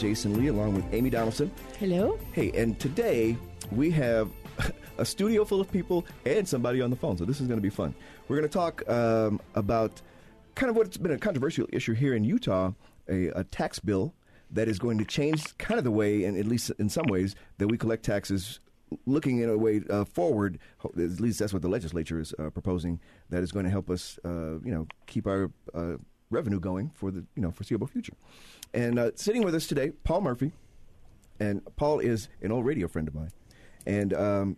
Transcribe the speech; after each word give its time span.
Jason 0.00 0.38
Lee 0.38 0.46
along 0.46 0.74
with 0.74 0.84
Amy 0.94 1.10
Donaldson. 1.10 1.50
Hello. 1.78 2.18
Hey, 2.32 2.50
and 2.52 2.80
today 2.80 3.36
we 3.70 3.90
have 3.90 4.30
a 4.98 5.04
studio 5.04 5.44
full 5.44 5.60
of 5.60 5.70
people 5.70 6.06
and 6.24 6.48
somebody 6.48 6.80
on 6.80 6.88
the 6.88 6.96
phone, 6.96 7.18
so 7.18 7.26
this 7.26 7.38
is 7.38 7.46
going 7.46 7.58
to 7.58 7.62
be 7.62 7.68
fun. 7.68 7.94
We're 8.26 8.36
going 8.38 8.48
to 8.48 8.52
talk 8.52 8.88
um, 8.88 9.42
about 9.54 10.00
kind 10.54 10.70
of 10.70 10.76
what's 10.76 10.96
been 10.96 11.10
a 11.10 11.18
controversial 11.18 11.66
issue 11.70 11.92
here 11.92 12.14
in 12.14 12.24
Utah 12.24 12.72
a, 13.10 13.26
a, 13.28 13.44
tax 13.44 13.78
bill 13.78 14.14
that 14.50 14.68
is 14.68 14.78
going 14.78 14.96
to 14.98 15.04
change 15.04 15.56
kind 15.58 15.76
of 15.76 15.84
the 15.84 15.90
way, 15.90 16.24
and 16.24 16.38
at 16.38 16.46
least 16.46 16.70
in 16.78 16.88
some 16.88 17.06
ways, 17.08 17.34
that 17.58 17.68
we 17.68 17.76
collect 17.76 18.02
taxes. 18.02 18.58
Looking 19.06 19.40
in 19.40 19.48
a 19.48 19.56
way 19.56 19.82
uh, 19.88 20.04
forward, 20.04 20.58
at 20.84 21.20
least 21.20 21.38
that's 21.38 21.52
what 21.52 21.62
the 21.62 21.68
legislature 21.68 22.18
is 22.18 22.34
uh, 22.40 22.50
proposing. 22.50 22.98
That 23.28 23.44
is 23.44 23.52
going 23.52 23.64
to 23.64 23.70
help 23.70 23.88
us, 23.88 24.18
uh, 24.24 24.58
you 24.64 24.72
know, 24.74 24.88
keep 25.06 25.28
our 25.28 25.52
uh, 25.72 25.96
revenue 26.30 26.58
going 26.58 26.90
for 26.94 27.10
the 27.10 27.24
you 27.36 27.42
know 27.42 27.50
foreseeable 27.50 27.86
future. 27.86 28.14
And 28.72 28.98
uh, 28.98 29.10
sitting 29.14 29.42
with 29.42 29.54
us 29.54 29.66
today, 29.66 29.90
Paul 30.04 30.20
Murphy, 30.20 30.52
and 31.38 31.62
Paul 31.76 31.98
is 31.98 32.28
an 32.42 32.52
old 32.52 32.64
radio 32.64 32.86
friend 32.86 33.08
of 33.08 33.14
mine, 33.14 33.32
and 33.86 34.14
um, 34.14 34.56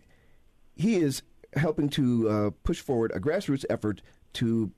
he 0.75 0.97
is 0.97 1.23
helping 1.55 1.89
to 1.89 2.29
uh, 2.29 2.49
push 2.63 2.79
forward 2.79 3.11
a 3.13 3.19
grassroots 3.19 3.65
effort 3.69 4.01
to 4.33 4.71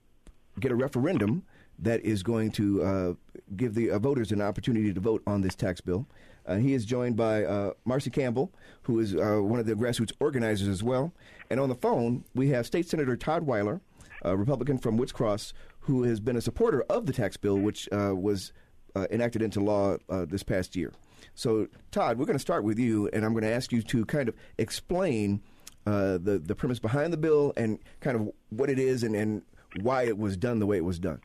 get 0.60 0.70
a 0.70 0.74
referendum 0.74 1.42
that 1.78 2.00
is 2.02 2.22
going 2.22 2.50
to 2.50 2.82
uh, 2.82 3.12
give 3.56 3.74
the 3.74 3.90
uh, 3.90 3.98
voters 3.98 4.32
an 4.32 4.40
opportunity 4.40 4.92
to 4.92 5.00
vote 5.00 5.22
on 5.26 5.42
this 5.42 5.54
tax 5.54 5.80
bill. 5.80 6.06
Uh, 6.46 6.56
he 6.56 6.72
is 6.74 6.84
joined 6.84 7.16
by 7.16 7.44
uh, 7.44 7.72
Marcy 7.84 8.08
Campbell, 8.08 8.52
who 8.82 9.00
is 9.00 9.14
uh, 9.14 9.38
one 9.42 9.60
of 9.60 9.66
the 9.66 9.74
grassroots 9.74 10.12
organizers 10.20 10.68
as 10.68 10.82
well. 10.82 11.12
And 11.50 11.60
on 11.60 11.68
the 11.68 11.74
phone, 11.74 12.24
we 12.34 12.48
have 12.50 12.66
State 12.66 12.88
Senator 12.88 13.16
Todd 13.16 13.42
Weiler, 13.42 13.80
a 14.22 14.36
Republican 14.36 14.78
from 14.78 14.96
Woods 14.96 15.12
Cross, 15.12 15.52
who 15.80 16.04
has 16.04 16.20
been 16.20 16.36
a 16.36 16.40
supporter 16.40 16.82
of 16.82 17.06
the 17.06 17.12
tax 17.12 17.36
bill, 17.36 17.58
which 17.58 17.88
was 17.92 18.52
uh, 18.96 19.06
enacted 19.10 19.42
into 19.42 19.60
law 19.60 19.96
uh, 20.08 20.24
this 20.24 20.42
past 20.42 20.74
year. 20.74 20.92
So, 21.34 21.68
Todd, 21.90 22.18
we're 22.18 22.24
going 22.24 22.38
to 22.38 22.42
start 22.42 22.64
with 22.64 22.78
you, 22.78 23.08
and 23.12 23.24
I'm 23.24 23.32
going 23.32 23.44
to 23.44 23.52
ask 23.52 23.70
you 23.70 23.82
to 23.82 24.06
kind 24.06 24.28
of 24.28 24.34
explain 24.56 25.42
uh, 25.86 26.18
the 26.18 26.42
the 26.44 26.54
premise 26.54 26.78
behind 26.78 27.12
the 27.12 27.16
bill 27.16 27.52
and 27.56 27.78
kind 28.00 28.16
of 28.16 28.32
what 28.50 28.70
it 28.70 28.78
is 28.78 29.02
and, 29.02 29.14
and 29.14 29.42
why 29.82 30.04
it 30.04 30.18
was 30.18 30.36
done 30.36 30.58
the 30.58 30.66
way 30.66 30.78
it 30.78 30.84
was 30.84 30.98
done. 30.98 31.20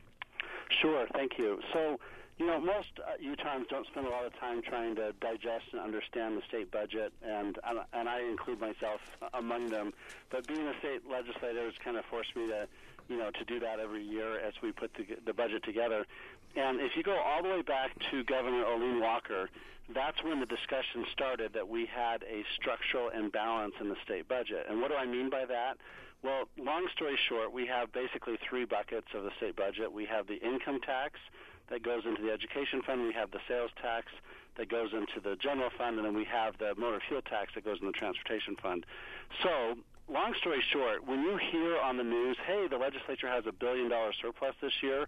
Sure, 0.82 1.08
thank 1.14 1.38
you. 1.38 1.60
So, 1.74 2.00
you 2.38 2.46
know, 2.46 2.60
most 2.60 2.90
uh, 3.00 3.12
Utahns 3.24 3.68
don't 3.70 3.88
spend 3.88 4.08
a 4.08 4.10
lot 4.10 4.26
of 4.26 4.38
time 4.40 4.62
trying 4.62 4.96
to 4.96 5.14
digest 5.22 5.66
and 5.72 5.82
understand 5.82 6.38
the 6.38 6.42
state 6.48 6.72
budget, 6.72 7.14
and 7.24 7.58
and 7.94 8.10
I 8.10 8.22
include 8.22 8.60
myself 8.60 9.00
among 9.34 9.70
them. 9.70 9.94
But 10.30 10.46
being 10.46 10.68
a 10.68 10.78
state 10.80 11.10
legislator 11.10 11.64
has 11.66 11.74
kind 11.84 11.98
of 11.98 12.06
forced 12.06 12.36
me 12.36 12.48
to, 12.48 12.68
you 13.12 13.18
know, 13.18 13.32
to 13.32 13.46
do 13.46 13.60
that 13.60 13.80
every 13.80 14.04
year 14.04 14.40
as 14.40 14.54
we 14.64 14.72
put 14.72 14.92
the, 14.96 15.06
the 15.26 15.34
budget 15.34 15.64
together. 15.64 16.06
And 16.56 16.80
if 16.80 16.96
you 16.96 17.04
go 17.04 17.18
all 17.18 17.44
the 17.44 17.50
way 17.50 17.62
back 17.62 17.92
to 18.12 18.24
Governor 18.24 18.64
Olene 18.64 19.02
Walker, 19.02 19.50
that's 19.94 20.24
when 20.24 20.40
the 20.40 20.46
discussion 20.46 21.06
started 21.12 21.54
that 21.54 21.68
we 21.68 21.86
had 21.86 22.24
a 22.24 22.44
structural 22.56 23.10
imbalance 23.10 23.74
in 23.80 23.90
the 23.90 23.98
state 24.04 24.28
budget. 24.28 24.66
And 24.70 24.82
what 24.82 24.90
do 24.90 24.96
I 24.96 25.06
mean 25.06 25.30
by 25.30 25.46
that? 25.46 25.78
Well, 26.24 26.48
long 26.58 26.88
story 26.96 27.18
short, 27.28 27.52
we 27.52 27.66
have 27.68 27.92
basically 27.92 28.38
three 28.48 28.66
buckets 28.66 29.08
of 29.14 29.24
the 29.24 29.32
state 29.38 29.56
budget. 29.56 29.92
We 29.92 30.06
have 30.06 30.28
the 30.28 30.40
income 30.40 30.80
tax 30.80 31.20
that 31.70 31.84
goes 31.84 32.04
into 32.06 32.22
the 32.22 32.32
education 32.32 32.82
fund, 32.86 33.02
we 33.04 33.14
have 33.14 33.32
the 33.32 33.40
sales 33.48 33.72
tax 33.82 34.08
that 34.58 34.70
goes 34.70 34.92
into 34.94 35.20
the 35.24 35.36
general 35.38 35.70
fund, 35.78 35.98
and 35.98 36.06
then 36.06 36.14
we 36.14 36.26
have 36.26 36.58
the 36.58 36.76
motor 36.76 37.02
fuel 37.08 37.22
tax 37.22 37.54
that 37.56 37.64
goes 37.64 37.78
in 37.80 37.88
the 37.88 37.94
transportation 37.94 38.56
fund. 38.62 38.86
So, 39.42 39.78
long 40.10 40.34
story 40.40 40.62
short, 40.72 41.06
when 41.06 41.22
you 41.22 41.38
hear 41.52 41.78
on 41.80 41.98
the 41.98 42.04
news, 42.04 42.38
hey, 42.46 42.68
the 42.70 42.78
legislature 42.78 43.28
has 43.28 43.46
a 43.48 43.52
billion 43.52 43.90
dollar 43.90 44.12
surplus 44.22 44.56
this 44.62 44.74
year, 44.82 45.08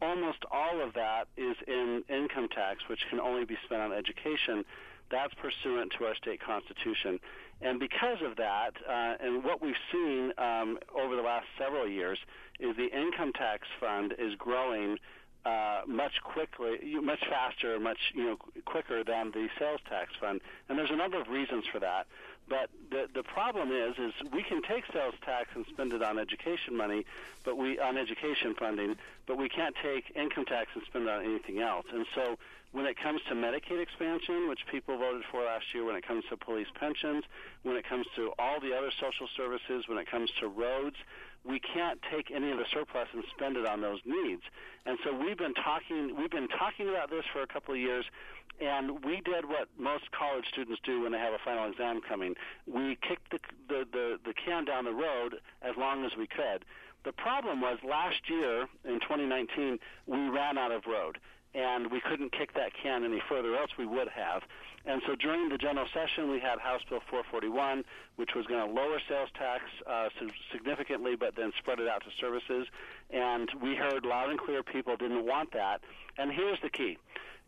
almost 0.00 0.38
all 0.50 0.80
of 0.80 0.94
that 0.94 1.28
is 1.36 1.56
in 1.66 2.02
income 2.08 2.48
tax, 2.48 2.82
which 2.88 3.00
can 3.10 3.20
only 3.20 3.44
be 3.44 3.56
spent 3.64 3.80
on 3.80 3.92
education. 3.92 4.64
That's 5.10 5.34
pursuant 5.34 5.92
to 5.98 6.06
our 6.06 6.14
state 6.14 6.40
constitution. 6.40 7.20
And 7.60 7.78
because 7.78 8.18
of 8.24 8.36
that, 8.36 8.72
uh, 8.88 9.14
and 9.20 9.44
what 9.44 9.62
we've 9.62 9.74
seen 9.92 10.32
um, 10.38 10.78
over 10.94 11.14
the 11.14 11.22
last 11.22 11.46
several 11.58 11.88
years, 11.88 12.18
is 12.60 12.76
the 12.76 12.88
income 12.88 13.32
tax 13.32 13.66
fund 13.80 14.14
is 14.18 14.34
growing 14.38 14.96
uh, 15.44 15.82
much 15.86 16.12
quickly, 16.22 16.78
much 17.02 17.20
faster, 17.28 17.78
much 17.78 17.98
you 18.14 18.24
know 18.24 18.36
quicker 18.64 19.04
than 19.04 19.30
the 19.32 19.48
sales 19.58 19.80
tax 19.88 20.12
fund. 20.20 20.40
And 20.68 20.78
there's 20.78 20.90
a 20.90 20.96
number 20.96 21.20
of 21.20 21.28
reasons 21.28 21.64
for 21.70 21.80
that. 21.80 22.06
But 22.48 22.70
the 22.90 23.08
the 23.12 23.22
problem 23.22 23.72
is, 23.72 23.96
is 23.98 24.12
we 24.32 24.42
can 24.42 24.60
take 24.62 24.84
sales 24.92 25.14
tax 25.24 25.50
and 25.54 25.64
spend 25.66 25.92
it 25.92 26.02
on 26.02 26.18
education 26.18 26.76
money, 26.76 27.04
but 27.44 27.56
we 27.56 27.78
on 27.78 27.96
education 27.96 28.54
funding, 28.54 28.96
but 29.26 29.38
we 29.38 29.48
can't 29.48 29.74
take 29.82 30.12
income 30.14 30.44
tax 30.44 30.70
and 30.74 30.82
spend 30.84 31.08
it 31.08 31.10
on 31.10 31.24
anything 31.24 31.60
else. 31.60 31.86
And 31.92 32.06
so 32.14 32.38
when 32.72 32.86
it 32.86 32.98
comes 32.98 33.22
to 33.28 33.34
Medicaid 33.34 33.80
expansion, 33.80 34.48
which 34.48 34.66
people 34.66 34.98
voted 34.98 35.22
for 35.30 35.44
last 35.44 35.72
year, 35.72 35.84
when 35.84 35.96
it 35.96 36.06
comes 36.06 36.24
to 36.28 36.36
police 36.36 36.66
pensions, 36.74 37.24
when 37.62 37.76
it 37.76 37.88
comes 37.88 38.06
to 38.16 38.32
all 38.38 38.60
the 38.60 38.76
other 38.76 38.90
social 39.00 39.28
services, 39.36 39.86
when 39.88 39.96
it 39.96 40.10
comes 40.10 40.30
to 40.40 40.48
roads, 40.48 40.96
we 41.44 41.60
can't 41.60 42.00
take 42.10 42.30
any 42.30 42.50
of 42.50 42.58
the 42.58 42.64
surplus 42.72 43.08
and 43.12 43.22
spend 43.36 43.56
it 43.56 43.66
on 43.66 43.80
those 43.80 44.00
needs. 44.04 44.42
And 44.86 44.98
so 45.04 45.14
we've 45.14 45.38
been 45.38 45.54
talking 45.54 46.16
we've 46.16 46.30
been 46.30 46.48
talking 46.48 46.88
about 46.88 47.10
this 47.10 47.24
for 47.32 47.42
a 47.42 47.46
couple 47.46 47.74
of 47.74 47.80
years 47.80 48.04
and 48.60 49.04
we 49.04 49.20
did 49.20 49.46
what 49.46 49.68
most 49.78 50.04
college 50.12 50.44
students 50.52 50.80
do 50.84 51.02
when 51.02 51.12
they 51.12 51.18
have 51.18 51.34
a 51.34 51.42
final 51.44 51.68
exam 51.68 52.00
coming. 52.06 52.34
We 52.66 52.96
kicked 53.06 53.30
the 53.30 53.38
the 53.68 53.84
the, 53.92 54.18
the 54.24 54.34
can 54.34 54.64
down 54.64 54.84
the 54.84 54.92
road 54.92 55.36
as 55.62 55.76
long 55.76 56.04
as 56.04 56.12
we 56.16 56.26
could. 56.26 56.64
The 57.04 57.12
problem 57.12 57.60
was 57.60 57.78
last 57.86 58.28
year 58.28 58.62
in 58.84 59.00
2019 59.00 59.78
we 60.06 60.28
ran 60.28 60.56
out 60.56 60.72
of 60.72 60.86
road 60.86 61.18
and 61.54 61.90
we 61.90 62.00
couldn't 62.00 62.32
kick 62.32 62.54
that 62.54 62.72
can 62.74 63.04
any 63.04 63.22
further, 63.28 63.54
else 63.56 63.70
we 63.78 63.86
would 63.86 64.08
have. 64.08 64.42
And 64.86 65.00
so 65.06 65.14
during 65.14 65.48
the 65.48 65.56
general 65.56 65.86
session, 65.94 66.30
we 66.30 66.40
had 66.40 66.58
House 66.58 66.82
Bill 66.88 67.00
441, 67.08 67.84
which 68.16 68.34
was 68.36 68.44
going 68.46 68.66
to 68.66 68.72
lower 68.72 69.00
sales 69.08 69.30
tax 69.38 69.62
uh, 69.86 70.08
significantly, 70.52 71.16
but 71.16 71.36
then 71.36 71.52
spread 71.58 71.80
it 71.80 71.88
out 71.88 72.02
to 72.04 72.10
services. 72.20 72.66
And 73.10 73.48
we 73.62 73.76
heard 73.76 74.04
loud 74.04 74.30
and 74.30 74.38
clear 74.38 74.62
people 74.62 74.96
didn't 74.96 75.24
want 75.24 75.52
that. 75.52 75.80
And 76.18 76.30
here's 76.30 76.58
the 76.62 76.68
key. 76.68 76.98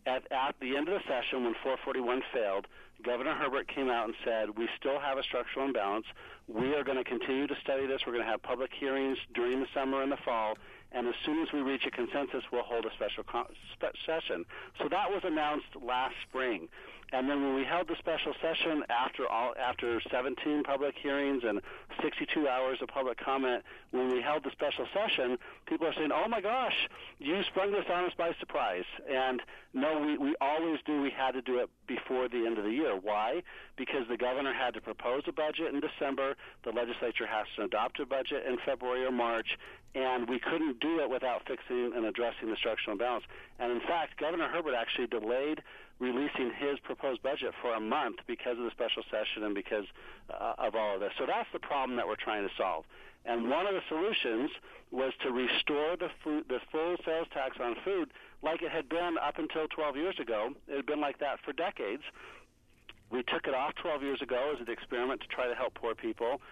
At, 0.06 0.30
at 0.30 0.54
the 0.60 0.76
end 0.76 0.88
of 0.88 0.94
the 0.94 1.04
session, 1.06 1.44
when 1.44 1.54
441 1.62 2.22
failed, 2.32 2.66
Governor 3.02 3.34
Herbert 3.34 3.68
came 3.68 3.90
out 3.90 4.06
and 4.06 4.14
said, 4.24 4.56
We 4.56 4.68
still 4.78 4.98
have 4.98 5.18
a 5.18 5.22
structural 5.22 5.66
imbalance. 5.66 6.06
We 6.48 6.74
are 6.74 6.84
going 6.84 6.96
to 6.96 7.04
continue 7.04 7.46
to 7.46 7.56
study 7.60 7.86
this. 7.86 8.00
We're 8.06 8.14
going 8.14 8.24
to 8.24 8.30
have 8.30 8.42
public 8.42 8.70
hearings 8.72 9.18
during 9.34 9.60
the 9.60 9.66
summer 9.74 10.00
and 10.00 10.10
the 10.10 10.16
fall 10.24 10.56
and 10.92 11.06
as 11.08 11.14
soon 11.24 11.42
as 11.42 11.48
we 11.52 11.60
reach 11.60 11.86
a 11.86 11.90
consensus, 11.90 12.42
we'll 12.52 12.62
hold 12.62 12.86
a 12.86 12.90
special 12.94 13.24
spe- 13.24 13.96
session. 14.06 14.44
So 14.80 14.88
that 14.88 15.10
was 15.10 15.22
announced 15.24 15.66
last 15.82 16.14
spring. 16.28 16.68
And 17.12 17.30
then 17.30 17.40
when 17.40 17.54
we 17.54 17.64
held 17.64 17.86
the 17.86 17.94
special 18.00 18.34
session 18.42 18.82
after 18.90 19.28
all 19.28 19.54
after 19.60 20.00
17 20.10 20.64
public 20.64 20.96
hearings 21.00 21.44
and 21.46 21.60
62 22.02 22.48
hours 22.48 22.78
of 22.82 22.88
public 22.88 23.16
comment, 23.18 23.62
when 23.92 24.12
we 24.12 24.20
held 24.20 24.42
the 24.42 24.50
special 24.50 24.86
session, 24.92 25.38
people 25.66 25.86
are 25.86 25.94
saying, 25.94 26.10
"Oh 26.12 26.26
my 26.26 26.40
gosh, 26.40 26.88
you 27.18 27.40
sprung 27.44 27.70
this 27.70 27.84
on 27.88 28.06
us 28.06 28.12
by 28.14 28.32
surprise." 28.40 28.84
And 29.08 29.40
no, 29.72 30.00
we 30.00 30.18
we 30.18 30.34
always 30.40 30.80
knew 30.88 31.00
we 31.00 31.10
had 31.10 31.32
to 31.34 31.42
do 31.42 31.58
it 31.58 31.70
before 31.86 32.28
the 32.28 32.44
end 32.44 32.58
of 32.58 32.64
the 32.64 32.72
year. 32.72 32.96
Why? 32.96 33.42
Because 33.76 34.08
the 34.08 34.16
governor 34.16 34.52
had 34.52 34.74
to 34.74 34.80
propose 34.80 35.22
a 35.28 35.32
budget 35.32 35.72
in 35.72 35.80
December, 35.80 36.34
the 36.64 36.72
legislature 36.72 37.26
has 37.26 37.46
to 37.54 37.62
adopt 37.62 38.00
a 38.00 38.06
budget 38.06 38.44
in 38.46 38.58
February 38.64 39.04
or 39.04 39.12
March, 39.12 39.56
and 39.96 40.28
we 40.28 40.38
couldn't 40.38 40.78
do 40.78 41.00
it 41.00 41.08
without 41.08 41.40
fixing 41.48 41.92
and 41.96 42.04
addressing 42.04 42.50
the 42.50 42.56
structural 42.56 42.92
imbalance. 42.92 43.24
And 43.58 43.72
in 43.72 43.80
fact, 43.80 44.20
Governor 44.20 44.46
Herbert 44.46 44.74
actually 44.74 45.06
delayed 45.06 45.62
releasing 45.98 46.52
his 46.52 46.78
proposed 46.84 47.22
budget 47.22 47.54
for 47.62 47.72
a 47.72 47.80
month 47.80 48.16
because 48.26 48.58
of 48.58 48.64
the 48.64 48.70
special 48.70 49.02
session 49.10 49.44
and 49.44 49.54
because 49.54 49.86
uh, 50.28 50.52
of 50.58 50.74
all 50.74 50.94
of 50.94 51.00
this. 51.00 51.12
So 51.16 51.24
that's 51.24 51.48
the 51.54 51.58
problem 51.58 51.96
that 51.96 52.06
we're 52.06 52.20
trying 52.20 52.46
to 52.46 52.52
solve. 52.58 52.84
And 53.24 53.48
one 53.48 53.66
of 53.66 53.72
the 53.72 53.80
solutions 53.88 54.50
was 54.92 55.14
to 55.24 55.32
restore 55.32 55.96
the 55.96 56.12
food, 56.22 56.44
the 56.48 56.60
full 56.70 56.96
sales 57.02 57.26
tax 57.32 57.56
on 57.58 57.74
food 57.82 58.12
like 58.42 58.60
it 58.60 58.70
had 58.70 58.88
been 58.90 59.16
up 59.16 59.38
until 59.38 59.66
12 59.66 59.96
years 59.96 60.16
ago. 60.20 60.50
It 60.68 60.76
had 60.76 60.86
been 60.86 61.00
like 61.00 61.18
that 61.20 61.40
for 61.42 61.54
decades. 61.54 62.02
We 63.10 63.22
took 63.22 63.46
it 63.48 63.54
off 63.54 63.74
12 63.80 64.02
years 64.02 64.20
ago 64.20 64.52
as 64.54 64.60
an 64.60 64.70
experiment 64.70 65.22
to 65.22 65.26
try 65.28 65.48
to 65.48 65.54
help 65.54 65.74
poor 65.74 65.94
people. 65.94 66.42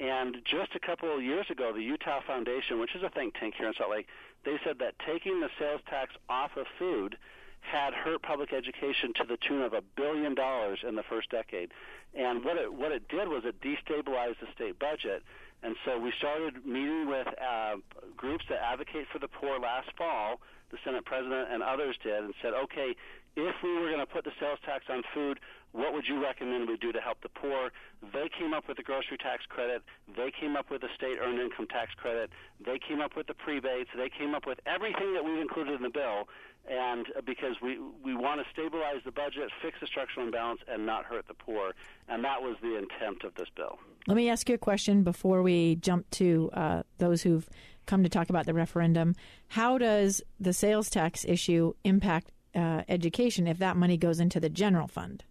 And 0.00 0.36
just 0.44 0.74
a 0.74 0.80
couple 0.80 1.14
of 1.14 1.22
years 1.22 1.46
ago, 1.50 1.72
the 1.72 1.82
Utah 1.82 2.20
Foundation, 2.26 2.80
which 2.80 2.94
is 2.94 3.02
a 3.02 3.10
think 3.10 3.34
tank 3.38 3.54
here 3.56 3.68
in 3.68 3.74
Salt 3.74 3.90
Lake, 3.90 4.08
they 4.44 4.58
said 4.64 4.78
that 4.80 4.94
taking 5.06 5.40
the 5.40 5.48
sales 5.58 5.80
tax 5.88 6.12
off 6.28 6.56
of 6.56 6.66
food 6.78 7.16
had 7.60 7.94
hurt 7.94 8.22
public 8.22 8.52
education 8.52 9.12
to 9.14 9.24
the 9.24 9.36
tune 9.36 9.62
of 9.62 9.72
a 9.72 9.82
billion 9.96 10.34
dollars 10.34 10.80
in 10.86 10.96
the 10.96 11.02
first 11.04 11.30
decade. 11.30 11.70
And 12.14 12.44
what 12.44 12.56
it 12.56 12.72
what 12.72 12.92
it 12.92 13.08
did 13.08 13.28
was 13.28 13.44
it 13.44 13.60
destabilized 13.60 14.40
the 14.40 14.48
state 14.54 14.78
budget. 14.78 15.22
And 15.62 15.76
so 15.84 15.98
we 15.98 16.12
started 16.18 16.66
meeting 16.66 17.06
with 17.06 17.28
uh, 17.40 17.76
groups 18.16 18.44
that 18.48 18.58
advocate 18.60 19.06
for 19.12 19.20
the 19.20 19.28
poor 19.28 19.60
last 19.60 19.90
fall. 19.96 20.40
The 20.72 20.78
Senate 20.84 21.04
President 21.04 21.52
and 21.52 21.62
others 21.62 21.96
did, 22.02 22.24
and 22.24 22.34
said, 22.42 22.52
okay, 22.64 22.96
if 23.36 23.54
we 23.62 23.72
were 23.74 23.88
going 23.88 24.00
to 24.00 24.06
put 24.06 24.24
the 24.24 24.32
sales 24.40 24.58
tax 24.64 24.86
on 24.90 25.02
food, 25.14 25.38
what 25.72 25.94
would 25.94 26.04
you 26.06 26.22
recommend 26.22 26.68
we 26.68 26.76
do 26.76 26.92
to 26.92 27.00
help 27.00 27.22
the 27.22 27.28
poor? 27.28 27.70
They 28.12 28.28
came 28.38 28.52
up 28.52 28.68
with 28.68 28.76
the 28.76 28.82
grocery 28.82 29.16
tax 29.16 29.44
credit. 29.48 29.82
They 30.16 30.30
came 30.30 30.54
up 30.56 30.70
with 30.70 30.82
the 30.82 30.88
state 30.94 31.18
earned 31.20 31.40
income 31.40 31.66
tax 31.66 31.92
credit. 31.94 32.30
They 32.64 32.78
came 32.78 33.00
up 33.00 33.16
with 33.16 33.26
the 33.26 33.34
prebates. 33.34 33.90
They 33.96 34.10
came 34.10 34.34
up 34.34 34.46
with 34.46 34.60
everything 34.66 35.14
that 35.14 35.24
we've 35.24 35.40
included 35.40 35.74
in 35.74 35.82
the 35.82 35.90
bill. 35.90 36.28
And 36.68 37.06
uh, 37.16 37.22
because 37.26 37.56
we 37.60 37.80
we 38.04 38.14
want 38.14 38.40
to 38.40 38.46
stabilize 38.52 39.00
the 39.04 39.10
budget, 39.10 39.50
fix 39.60 39.78
the 39.80 39.86
structural 39.86 40.26
imbalance, 40.26 40.60
and 40.68 40.86
not 40.86 41.04
hurt 41.04 41.26
the 41.26 41.34
poor, 41.34 41.72
and 42.08 42.22
that 42.22 42.40
was 42.40 42.56
the 42.62 42.76
intent 42.76 43.24
of 43.24 43.34
this 43.34 43.48
bill. 43.56 43.80
Let 44.06 44.16
me 44.16 44.28
ask 44.30 44.48
you 44.48 44.54
a 44.54 44.58
question 44.58 45.02
before 45.02 45.42
we 45.42 45.74
jump 45.76 46.08
to 46.10 46.50
uh, 46.52 46.82
those 46.98 47.22
who've 47.22 47.48
come 47.86 48.04
to 48.04 48.08
talk 48.08 48.30
about 48.30 48.46
the 48.46 48.54
referendum. 48.54 49.16
How 49.48 49.76
does 49.76 50.22
the 50.38 50.52
sales 50.52 50.88
tax 50.88 51.24
issue 51.24 51.72
impact 51.82 52.30
uh, 52.54 52.82
education 52.88 53.48
if 53.48 53.58
that 53.58 53.76
money 53.76 53.96
goes 53.96 54.20
into 54.20 54.38
the 54.38 54.48
general 54.48 54.86
fund? 54.86 55.24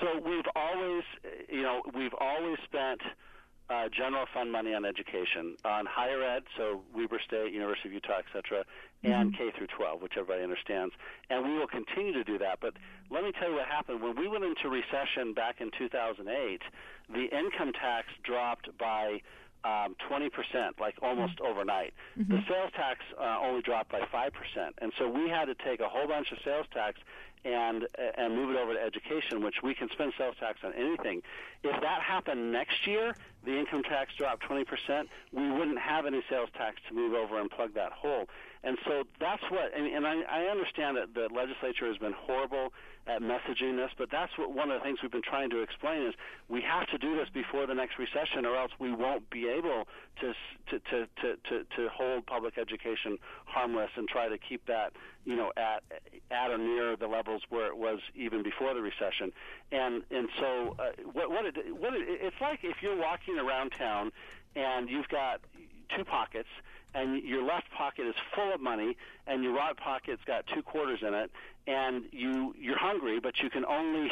So 0.00 0.20
we've 0.24 0.48
always, 0.54 1.04
you 1.48 1.62
know, 1.62 1.82
we've 1.94 2.14
always 2.20 2.58
spent 2.64 3.00
uh, 3.68 3.88
general 3.88 4.26
fund 4.32 4.52
money 4.52 4.74
on 4.74 4.84
education, 4.84 5.56
on 5.64 5.86
higher 5.86 6.22
ed, 6.22 6.44
so 6.56 6.82
Weber 6.94 7.20
State, 7.26 7.52
University 7.52 7.88
of 7.88 7.94
Utah, 7.94 8.18
et 8.18 8.24
cetera, 8.32 8.64
and 9.02 9.32
mm-hmm. 9.32 9.50
K 9.50 9.56
through 9.56 9.66
12, 9.76 10.02
which 10.02 10.12
everybody 10.16 10.44
understands. 10.44 10.94
And 11.30 11.44
we 11.44 11.58
will 11.58 11.66
continue 11.66 12.12
to 12.12 12.24
do 12.24 12.38
that. 12.38 12.58
But 12.60 12.74
let 13.10 13.24
me 13.24 13.32
tell 13.32 13.50
you 13.50 13.56
what 13.56 13.66
happened. 13.66 14.02
When 14.02 14.16
we 14.16 14.28
went 14.28 14.44
into 14.44 14.68
recession 14.68 15.34
back 15.34 15.60
in 15.60 15.70
2008, 15.76 16.62
the 17.08 17.24
income 17.36 17.72
tax 17.72 18.08
dropped 18.22 18.68
by 18.78 19.20
um, 19.64 19.96
20%, 20.08 20.30
like 20.78 20.94
almost 21.02 21.36
mm-hmm. 21.36 21.46
overnight. 21.46 21.92
Mm-hmm. 22.18 22.36
The 22.36 22.42
sales 22.48 22.70
tax 22.76 23.00
uh, 23.18 23.38
only 23.42 23.62
dropped 23.62 23.90
by 23.90 24.00
5%. 24.00 24.30
And 24.78 24.92
so 24.98 25.08
we 25.08 25.28
had 25.28 25.46
to 25.46 25.54
take 25.54 25.80
a 25.80 25.88
whole 25.88 26.06
bunch 26.06 26.30
of 26.30 26.38
sales 26.44 26.66
tax 26.72 27.00
and 27.46 27.86
and 28.18 28.34
move 28.34 28.50
it 28.50 28.56
over 28.56 28.74
to 28.74 28.80
education, 28.80 29.42
which 29.42 29.56
we 29.62 29.74
can 29.74 29.88
spend 29.92 30.12
sales 30.18 30.34
tax 30.40 30.60
on 30.64 30.72
anything. 30.74 31.22
If 31.62 31.80
that 31.80 32.02
happened 32.02 32.52
next 32.52 32.86
year, 32.86 33.16
the 33.44 33.56
income 33.56 33.82
tax 33.82 34.12
dropped 34.18 34.42
20%, 34.48 34.64
we 35.32 35.50
wouldn't 35.52 35.78
have 35.78 36.06
any 36.06 36.22
sales 36.28 36.48
tax 36.56 36.76
to 36.88 36.94
move 36.94 37.14
over 37.14 37.40
and 37.40 37.50
plug 37.50 37.74
that 37.74 37.92
hole. 37.92 38.26
And 38.66 38.76
so 38.84 39.04
that's 39.20 39.42
what, 39.48 39.70
and, 39.76 39.86
and 39.86 40.04
I, 40.04 40.22
I 40.28 40.40
understand 40.50 40.96
that 40.96 41.14
the 41.14 41.32
legislature 41.32 41.86
has 41.86 41.98
been 41.98 42.12
horrible 42.12 42.72
at 43.06 43.22
messaging 43.22 43.76
this, 43.76 43.92
but 43.96 44.10
that's 44.10 44.36
what 44.36 44.52
one 44.52 44.72
of 44.72 44.80
the 44.80 44.84
things 44.84 44.98
we've 45.00 45.12
been 45.12 45.22
trying 45.22 45.50
to 45.50 45.62
explain 45.62 46.02
is 46.02 46.14
we 46.48 46.62
have 46.62 46.88
to 46.88 46.98
do 46.98 47.14
this 47.14 47.28
before 47.32 47.68
the 47.68 47.74
next 47.74 47.96
recession, 47.96 48.44
or 48.44 48.56
else 48.56 48.72
we 48.80 48.92
won't 48.92 49.30
be 49.30 49.46
able 49.48 49.84
to 50.20 50.34
to 50.70 50.80
to 50.80 51.06
to 51.22 51.36
to, 51.48 51.64
to 51.76 51.88
hold 51.94 52.26
public 52.26 52.58
education 52.58 53.18
harmless 53.44 53.90
and 53.94 54.08
try 54.08 54.28
to 54.28 54.36
keep 54.36 54.66
that 54.66 54.92
you 55.24 55.36
know 55.36 55.52
at 55.56 55.84
at 56.32 56.50
or 56.50 56.58
near 56.58 56.96
the 56.96 57.06
levels 57.06 57.42
where 57.48 57.68
it 57.68 57.76
was 57.76 58.00
even 58.16 58.42
before 58.42 58.74
the 58.74 58.82
recession. 58.82 59.30
And 59.70 60.02
and 60.10 60.28
so 60.40 60.74
uh, 60.80 60.90
what 61.12 61.30
what 61.30 61.46
it, 61.46 61.54
what 61.78 61.94
it, 61.94 62.02
it's 62.08 62.40
like 62.40 62.64
if 62.64 62.82
you're 62.82 62.98
walking 62.98 63.38
around 63.38 63.70
town 63.70 64.10
and 64.56 64.90
you've 64.90 65.08
got 65.08 65.40
two 65.96 66.04
pockets 66.04 66.48
and 66.94 67.22
your 67.22 67.42
left 67.42 67.70
pocket 67.76 68.06
is 68.06 68.14
full 68.34 68.52
of 68.54 68.60
money, 68.60 68.96
and 69.26 69.42
your 69.42 69.52
right 69.54 69.76
pocket's 69.76 70.22
got 70.24 70.46
two 70.54 70.62
quarters 70.62 71.00
in 71.06 71.14
it, 71.14 71.30
and 71.66 72.04
you 72.12 72.54
you're 72.58 72.78
hungry, 72.78 73.20
but 73.20 73.34
you 73.42 73.50
can 73.50 73.64
only 73.64 74.08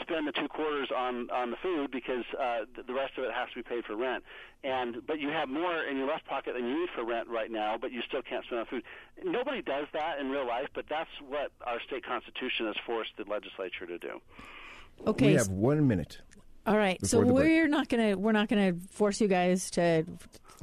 spend 0.00 0.26
the 0.26 0.32
two 0.32 0.48
quarters 0.48 0.90
on 0.96 1.30
on 1.30 1.50
the 1.50 1.56
food 1.62 1.90
because 1.90 2.24
uh, 2.40 2.60
the 2.86 2.94
rest 2.94 3.18
of 3.18 3.24
it 3.24 3.32
has 3.32 3.48
to 3.50 3.56
be 3.56 3.62
paid 3.62 3.84
for 3.84 3.96
rent. 3.96 4.24
And 4.64 5.04
but 5.06 5.20
you 5.20 5.28
have 5.28 5.48
more 5.48 5.82
in 5.82 5.96
your 5.96 6.06
left 6.06 6.26
pocket 6.26 6.54
than 6.54 6.66
you 6.66 6.80
need 6.80 6.88
for 6.94 7.04
rent 7.04 7.28
right 7.28 7.50
now, 7.50 7.76
but 7.80 7.92
you 7.92 8.00
still 8.06 8.22
can't 8.22 8.44
spend 8.44 8.60
on 8.60 8.66
food. 8.66 8.82
Nobody 9.24 9.60
does 9.62 9.86
that 9.92 10.18
in 10.18 10.30
real 10.30 10.46
life, 10.46 10.68
but 10.74 10.86
that's 10.88 11.10
what 11.26 11.50
our 11.66 11.80
state 11.80 12.04
constitution 12.06 12.66
has 12.66 12.76
forced 12.86 13.10
the 13.16 13.24
legislature 13.24 13.86
to 13.86 13.98
do. 13.98 14.20
Okay, 15.06 15.28
we 15.28 15.34
have 15.34 15.48
one 15.48 15.86
minute. 15.88 16.20
All 16.66 16.76
right, 16.76 17.04
so 17.04 17.20
we're 17.20 17.68
not 17.68 17.88
gonna 17.88 18.16
we're 18.16 18.32
not 18.32 18.48
gonna 18.48 18.74
force 18.90 19.20
you 19.20 19.28
guys 19.28 19.70
to 19.72 20.04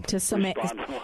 to 0.07 0.19
sum 0.19 0.45
it, 0.45 0.57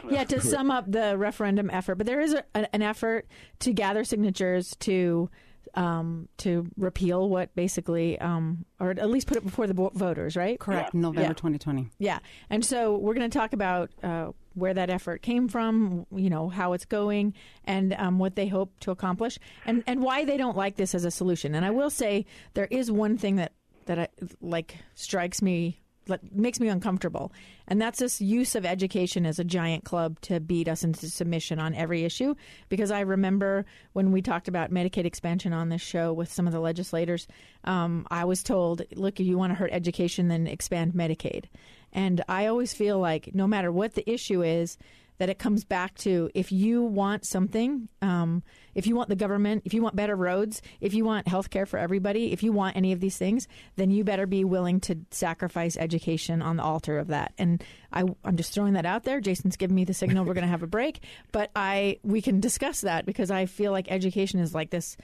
yeah 0.09 0.23
to 0.23 0.39
sum 0.39 0.71
up 0.71 0.89
the 0.89 1.17
referendum 1.17 1.69
effort, 1.69 1.95
but 1.95 2.07
there 2.07 2.21
is 2.21 2.33
a, 2.33 2.75
an 2.75 2.81
effort 2.81 3.27
to 3.59 3.73
gather 3.73 4.05
signatures 4.05 4.75
to 4.79 5.29
um, 5.75 6.29
to 6.37 6.69
repeal 6.77 7.29
what 7.29 7.53
basically, 7.55 8.19
um, 8.19 8.65
or 8.79 8.91
at 8.91 9.09
least 9.09 9.27
put 9.27 9.37
it 9.37 9.43
before 9.43 9.67
the 9.67 9.73
voters, 9.73 10.35
right? 10.35 10.59
Correct, 10.59 10.93
yeah. 10.93 11.01
November 11.01 11.21
yeah. 11.21 11.33
2020. 11.33 11.89
Yeah, 11.99 12.19
and 12.49 12.63
so 12.63 12.97
we're 12.97 13.13
going 13.13 13.29
to 13.29 13.37
talk 13.37 13.53
about 13.53 13.91
uh, 14.01 14.31
where 14.53 14.73
that 14.73 14.89
effort 14.89 15.21
came 15.21 15.47
from, 15.47 16.05
you 16.15 16.29
know, 16.29 16.49
how 16.49 16.73
it's 16.73 16.85
going, 16.85 17.33
and 17.65 17.93
um, 17.93 18.19
what 18.19 18.35
they 18.35 18.47
hope 18.47 18.71
to 18.81 18.91
accomplish, 18.91 19.37
and 19.65 19.83
and 19.87 20.01
why 20.01 20.25
they 20.25 20.37
don't 20.37 20.55
like 20.57 20.77
this 20.77 20.95
as 20.95 21.05
a 21.05 21.11
solution. 21.11 21.55
And 21.55 21.65
I 21.65 21.71
will 21.71 21.89
say 21.89 22.25
there 22.53 22.67
is 22.71 22.89
one 22.91 23.17
thing 23.17 23.35
that 23.35 23.51
that 23.85 23.99
I, 23.99 24.07
like 24.41 24.77
strikes 24.95 25.41
me 25.41 25.81
like, 26.07 26.21
makes 26.31 26.59
me 26.59 26.67
uncomfortable. 26.67 27.31
And 27.67 27.81
that's 27.81 27.99
this 27.99 28.21
use 28.21 28.55
of 28.55 28.65
education 28.65 29.25
as 29.25 29.39
a 29.39 29.43
giant 29.43 29.83
club 29.83 30.19
to 30.21 30.39
beat 30.39 30.67
us 30.67 30.83
into 30.83 31.09
submission 31.09 31.59
on 31.59 31.73
every 31.73 32.03
issue. 32.03 32.35
Because 32.69 32.91
I 32.91 33.01
remember 33.01 33.65
when 33.93 34.11
we 34.11 34.21
talked 34.21 34.47
about 34.47 34.71
Medicaid 34.71 35.05
expansion 35.05 35.53
on 35.53 35.69
this 35.69 35.81
show 35.81 36.13
with 36.13 36.31
some 36.31 36.47
of 36.47 36.53
the 36.53 36.59
legislators, 36.59 37.27
um, 37.63 38.07
I 38.11 38.25
was 38.25 38.43
told, 38.43 38.83
look, 38.95 39.19
if 39.19 39.25
you 39.25 39.37
want 39.37 39.51
to 39.51 39.55
hurt 39.55 39.71
education, 39.71 40.27
then 40.27 40.47
expand 40.47 40.93
Medicaid. 40.93 41.45
And 41.91 42.23
I 42.27 42.47
always 42.47 42.73
feel 42.73 42.99
like 42.99 43.33
no 43.33 43.47
matter 43.47 43.71
what 43.71 43.93
the 43.93 44.09
issue 44.09 44.43
is, 44.43 44.77
that 45.17 45.29
it 45.29 45.39
comes 45.39 45.63
back 45.63 45.95
to 45.95 46.29
if 46.35 46.51
you 46.51 46.83
want 46.83 47.25
something, 47.25 47.87
um, 48.01 48.43
if 48.75 48.85
you 48.85 48.95
want 48.95 49.09
the 49.09 49.15
government, 49.15 49.63
if 49.65 49.73
you 49.73 49.81
want 49.81 49.95
better 49.95 50.15
roads, 50.15 50.61
if 50.81 50.93
you 50.93 51.05
want 51.05 51.27
health 51.27 51.49
care 51.49 51.65
for 51.65 51.79
everybody, 51.79 52.31
if 52.31 52.43
you 52.43 52.51
want 52.51 52.75
any 52.75 52.91
of 52.91 52.99
these 52.99 53.17
things, 53.17 53.47
then 53.77 53.89
you 53.89 54.03
better 54.03 54.27
be 54.27 54.43
willing 54.43 54.79
to 54.81 54.97
sacrifice 55.11 55.77
education 55.77 56.41
on 56.41 56.57
the 56.57 56.63
altar 56.63 56.99
of 56.99 57.07
that. 57.07 57.33
And 57.37 57.63
I, 57.91 58.03
I'm 58.23 58.35
just 58.35 58.53
throwing 58.53 58.73
that 58.73 58.85
out 58.85 59.03
there. 59.03 59.21
Jason's 59.21 59.55
giving 59.55 59.75
me 59.75 59.85
the 59.85 59.93
signal 59.93 60.25
we're 60.25 60.33
going 60.33 60.43
to 60.43 60.49
have 60.49 60.63
a 60.63 60.67
break, 60.67 60.99
but 61.31 61.49
I 61.55 61.99
we 62.03 62.21
can 62.21 62.39
discuss 62.39 62.81
that 62.81 63.05
because 63.05 63.31
I 63.31 63.45
feel 63.45 63.71
like 63.71 63.89
education 63.89 64.39
is 64.39 64.53
like 64.53 64.69
this 64.69 64.97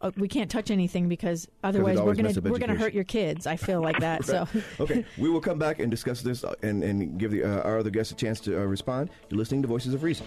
uh, 0.00 0.10
we 0.16 0.28
can't 0.28 0.50
touch 0.50 0.70
anything 0.70 1.08
because 1.08 1.48
otherwise 1.64 2.00
we're 2.00 2.14
going 2.14 2.32
to 2.32 2.40
we're 2.40 2.58
going 2.58 2.70
to 2.70 2.76
hurt 2.76 2.94
your 2.94 3.04
kids. 3.04 3.46
I 3.46 3.56
feel 3.56 3.80
like 3.80 3.98
that. 4.00 4.20
right. 4.28 4.48
So 4.48 4.62
okay, 4.80 5.04
we 5.18 5.28
will 5.28 5.40
come 5.40 5.58
back 5.58 5.80
and 5.80 5.90
discuss 5.90 6.22
this 6.22 6.44
uh, 6.44 6.54
and 6.62 6.84
and 6.84 7.18
give 7.18 7.32
the, 7.32 7.42
uh, 7.42 7.62
our 7.62 7.78
other 7.78 7.90
guests 7.90 8.12
a 8.12 8.16
chance 8.16 8.40
to 8.40 8.60
uh, 8.60 8.64
respond. 8.64 9.10
You're 9.30 9.38
listening 9.38 9.62
to 9.62 9.68
Voices 9.68 9.94
of 9.94 10.02
Reason. 10.02 10.26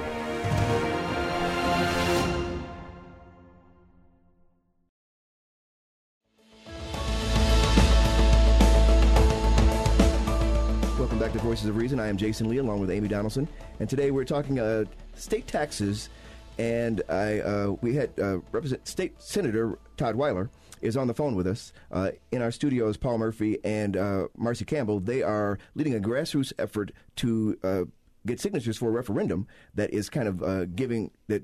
Voices 11.61 11.69
of 11.69 11.77
Reason. 11.77 11.99
I 11.99 12.07
am 12.07 12.17
Jason 12.17 12.49
Lee 12.49 12.57
along 12.57 12.79
with 12.79 12.89
Amy 12.89 13.07
Donaldson, 13.07 13.47
and 13.79 13.87
today 13.87 14.09
we're 14.09 14.23
talking 14.23 14.57
uh, 14.57 14.85
state 15.13 15.45
taxes. 15.45 16.09
And 16.57 17.03
I, 17.07 17.39
uh, 17.39 17.75
we 17.81 17.93
had 17.93 18.09
uh, 18.19 18.39
Represent 18.51 18.87
State 18.87 19.21
Senator 19.21 19.77
Todd 19.95 20.15
Weiler 20.15 20.49
is 20.81 20.97
on 20.97 21.05
the 21.05 21.13
phone 21.13 21.35
with 21.35 21.45
us. 21.45 21.71
Uh, 21.91 22.13
in 22.31 22.41
our 22.41 22.49
studios, 22.49 22.97
Paul 22.97 23.19
Murphy 23.19 23.59
and 23.63 23.95
uh, 23.95 24.27
Marcy 24.35 24.65
Campbell. 24.65 24.99
They 25.01 25.21
are 25.21 25.59
leading 25.75 25.93
a 25.93 25.99
grassroots 25.99 26.51
effort 26.57 26.93
to 27.17 27.59
uh, 27.63 27.83
get 28.25 28.39
signatures 28.39 28.77
for 28.77 28.89
a 28.89 28.91
referendum 28.91 29.45
that 29.75 29.91
is 29.93 30.09
kind 30.09 30.27
of 30.27 30.75
giving 30.75 31.11
that 31.27 31.43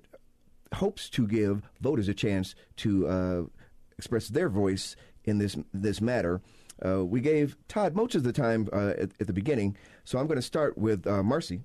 hopes 0.73 1.11
to 1.11 1.27
give 1.27 1.61
voters 1.79 2.07
a 2.07 2.15
chance 2.15 2.55
to 2.77 3.51
express 3.99 4.29
their 4.29 4.49
voice 4.49 4.95
in 5.25 5.37
this 5.37 5.55
this 5.71 6.01
matter. 6.01 6.41
Uh, 6.85 7.03
we 7.03 7.21
gave 7.21 7.57
Todd 7.67 7.95
most 7.95 8.15
of 8.15 8.23
the 8.23 8.33
time 8.33 8.67
uh, 8.71 8.93
at, 8.97 9.11
at 9.19 9.27
the 9.27 9.33
beginning, 9.33 9.75
so 10.03 10.19
I'm 10.19 10.27
going 10.27 10.37
to 10.37 10.43
start 10.43 10.77
with 10.77 11.07
uh, 11.07 11.23
Marcy 11.23 11.61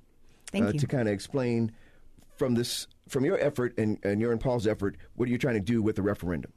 Thank 0.51 0.67
uh, 0.67 0.69
you. 0.69 0.81
to 0.81 0.87
kind 0.87 1.09
of 1.09 1.15
explain 1.15 1.73
from 2.37 2.55
this 2.55 2.87
from 3.09 3.25
your 3.25 3.39
effort 3.39 3.75
and, 3.79 3.99
and 4.05 4.21
your 4.21 4.33
and 4.33 4.41
Paul's 4.41 4.67
effort, 4.67 4.97
what 5.15 5.29
are 5.29 5.33
you 5.33 5.39
trying 5.39 5.55
to 5.55 5.61
do 5.61 5.83
with 5.83 5.97
the 5.97 6.03
referendum? 6.03 6.53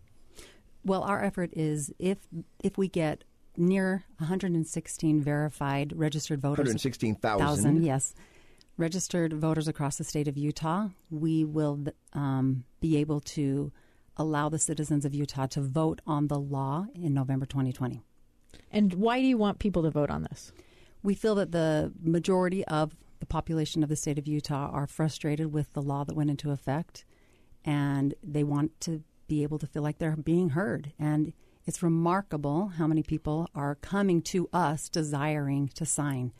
Well, 0.83 1.03
our 1.03 1.24
effort 1.24 1.51
is 1.53 1.93
if 2.00 2.19
if 2.63 2.77
we 2.77 2.88
get 2.88 3.24
near 3.57 4.03
116 4.17 5.21
verified 5.21 5.93
registered 5.95 6.41
voters, 6.41 6.65
116,000. 6.65 7.83
yes, 7.83 8.13
registered 8.77 9.33
voters 9.33 9.67
across 9.67 9.97
the 9.97 10.03
state 10.03 10.27
of 10.27 10.38
Utah, 10.38 10.89
we 11.09 11.43
will 11.43 11.85
um, 12.13 12.63
be 12.79 12.97
able 12.97 13.19
to 13.21 13.71
allow 14.17 14.50
the 14.50 14.59
citizens 14.59 15.05
of 15.05 15.13
Utah 15.13 15.47
to 15.47 15.62
vote 15.62 16.01
on 16.05 16.27
the 16.27 16.39
law 16.39 16.85
in 16.93 17.13
November 17.13 17.45
2020. 17.45 18.01
And 18.75 18.94
why 18.96 19.22
do 19.22 19.25
you 19.25 19.38
want 19.38 19.60
people 19.60 19.84
to 19.84 19.89
vote 19.89 20.10
on 20.10 20.24
this? 20.24 20.51
We 21.01 21.15
feel 21.15 21.34
that 21.36 21.53
the 21.53 21.94
majority 22.03 22.65
of 22.65 22.94
the 23.22 23.25
population 23.25 23.84
of 23.84 23.89
the 23.89 23.96
state 23.96 24.20
of 24.20 24.27
Utah 24.27 24.70
are 24.70 24.86
frustrated 24.86 25.53
with 25.53 25.72
the 25.72 25.82
law 25.82 26.03
that 26.03 26.15
went 26.15 26.29
into 26.29 26.51
effect, 26.51 27.05
and 27.63 28.13
they 28.22 28.44
want 28.44 28.79
to 28.82 29.01
be 29.27 29.44
able 29.44 29.58
to 29.60 29.65
feel 29.65 29.82
like 29.82 29.98
they're 29.98 30.17
being 30.17 30.50
heard. 30.50 30.91
And 31.00 31.32
it's 31.65 31.82
remarkable 31.82 32.74
how 32.77 32.86
many 32.86 33.01
people 33.01 33.48
are 33.55 33.75
coming 33.75 34.22
to 34.24 34.50
us 34.51 34.89
desiring 34.89 35.70
to 35.75 35.86
sign. 35.86 36.34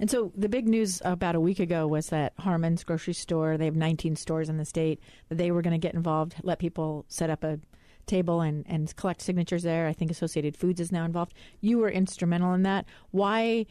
And 0.00 0.10
so 0.10 0.32
the 0.36 0.48
big 0.48 0.66
news 0.66 1.00
about 1.04 1.36
a 1.36 1.40
week 1.40 1.60
ago 1.60 1.86
was 1.86 2.08
that 2.08 2.32
Harmon's 2.40 2.82
grocery 2.82 3.14
store, 3.14 3.56
they 3.56 3.66
have 3.66 3.76
19 3.76 4.16
stores 4.16 4.48
in 4.48 4.56
the 4.56 4.64
state, 4.64 4.98
that 5.28 5.38
they 5.38 5.52
were 5.52 5.62
going 5.62 5.72
to 5.72 5.78
get 5.78 5.94
involved, 5.94 6.34
let 6.42 6.58
people 6.58 7.04
set 7.08 7.30
up 7.30 7.44
a 7.44 7.60
table 8.06 8.40
and, 8.40 8.64
and 8.68 8.94
collect 8.96 9.22
signatures 9.22 9.62
there. 9.62 9.86
I 9.86 9.92
think 9.92 10.10
Associated 10.10 10.56
Foods 10.56 10.80
is 10.80 10.92
now 10.92 11.04
involved. 11.04 11.34
You 11.60 11.78
were 11.78 11.90
instrumental 11.90 12.52
in 12.54 12.62
that. 12.62 12.86
Why, 13.10 13.66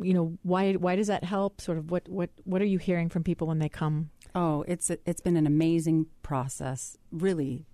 you 0.00 0.14
know, 0.14 0.38
why 0.42 0.74
why 0.74 0.96
does 0.96 1.06
that 1.08 1.24
help? 1.24 1.60
Sort 1.60 1.78
of 1.78 1.90
what 1.90 2.08
what 2.08 2.30
what 2.44 2.62
are 2.62 2.66
you 2.66 2.78
hearing 2.78 3.08
from 3.08 3.24
people 3.24 3.46
when 3.46 3.58
they 3.58 3.68
come? 3.68 4.10
Oh, 4.34 4.64
it's 4.68 4.90
it's 4.90 5.20
been 5.20 5.36
an 5.36 5.46
amazing 5.46 6.06
process. 6.22 6.96
Really 7.10 7.66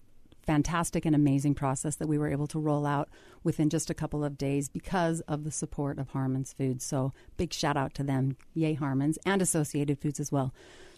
fantastic 0.47 1.05
and 1.05 1.15
amazing 1.15 1.55
process 1.55 1.97
that 1.97 2.07
we 2.07 2.17
were 2.17 2.31
able 2.31 2.47
to 2.47 2.59
roll 2.59 2.87
out 2.87 3.09
within 3.43 3.69
just 3.69 3.91
a 3.91 3.95
couple 3.95 4.25
of 4.25 4.39
days 4.39 4.69
because 4.69 5.21
of 5.23 5.43
the 5.43 5.51
support 5.51 5.99
of 5.99 6.11
Harmon's 6.11 6.53
Foods. 6.53 6.85
So 6.85 7.13
big 7.37 7.53
shout 7.53 7.77
out 7.77 7.95
to 7.95 8.05
them, 8.05 8.37
yay 8.55 8.75
Harmon's 8.75 9.19
and 9.27 9.43
Associated 9.43 9.99
Foods 9.99 10.21
as 10.21 10.31
well. 10.31 10.55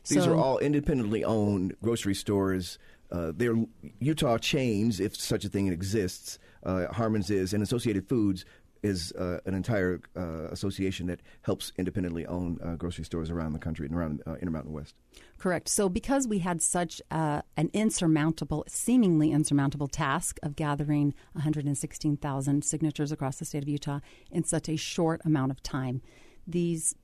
These 0.06 0.24
so, 0.24 0.32
are 0.32 0.36
all 0.36 0.58
independently 0.58 1.24
owned 1.24 1.74
grocery 1.82 2.14
stores. 2.14 2.78
Uh, 3.10 3.32
they're 3.34 3.56
Utah 4.00 4.38
chains, 4.38 5.00
if 5.00 5.16
such 5.16 5.44
a 5.44 5.48
thing 5.48 5.68
exists. 5.68 6.38
Uh, 6.62 6.86
Harmon's 6.92 7.30
is, 7.30 7.54
and 7.54 7.62
Associated 7.62 8.08
Foods 8.08 8.44
is 8.82 9.12
uh, 9.12 9.38
an 9.44 9.54
entire 9.54 10.00
uh, 10.16 10.48
association 10.50 11.06
that 11.06 11.20
helps 11.42 11.72
independently 11.78 12.26
own 12.26 12.58
uh, 12.62 12.74
grocery 12.74 13.04
stores 13.04 13.30
around 13.30 13.52
the 13.52 13.58
country 13.58 13.86
and 13.86 13.94
around 13.94 14.22
uh, 14.26 14.34
Intermountain 14.34 14.72
West. 14.72 14.94
Correct. 15.36 15.68
So, 15.68 15.88
because 15.88 16.28
we 16.28 16.38
had 16.38 16.62
such 16.62 17.00
an 17.10 17.70
insurmountable, 17.72 18.64
seemingly 18.68 19.32
insurmountable 19.32 19.88
task 19.88 20.38
of 20.42 20.54
gathering 20.54 21.14
116,000 21.32 22.64
signatures 22.64 23.10
across 23.10 23.38
the 23.38 23.44
state 23.44 23.62
of 23.62 23.68
Utah 23.68 24.00
in 24.30 24.44
such 24.44 24.68
a 24.68 24.76
short 24.76 25.20
amount 25.24 25.50
of 25.50 25.62
time, 25.62 26.02
these 26.46 26.94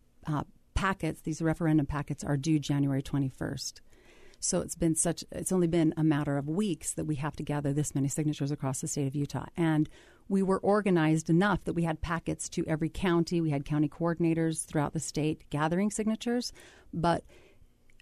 packets, 0.74 1.20
these 1.22 1.40
referendum 1.40 1.86
packets, 1.86 2.22
are 2.24 2.36
due 2.36 2.58
January 2.58 3.02
21st. 3.02 3.80
So 4.44 4.60
it's 4.60 4.74
been 4.74 4.94
such 4.94 5.24
it's 5.32 5.52
only 5.52 5.66
been 5.66 5.94
a 5.96 6.04
matter 6.04 6.36
of 6.36 6.48
weeks 6.48 6.92
that 6.92 7.06
we 7.06 7.14
have 7.16 7.34
to 7.36 7.42
gather 7.42 7.72
this 7.72 7.94
many 7.94 8.08
signatures 8.08 8.50
across 8.50 8.82
the 8.82 8.88
state 8.88 9.06
of 9.06 9.14
Utah. 9.14 9.46
And 9.56 9.88
we 10.28 10.42
were 10.42 10.58
organized 10.58 11.30
enough 11.30 11.64
that 11.64 11.72
we 11.72 11.84
had 11.84 12.02
packets 12.02 12.48
to 12.50 12.64
every 12.66 12.90
county. 12.90 13.40
We 13.40 13.50
had 13.50 13.64
county 13.64 13.88
coordinators 13.88 14.66
throughout 14.66 14.92
the 14.92 15.00
state 15.00 15.48
gathering 15.48 15.90
signatures, 15.90 16.52
but 16.92 17.24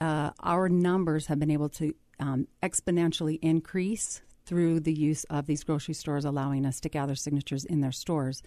uh, 0.01 0.31
our 0.41 0.69
numbers 0.69 1.27
have 1.27 1.39
been 1.39 1.51
able 1.51 1.69
to 1.69 1.95
um, 2.19 2.49
exponentially 2.61 3.39
increase 3.41 4.21
through 4.45 4.81
the 4.81 4.93
use 4.93 5.23
of 5.25 5.47
these 5.47 5.63
grocery 5.63 5.95
stores 5.95 6.25
allowing 6.25 6.67
us 6.67 6.81
to 6.81 6.89
gather 6.89 7.15
signatures 7.15 7.65
in 7.65 7.81
their 7.81 7.93
stores 7.93 8.43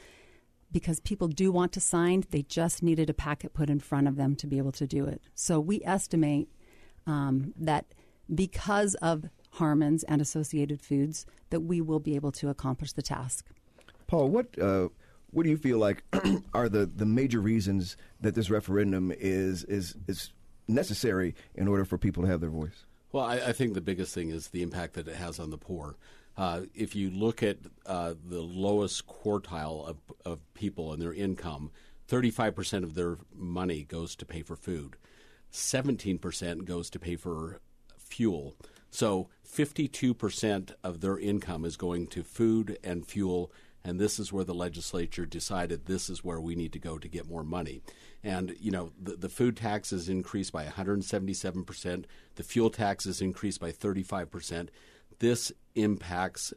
because 0.70 1.00
people 1.00 1.30
do 1.30 1.50
want 1.50 1.72
to 1.72 1.80
sign. 1.80 2.26
They 2.30 2.42
just 2.42 2.84
needed 2.84 3.10
a 3.10 3.14
packet 3.14 3.54
put 3.54 3.70
in 3.70 3.80
front 3.80 4.10
of 4.10 4.18
them 4.18 4.36
to 4.38 4.48
be 4.48 4.58
able 4.58 4.74
to 4.74 4.86
do 4.86 5.06
it. 5.06 5.22
So 5.34 5.62
we 5.62 5.82
estimate 5.86 6.50
um, 7.08 7.54
that 7.58 7.86
because 8.34 8.96
of 8.96 9.30
Harmon's 9.52 10.04
and 10.04 10.22
Associated 10.22 10.82
Foods, 10.82 11.26
that 11.50 11.62
we 11.62 11.82
will 11.82 12.00
be 12.00 12.16
able 12.16 12.32
to 12.34 12.50
accomplish 12.50 12.92
the 12.94 13.02
task. 13.02 13.46
Paul, 14.08 14.30
what 14.30 14.58
uh, 14.60 14.90
what 15.32 15.44
do 15.44 15.50
you 15.50 15.58
feel 15.58 15.78
like 15.78 16.04
are 16.54 16.70
the, 16.70 16.86
the 16.86 17.06
major 17.06 17.40
reasons 17.40 17.98
that 18.22 18.36
this 18.36 18.50
referendum 18.50 19.12
is 19.16 19.64
is 19.66 19.96
is 20.08 20.32
necessary 20.68 21.36
in 21.54 21.68
order 21.68 21.86
for 21.86 21.98
people 21.98 22.24
to 22.24 22.30
have 22.30 22.42
their 22.42 22.50
voice? 22.50 22.86
Well, 23.12 23.26
I, 23.26 23.36
I 23.36 23.52
think 23.54 23.74
the 23.74 23.82
biggest 23.82 24.14
thing 24.14 24.30
is 24.30 24.50
the 24.50 24.62
impact 24.62 24.94
that 24.94 25.08
it 25.08 25.16
has 25.16 25.40
on 25.40 25.50
the 25.50 25.58
poor. 25.58 25.98
Uh, 26.38 26.62
if 26.74 26.96
you 26.96 27.10
look 27.10 27.44
at 27.44 27.58
uh, 27.86 28.14
the 28.28 28.42
lowest 28.42 29.08
quartile 29.08 29.88
of, 29.88 29.98
of 30.26 30.42
people 30.54 30.92
and 30.92 31.02
their 31.02 31.14
income, 31.14 31.72
35% 32.10 32.84
of 32.84 32.94
their 32.94 33.18
money 33.34 33.84
goes 33.84 34.16
to 34.18 34.26
pay 34.26 34.42
for 34.42 34.56
food. 34.56 34.98
17% 35.56 36.66
goes 36.66 36.90
to 36.90 37.00
pay 37.00 37.16
for 37.16 37.60
fuel. 37.98 38.56
So 38.92 39.30
52% 39.48 40.74
of 40.84 41.02
their 41.02 41.18
income 41.18 41.66
is 41.66 41.78
going 41.78 42.08
to 42.08 42.24
food 42.24 42.78
and 42.84 43.06
fuel, 43.06 43.52
and 43.84 44.00
this 44.00 44.20
is 44.20 44.34
where 44.34 44.44
the 44.44 44.54
legislature 44.54 45.26
decided 45.26 45.86
this 45.86 46.10
is 46.10 46.24
where 46.24 46.42
we 46.42 46.56
need 46.56 46.74
to 46.74 46.80
go 46.80 46.98
to 46.98 47.08
get 47.08 47.30
more 47.30 47.44
money. 47.44 47.82
And, 48.24 48.56
you 48.60 48.72
know, 48.72 48.92
the, 49.02 49.16
the 49.16 49.30
food 49.30 49.58
tax 49.58 49.94
is 49.94 50.10
increased 50.10 50.52
by 50.52 50.66
177%, 50.66 52.06
the 52.36 52.44
fuel 52.44 52.70
tax 52.70 53.06
is 53.06 53.22
increased 53.22 53.60
by 53.60 53.72
35%. 53.72 54.70
This 55.20 55.52
impacts 55.76 56.54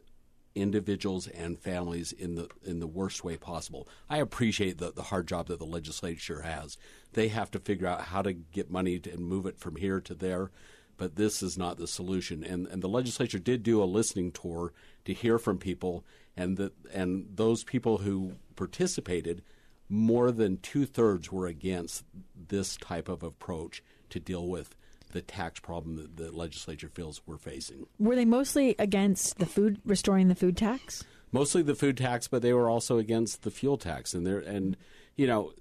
individuals 0.55 1.27
and 1.27 1.59
families 1.59 2.11
in 2.11 2.35
the 2.35 2.49
in 2.63 2.79
the 2.79 2.87
worst 2.87 3.23
way 3.23 3.37
possible. 3.37 3.87
I 4.09 4.17
appreciate 4.17 4.77
the, 4.77 4.91
the 4.91 5.03
hard 5.03 5.27
job 5.27 5.47
that 5.47 5.59
the 5.59 5.65
legislature 5.65 6.41
has. 6.41 6.77
They 7.13 7.27
have 7.29 7.51
to 7.51 7.59
figure 7.59 7.87
out 7.87 8.01
how 8.01 8.21
to 8.21 8.33
get 8.33 8.71
money 8.71 8.99
to, 8.99 9.11
and 9.11 9.25
move 9.25 9.45
it 9.45 9.59
from 9.59 9.75
here 9.75 10.01
to 10.01 10.13
there, 10.13 10.51
but 10.97 11.15
this 11.15 11.41
is 11.43 11.57
not 11.57 11.77
the 11.77 11.87
solution. 11.87 12.43
And 12.43 12.67
and 12.67 12.81
the 12.81 12.89
legislature 12.89 13.39
did 13.39 13.63
do 13.63 13.81
a 13.81 13.85
listening 13.85 14.31
tour 14.31 14.73
to 15.05 15.13
hear 15.13 15.37
from 15.37 15.57
people, 15.57 16.03
and 16.35 16.57
the 16.57 16.71
and 16.93 17.27
those 17.35 17.63
people 17.63 17.99
who 17.99 18.33
participated, 18.55 19.43
more 19.87 20.31
than 20.31 20.57
two 20.57 20.85
thirds 20.85 21.31
were 21.31 21.47
against 21.47 22.03
this 22.47 22.75
type 22.77 23.07
of 23.07 23.23
approach 23.23 23.83
to 24.09 24.19
deal 24.19 24.47
with 24.47 24.75
the 25.11 25.21
tax 25.21 25.59
problem 25.59 25.95
that 25.97 26.17
the 26.17 26.31
legislature 26.31 26.89
feels 26.89 27.21
we're 27.25 27.37
facing. 27.37 27.87
Were 27.97 28.15
they 28.15 28.25
mostly 28.25 28.75
against 28.79 29.39
the 29.39 29.45
food 29.45 29.79
restoring 29.85 30.27
the 30.27 30.35
food 30.35 30.57
tax? 30.57 31.03
mostly 31.31 31.61
the 31.61 31.75
food 31.75 31.97
tax, 31.97 32.27
but 32.27 32.41
they 32.41 32.53
were 32.53 32.69
also 32.69 32.97
against 32.97 33.43
the 33.43 33.51
fuel 33.51 33.77
tax, 33.77 34.13
and 34.13 34.25
there 34.25 34.39
and 34.39 34.77
you 35.15 35.27
know. 35.27 35.53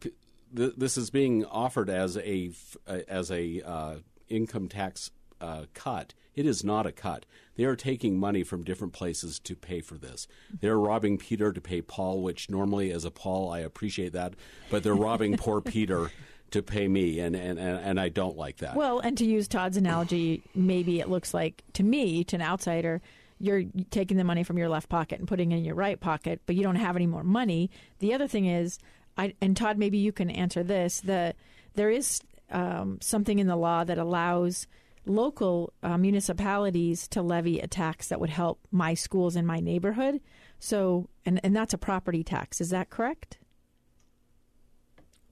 P- 0.00 0.12
th- 0.54 0.74
this 0.76 0.96
is 0.96 1.10
being 1.10 1.44
offered 1.44 1.90
as 1.90 2.16
a 2.16 2.50
f- 2.50 2.76
as 3.08 3.30
a 3.30 3.62
uh, 3.62 3.94
income 4.28 4.68
tax 4.68 5.10
uh, 5.40 5.64
cut. 5.74 6.14
It 6.34 6.46
is 6.46 6.62
not 6.62 6.86
a 6.86 6.92
cut. 6.92 7.24
They 7.56 7.64
are 7.64 7.76
taking 7.76 8.18
money 8.18 8.42
from 8.42 8.62
different 8.62 8.92
places 8.92 9.38
to 9.40 9.56
pay 9.56 9.80
for 9.80 9.96
this. 9.96 10.28
They're 10.60 10.78
robbing 10.78 11.16
Peter 11.16 11.50
to 11.52 11.60
pay 11.60 11.80
Paul, 11.80 12.22
which 12.22 12.50
normally, 12.50 12.90
as 12.90 13.06
a 13.06 13.10
Paul, 13.10 13.50
I 13.50 13.60
appreciate 13.60 14.12
that, 14.12 14.34
but 14.70 14.82
they're 14.82 14.94
robbing 14.94 15.38
poor 15.38 15.62
Peter 15.62 16.10
to 16.50 16.62
pay 16.62 16.88
me, 16.88 17.20
and, 17.20 17.34
and, 17.34 17.58
and, 17.58 17.78
and 17.78 18.00
I 18.00 18.08
don't 18.08 18.36
like 18.36 18.58
that. 18.58 18.76
Well, 18.76 19.00
and 19.00 19.18
to 19.18 19.24
use 19.24 19.48
Todd's 19.48 19.76
analogy, 19.76 20.42
maybe 20.54 21.00
it 21.00 21.08
looks 21.08 21.34
like 21.34 21.64
to 21.74 21.82
me, 21.82 22.24
to 22.24 22.36
an 22.36 22.42
outsider, 22.42 23.02
you're 23.38 23.64
taking 23.90 24.16
the 24.16 24.24
money 24.24 24.42
from 24.42 24.58
your 24.58 24.68
left 24.68 24.88
pocket 24.88 25.18
and 25.18 25.28
putting 25.28 25.52
it 25.52 25.58
in 25.58 25.64
your 25.64 25.74
right 25.74 26.00
pocket, 26.00 26.40
but 26.46 26.56
you 26.56 26.62
don't 26.62 26.76
have 26.76 26.96
any 26.96 27.06
more 27.06 27.24
money. 27.24 27.70
The 27.98 28.14
other 28.14 28.26
thing 28.26 28.46
is, 28.46 28.78
I 29.18 29.34
and 29.40 29.56
Todd, 29.56 29.78
maybe 29.78 29.98
you 29.98 30.12
can 30.12 30.30
answer 30.30 30.62
this. 30.62 31.00
The 31.00 31.34
there 31.74 31.90
is 31.90 32.20
um, 32.50 32.98
something 33.00 33.38
in 33.38 33.46
the 33.46 33.56
law 33.56 33.84
that 33.84 33.98
allows 33.98 34.66
local 35.04 35.72
uh, 35.82 35.98
municipalities 35.98 37.06
to 37.08 37.22
levy 37.22 37.60
a 37.60 37.66
tax 37.66 38.08
that 38.08 38.20
would 38.20 38.30
help 38.30 38.58
my 38.70 38.94
schools 38.94 39.36
in 39.36 39.46
my 39.46 39.60
neighborhood. 39.60 40.20
So, 40.58 41.08
and 41.24 41.40
and 41.44 41.54
that's 41.54 41.74
a 41.74 41.78
property 41.78 42.24
tax. 42.24 42.60
Is 42.60 42.70
that 42.70 42.90
correct? 42.90 43.38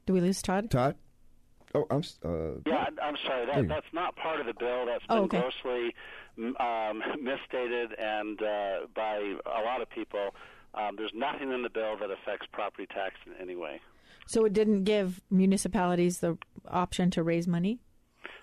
Do 0.07 0.13
we 0.13 0.21
lose 0.21 0.43
Todd? 0.43 0.71
Todd? 0.71 0.97
Oh, 1.75 1.87
I'm. 1.91 2.03
Uh, 2.25 2.61
Yeah, 2.67 2.87
I- 2.89 3.03
I'm 3.07 3.17
sorry. 3.27 3.47
That, 3.47 3.69
that's 3.69 3.93
not 3.93 4.17
part 4.17 4.41
of 4.41 4.47
the 4.47 4.55
bill. 4.55 4.87
That's 4.87 5.05
Oh, 5.09 5.15
been 5.15 5.25
okay. 5.25 5.41
grossly 5.41 5.95
um, 6.61 7.03
misstated 7.23 7.93
and 7.99 8.41
uh, 8.43 8.87
by 8.95 9.35
a 9.47 9.63
lot 9.65 9.81
of 9.83 9.91
people. 9.91 10.35
Um, 10.75 10.97
there's 10.97 11.13
nothing 11.15 11.53
in 11.53 11.63
the 11.63 11.71
bill 11.71 11.97
that 12.01 12.11
affects 12.11 12.47
property 12.53 12.87
tax 12.87 13.15
in 13.27 13.33
any 13.41 13.55
way. 13.57 13.81
So 14.27 14.45
it 14.45 14.53
didn't 14.53 14.85
give 14.85 15.21
municipalities 15.31 16.19
the 16.19 16.37
option 16.69 17.11
to 17.13 17.23
raise 17.23 17.47
money. 17.47 17.79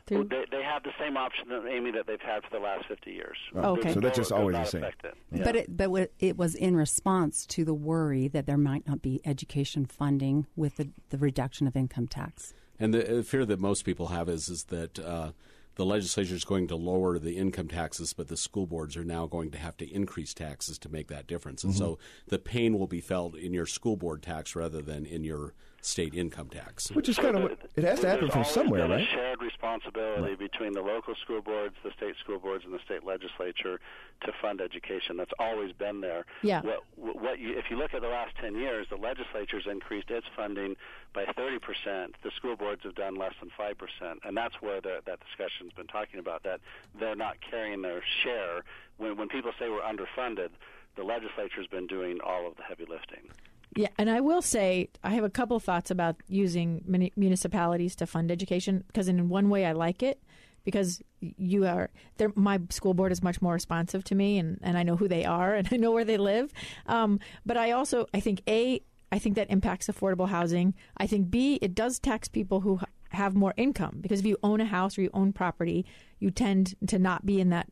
Through 0.08 0.26
They, 0.26 0.46
they 0.50 0.64
have 0.64 0.84
the 0.84 0.92
same 1.00 1.18
option, 1.18 1.50
that, 1.50 1.66
Amy, 1.68 1.92
that 1.92 2.08
they've 2.08 2.22
had 2.22 2.44
for 2.44 2.50
the 2.52 2.60
last 2.60 2.86
50 2.88 3.12
years. 3.12 3.38
Oh, 3.56 3.74
okay. 3.78 3.94
So 3.94 4.00
that's 4.00 4.18
just 4.18 4.32
always 4.32 4.56
the 4.58 4.66
same. 4.66 4.84
affect 4.84 5.06
it. 5.06 5.16
But 5.32 5.56
it 5.56 5.78
but 5.78 6.12
it 6.20 6.38
was 6.38 6.56
in 6.56 6.76
response 6.76 7.46
to 7.48 7.64
the 7.66 7.74
worry 7.74 8.28
that 8.30 8.46
there 8.46 8.58
might 8.58 8.88
not 8.88 9.02
be 9.02 9.22
education 9.26 9.86
funding 9.86 10.48
with 10.56 10.78
the, 10.78 10.90
the 11.10 11.18
reduction 11.18 11.68
of 11.68 11.76
income 11.76 12.08
tax. 12.08 12.54
And 12.82 12.94
the 12.96 13.20
uh, 13.20 13.24
fear 13.24 13.46
that 13.46 13.60
most 13.60 13.86
people 13.86 14.08
have 14.08 14.28
is 14.28 14.50
is 14.50 14.64
that 14.66 14.98
uh, 14.98 15.32
the 15.76 15.86
legislature 15.86 16.36
is 16.36 16.44
going 16.44 16.68
to 16.68 16.76
lower 16.76 17.20
the 17.20 17.38
income 17.38 17.68
taxes, 17.68 18.12
but 18.12 18.28
the 18.28 18.36
school 18.36 18.66
boards 18.66 18.98
are 18.98 19.06
now 19.06 19.28
going 19.28 19.52
to 19.52 19.58
have 19.58 19.78
to 19.78 19.90
increase 19.90 20.34
taxes 20.34 20.78
to 20.80 20.90
make 20.90 21.08
that 21.08 21.28
difference. 21.28 21.64
And 21.64 21.74
so 21.74 21.98
the 22.28 22.40
pain 22.40 22.78
will 22.78 22.88
be 22.88 23.00
felt 23.00 23.36
in 23.36 23.54
your 23.54 23.66
school 23.66 23.96
board 23.96 24.22
tax 24.22 24.56
rather 24.56 24.82
than 24.82 25.06
in 25.06 25.24
your 25.24 25.54
state 25.82 26.14
income 26.14 26.48
tax. 26.48 26.92
which 26.92 27.10
is 27.10 27.18
kind 27.18 27.36
of 27.36 27.44
what 27.44 27.58
it 27.76 27.84
has 27.84 28.00
to 28.00 28.08
happen 28.10 28.30
from 28.30 28.44
somewhere, 28.44 28.82
been 28.82 28.92
right? 28.92 29.02
A 29.02 29.06
shared 29.12 29.42
responsibility 29.42 30.36
between 30.36 30.74
the 30.74 30.82
local 30.82 31.16
school 31.16 31.42
boards, 31.42 31.76
the 31.84 31.92
state 31.98 32.16
school 32.24 32.40
boards, 32.40 32.64
and 32.66 32.74
the 32.74 32.80
state 32.86 33.04
legislature 33.04 33.80
to 34.24 34.32
fund 34.42 34.62
education. 34.62 35.18
That's 35.18 35.34
always 35.40 35.72
been 35.74 36.02
there. 36.02 36.26
Yeah. 36.44 36.62
What, 36.62 36.84
what 36.96 37.40
you, 37.40 37.58
if 37.58 37.66
you 37.70 37.78
look 37.78 37.94
at 37.94 38.02
the 38.02 38.08
last 38.08 38.36
10 38.40 38.56
years, 38.56 38.88
the 38.90 38.98
legislature's 38.98 39.66
increased 39.70 40.10
its 40.12 40.28
funding 40.36 40.76
by 41.14 41.26
30 41.36 41.60
percent. 41.60 42.16
The 42.24 42.32
school 42.36 42.56
boards 42.56 42.84
have 42.84 42.96
done 42.96 43.16
less 43.16 43.34
than 43.40 43.50
5 43.58 43.78
percent, 43.78 44.20
and 44.24 44.38
that's 44.38 44.62
where 44.62 44.82
the, 44.82 45.00
that 45.06 45.20
discussion's 45.26 45.74
been 45.74 45.88
talking 45.88 46.20
about. 46.20 46.44
That 46.44 46.62
they're 47.00 47.16
not 47.16 47.38
carrying 47.42 47.82
their 47.82 48.04
share. 48.24 48.64
When 48.98 49.18
when 49.18 49.30
people 49.30 49.52
say 49.60 49.70
we're 49.70 49.82
underfunded, 49.82 50.50
the 50.96 51.04
legislature's 51.04 51.68
been 51.68 51.88
doing 51.88 52.20
all 52.24 52.48
of 52.48 52.56
the 52.58 52.64
heavy 52.64 52.86
lifting. 52.88 53.30
Yeah, 53.76 53.88
and 53.98 54.10
I 54.10 54.20
will 54.20 54.42
say 54.42 54.90
I 55.04 55.12
have 55.12 55.24
a 55.24 55.30
couple 55.30 55.60
thoughts 55.60 55.92
about 55.92 56.18
using 56.28 56.84
muni- 56.86 57.14
municipalities 57.16 57.96
to 57.98 58.08
fund 58.08 58.30
education 58.32 58.84
because 58.88 59.08
in 59.08 59.30
one 59.30 59.50
way 59.50 59.66
I 59.66 59.72
like 59.72 60.04
it 60.04 60.22
because 60.64 61.02
you 61.20 61.66
are. 61.66 61.90
My 62.36 62.60
school 62.70 62.94
board 62.94 63.12
is 63.12 63.24
much 63.24 63.42
more 63.42 63.54
responsive 63.54 64.04
to 64.06 64.16
me, 64.16 64.38
and, 64.38 64.60
and 64.62 64.78
I 64.78 64.84
know 64.84 64.96
who 64.98 65.08
they 65.08 65.26
are 65.26 65.56
and 65.60 65.70
I 65.72 65.78
know 65.78 65.92
where 65.92 66.06
they 66.06 66.18
live. 66.18 66.52
Um, 66.88 67.20
but 67.46 67.58
I 67.58 67.72
also 67.72 68.08
I 68.14 68.20
think 68.20 68.42
a 68.48 68.82
I 69.12 69.20
think 69.20 69.36
that 69.36 69.50
impacts 69.50 69.88
affordable 69.88 70.30
housing. 70.30 70.74
I 70.98 71.08
think 71.08 71.32
b 71.32 71.58
it 71.62 71.74
does 71.74 72.00
tax 72.00 72.28
people 72.28 72.62
who 72.62 72.80
have 73.10 73.36
more 73.36 73.54
income 73.58 73.98
because 74.02 74.22
if 74.22 74.26
you 74.26 74.38
own 74.42 74.62
a 74.62 74.66
house 74.66 74.98
or 74.98 75.02
you 75.02 75.10
own 75.14 75.34
property, 75.34 75.86
you 76.20 76.32
tend 76.32 76.76
to 76.88 77.00
not 77.00 77.26
be 77.26 77.40
in 77.40 77.50
that 77.50 77.68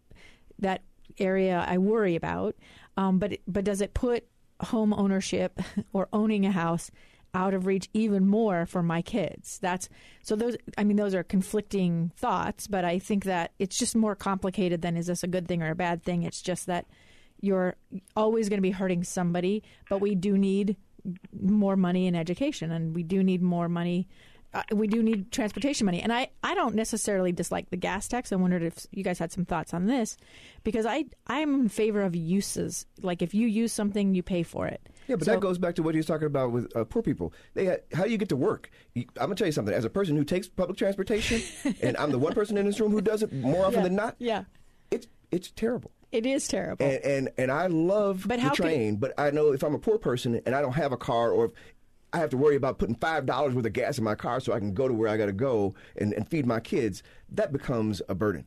that 0.59 0.81
area 1.17 1.65
I 1.67 1.77
worry 1.77 2.15
about. 2.15 2.55
Um, 2.95 3.19
but 3.19 3.37
but 3.47 3.65
does 3.65 3.81
it 3.81 3.93
put 3.93 4.25
home 4.61 4.93
ownership 4.93 5.59
or 5.93 6.07
owning 6.13 6.45
a 6.45 6.51
house 6.51 6.91
out 7.33 7.53
of 7.53 7.67
reach 7.67 7.87
even 7.93 8.27
more 8.27 8.65
for 8.65 8.81
my 8.81 9.01
kids? 9.01 9.59
That's 9.61 9.89
so 10.23 10.35
those. 10.35 10.57
I 10.77 10.83
mean, 10.83 10.97
those 10.97 11.15
are 11.15 11.23
conflicting 11.23 12.11
thoughts, 12.17 12.67
but 12.67 12.85
I 12.85 12.99
think 12.99 13.25
that 13.25 13.51
it's 13.59 13.77
just 13.77 13.95
more 13.95 14.15
complicated 14.15 14.81
than 14.81 14.97
is 14.97 15.07
this 15.07 15.23
a 15.23 15.27
good 15.27 15.47
thing 15.47 15.61
or 15.61 15.71
a 15.71 15.75
bad 15.75 16.03
thing. 16.03 16.23
It's 16.23 16.41
just 16.41 16.65
that 16.67 16.85
you're 17.41 17.75
always 18.15 18.49
going 18.49 18.57
to 18.57 18.61
be 18.61 18.71
hurting 18.71 19.03
somebody, 19.03 19.63
but 19.89 20.01
we 20.01 20.15
do 20.15 20.37
need 20.37 20.75
more 21.39 21.77
money 21.77 22.07
in 22.07 22.15
education, 22.15 22.71
and 22.71 22.93
we 22.93 23.03
do 23.03 23.23
need 23.23 23.41
more 23.41 23.69
money. 23.69 24.07
Uh, 24.51 24.63
we 24.73 24.87
do 24.87 25.03
need 25.03 25.31
transportation 25.31 25.85
money, 25.85 26.01
and 26.01 26.11
I, 26.11 26.29
I 26.43 26.55
don't 26.55 26.73
necessarily 26.73 27.31
dislike 27.31 27.69
the 27.69 27.77
gas 27.77 28.07
tax. 28.07 28.31
I 28.31 28.35
wondered 28.35 28.63
if 28.63 28.87
you 28.91 29.03
guys 29.03 29.19
had 29.19 29.31
some 29.31 29.45
thoughts 29.45 29.75
on 29.75 29.85
this, 29.85 30.17
because 30.63 30.87
I 30.87 31.05
I'm 31.27 31.53
in 31.61 31.69
favor 31.69 32.01
of 32.01 32.15
uses. 32.15 32.87
Like 33.03 33.21
if 33.21 33.35
you 33.35 33.47
use 33.47 33.71
something, 33.71 34.15
you 34.15 34.23
pay 34.23 34.41
for 34.41 34.65
it. 34.67 34.81
Yeah, 35.07 35.17
but 35.17 35.25
So- 35.25 35.31
that 35.31 35.39
goes 35.39 35.57
back 35.59 35.75
to 35.75 35.83
what 35.83 35.93
he 35.93 35.99
was 35.99 36.07
talking 36.07 36.25
about 36.25 36.51
with 36.51 36.75
uh, 36.75 36.83
poor 36.83 37.01
people. 37.03 37.31
They, 37.53 37.65
had- 37.65 37.81
how 37.93 38.05
do 38.05 38.09
you 38.09 38.17
get 38.17 38.29
to 38.29 38.35
work? 38.35 38.71
You, 38.95 39.05
I'm 39.17 39.25
gonna 39.27 39.35
tell 39.35 39.45
you 39.47 39.53
something. 39.53 39.73
As 39.73 39.85
a 39.85 39.89
person 39.89 40.15
who 40.17 40.23
takes 40.23 40.47
public 40.47 40.77
transportation, 40.79 41.41
and 41.81 41.95
I'm 41.97 42.09
the 42.11 42.17
one 42.19 42.33
person 42.33 42.57
in 42.57 42.65
this 42.65 42.79
room 42.79 42.91
who 42.91 43.01
does 43.01 43.21
it 43.21 43.31
more 43.31 43.65
often 43.65 43.79
Yeah, 43.79 43.83
than 43.83 43.95
not. 43.95 44.15
Yeah, 44.17 44.43
it's 44.89 45.07
it's 45.31 45.51
terrible. 45.51 45.91
It 46.11 46.25
is 46.25 46.47
terrible. 46.47 46.83
And 46.83 47.03
and, 47.05 47.29
and 47.37 47.51
I 47.51 47.67
love 47.67 48.25
But 48.27 48.41
the 48.41 48.49
train, 48.49 48.95
but 48.95 49.13
I 49.19 49.29
know 49.29 49.51
if 49.53 49.61
I'm 49.61 49.75
a 49.75 49.79
poor 49.79 49.99
person 49.99 50.41
and 50.43 50.55
I 50.55 50.61
don't 50.63 50.73
have 50.73 50.91
a 50.91 50.97
car, 50.97 51.29
or 51.31 51.45
if 51.45 51.51
I 52.11 52.17
have 52.17 52.29
to 52.31 52.37
worry 52.37 52.55
about 52.55 52.79
putting 52.79 52.95
five 52.95 53.25
dollars 53.25 53.53
worth 53.53 53.65
of 53.65 53.73
gas 53.73 53.97
in 53.97 54.03
my 54.03 54.15
car 54.15 54.39
so 54.39 54.53
I 54.53 54.59
can 54.59 54.73
go 54.73 54.87
to 54.87 54.93
where 54.93 55.09
I 55.09 55.17
got 55.17 55.27
to 55.27 55.33
go 55.33 55.75
and, 55.95 56.13
and 56.13 56.27
feed 56.27 56.45
my 56.45 56.59
kids, 56.59 57.03
that 57.31 57.51
becomes 57.51 58.01
a 58.09 58.15
burden. 58.15 58.45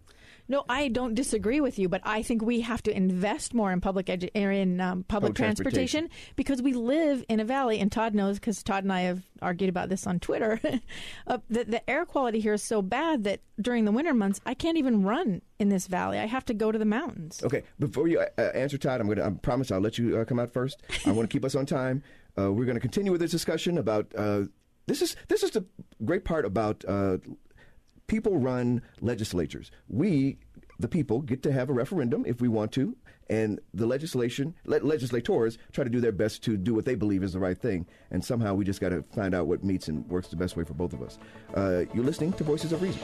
No, 0.48 0.64
I 0.68 0.88
don't 0.88 1.14
disagree 1.14 1.61
with 1.61 1.79
you, 1.79 1.88
but 1.88 2.01
I 2.05 2.22
think 2.22 2.42
we 2.42 2.61
have 2.62 2.83
to 2.83 2.94
invest 2.94 3.55
more 3.55 3.70
in 3.72 3.81
public 3.81 4.07
edu- 4.07 4.29
in 4.35 4.81
um, 4.81 5.05
public, 5.05 5.31
Public 5.31 5.37
transportation. 5.37 6.03
transportation. 6.09 6.35
because 6.35 6.61
we 6.61 6.72
live 6.72 7.25
in 7.29 7.38
a 7.38 7.44
valley, 7.44 7.79
and 7.79 7.90
Todd 7.92 8.12
knows 8.12 8.38
because 8.40 8.62
Todd 8.62 8.83
and 8.83 8.92
I 8.92 9.03
have 9.03 9.22
argued 9.40 9.70
about 9.70 9.88
this 9.88 10.07
on 10.07 10.18
Twitter. 10.18 10.61
uh, 11.29 11.38
the, 11.48 11.64
the 11.64 11.88
air 11.88 12.05
quality 12.05 12.40
here 12.40 12.55
is 12.55 12.62
so 12.62 12.83
bad 12.83 13.22
that 13.25 13.40
during 13.61 13.85
the 13.85 13.92
winter 13.92 14.12
months, 14.12 14.40
I 14.44 14.55
can't 14.55 14.77
even 14.77 15.05
run 15.05 15.42
in 15.61 15.68
this 15.68 15.87
valley. 15.87 16.18
I 16.18 16.27
have 16.27 16.44
to 16.46 16.55
go 16.55 16.72
to 16.72 16.79
the 16.79 16.85
mountains. 16.85 17.40
Okay, 17.44 17.62
before 17.79 18.09
you 18.09 18.18
uh, 18.20 18.40
answer, 18.40 18.77
Todd, 18.79 19.01
I'm 19.01 19.09
gonna. 19.09 19.25
I 19.25 19.31
promise 19.31 19.70
I'll 19.70 19.81
let 19.81 19.96
you 19.96 20.18
uh, 20.18 20.25
come 20.25 20.40
out 20.40 20.53
first. 20.53 20.83
I 21.07 21.12
want 21.12 21.31
to 21.31 21.33
keep 21.33 21.44
us 21.44 21.55
on 21.55 21.66
time. 21.66 22.03
Uh, 22.38 22.53
we're 22.53 22.64
going 22.64 22.77
to 22.77 22.81
continue 22.81 23.12
with 23.12 23.21
this 23.21 23.31
discussion 23.31 23.79
about. 23.79 24.12
Uh, 24.16 24.42
this 24.87 25.01
is 25.01 25.16
this 25.29 25.42
is 25.42 25.51
the 25.53 25.64
great 26.05 26.25
part 26.25 26.45
about 26.45 26.85
uh, 26.88 27.18
people-run 28.09 28.83
legislatures. 29.01 29.71
We, 29.88 30.38
the 30.79 30.88
people, 30.88 31.21
get 31.21 31.42
to 31.45 31.53
have 31.53 31.71
a 31.71 31.73
referendum 31.73 32.25
if 32.27 32.40
we 32.40 32.49
want 32.49 32.73
to, 32.73 32.97
and 33.31 33.61
the 33.73 33.87
legislation 33.87 34.55
le- 34.64 34.79
legislators 34.79 35.57
try 35.73 35.85
to 35.85 35.90
do 35.90 36.01
their 36.01 36.12
best 36.12 36.42
to 36.45 36.57
do 36.57 36.75
what 36.75 36.85
they 36.85 36.95
believe 36.95 37.23
is 37.23 37.33
the 37.33 37.38
right 37.38 37.57
thing. 37.57 37.87
And 38.11 38.25
somehow 38.25 38.55
we 38.55 38.64
just 38.64 38.81
got 38.81 38.90
to 38.90 39.05
find 39.14 39.35
out 39.35 39.47
what 39.47 39.62
meets 39.62 39.88
and 39.88 40.07
works 40.09 40.29
the 40.29 40.37
best 40.37 40.57
way 40.57 40.64
for 40.64 40.75
both 40.75 40.92
of 40.92 41.03
us. 41.03 41.18
Uh, 41.55 41.85
you're 41.95 42.05
listening 42.05 42.33
to 42.35 42.45
Voices 42.45 42.73
of 42.73 42.83
Reason. 42.83 43.01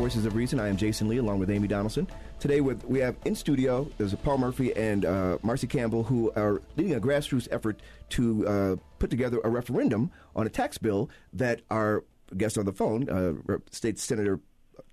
Voices 0.00 0.24
of 0.24 0.34
Reason. 0.34 0.58
I 0.58 0.68
am 0.68 0.78
Jason 0.78 1.08
Lee, 1.08 1.18
along 1.18 1.40
with 1.40 1.50
Amy 1.50 1.68
Donaldson. 1.68 2.08
Today, 2.38 2.62
with 2.62 2.86
we 2.86 3.00
have 3.00 3.16
in 3.26 3.34
studio 3.34 3.86
there's 3.98 4.14
Paul 4.14 4.38
Murphy 4.38 4.74
and 4.74 5.04
uh, 5.04 5.36
Marcy 5.42 5.66
Campbell, 5.66 6.04
who 6.04 6.32
are 6.36 6.62
leading 6.78 6.94
a 6.94 7.00
grassroots 7.00 7.46
effort 7.50 7.80
to 8.08 8.48
uh, 8.48 8.76
put 8.98 9.10
together 9.10 9.42
a 9.44 9.50
referendum 9.50 10.10
on 10.34 10.46
a 10.46 10.48
tax 10.48 10.78
bill 10.78 11.10
that 11.34 11.60
our 11.70 12.02
guest 12.34 12.56
on 12.56 12.64
the 12.64 12.72
phone, 12.72 13.10
uh, 13.10 13.58
State 13.72 13.98
Senator 13.98 14.40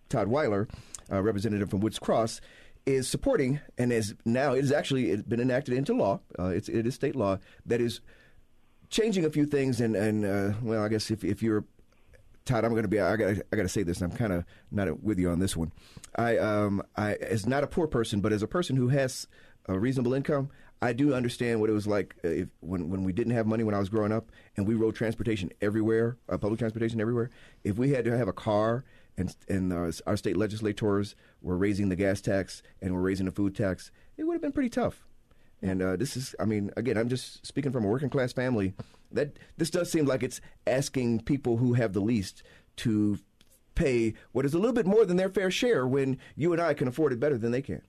Todd 0.10 0.28
Weiler, 0.28 0.68
uh, 1.10 1.24
representative 1.24 1.70
from 1.70 1.80
Woods 1.80 2.00
Cross, 2.00 2.42
is 2.86 3.08
supporting, 3.08 3.62
and 3.78 3.94
is 3.94 4.14
now 4.26 4.56
it 4.56 4.66
is 4.66 4.74
actually 4.74 5.16
been 5.22 5.40
enacted 5.40 5.74
into 5.74 5.94
law. 5.94 6.20
Uh, 6.38 6.48
it's 6.48 6.68
it 6.68 6.86
is 6.86 6.96
state 6.96 7.16
law 7.16 7.38
that 7.66 7.80
is 7.80 8.02
changing 8.90 9.24
a 9.24 9.30
few 9.30 9.46
things, 9.46 9.80
and 9.80 9.96
and 9.96 10.26
uh, 10.26 10.58
well, 10.62 10.84
I 10.84 10.90
guess 10.90 11.10
if 11.10 11.24
if 11.24 11.42
you're 11.42 11.64
Todd, 12.48 12.66
I'm 12.66 12.72
going 12.72 12.84
to 12.84 12.90
be. 12.90 13.00
I 13.00 13.16
got. 13.16 13.36
I 13.52 13.56
got 13.56 13.64
to 13.64 13.70
say 13.70 13.84
this. 13.84 14.02
I'm 14.02 14.12
kind 14.12 14.34
of 14.34 14.46
not 14.72 15.04
with 15.04 15.20
you 15.20 15.30
on 15.30 15.40
this 15.40 15.56
one. 15.56 15.72
I, 16.16 16.38
um, 16.38 16.82
I, 16.96 17.16
as 17.16 17.46
not 17.46 17.64
a 17.64 17.68
poor 17.68 17.88
person, 17.88 18.22
but 18.22 18.34
as 18.34 18.42
a 18.42 18.48
person 18.48 18.76
who 18.76 18.88
has 18.88 19.28
a 19.68 19.78
reasonable 19.78 20.14
income, 20.14 20.50
I 20.82 20.94
do 20.94 21.14
understand 21.14 21.60
what 21.60 21.70
it 21.70 21.74
was 21.74 21.88
like 21.88 22.16
uh, 22.24 22.30
if, 22.30 22.48
when 22.62 22.90
when 22.90 23.04
we 23.04 23.14
didn't 23.14 23.34
have 23.34 23.48
money 23.48 23.64
when 23.64 23.76
I 23.76 23.80
was 23.80 23.90
growing 23.90 24.12
up, 24.12 24.32
and 24.56 24.68
we 24.68 24.76
rode 24.76 24.96
transportation 24.96 25.52
everywhere, 25.62 26.18
uh, 26.30 26.38
public 26.38 26.60
transportation 26.60 27.02
everywhere. 27.02 27.30
If 27.64 27.78
we 27.78 27.92
had 27.92 28.06
to 28.06 28.18
have 28.18 28.28
a 28.28 28.34
car, 28.34 28.84
and 29.18 29.36
and 29.50 29.74
our, 29.74 29.92
our 30.06 30.18
state 30.18 30.38
legislators 30.38 31.16
were 31.42 31.58
raising 31.58 31.90
the 31.90 31.96
gas 31.96 32.22
tax 32.22 32.62
and 32.82 32.94
were 32.94 33.02
raising 33.02 33.26
the 33.26 33.32
food 33.32 33.56
tax, 33.56 33.92
it 34.18 34.24
would 34.24 34.34
have 34.34 34.42
been 34.42 34.52
pretty 34.52 34.70
tough. 34.70 35.07
And 35.62 35.82
uh, 35.82 35.96
this 35.96 36.16
is, 36.16 36.36
I 36.40 36.46
mean, 36.46 36.72
again, 36.78 36.98
I'm 36.98 37.10
just 37.10 37.46
speaking 37.46 37.72
from 37.72 37.84
a 37.84 37.88
working 37.88 38.10
class 38.10 38.34
family. 38.34 38.74
That 39.12 39.38
this 39.58 39.70
does 39.70 39.92
seem 39.92 40.06
like 40.06 40.22
it's 40.22 40.42
asking 40.66 41.22
people 41.22 41.58
who 41.58 41.74
have 41.74 41.94
the 41.94 42.02
least 42.02 42.44
to 42.78 43.18
pay 43.74 44.14
what 44.34 44.46
is 44.46 44.54
a 44.54 44.60
little 44.60 44.74
bit 44.74 44.86
more 44.86 45.06
than 45.06 45.18
their 45.18 45.30
fair 45.30 45.50
share 45.50 45.88
when 45.88 46.18
you 46.36 46.52
and 46.52 46.62
I 46.62 46.74
can 46.74 46.88
afford 46.88 47.14
it 47.14 47.20
better 47.20 47.38
than 47.38 47.52
they 47.52 47.62
can. 47.62 47.82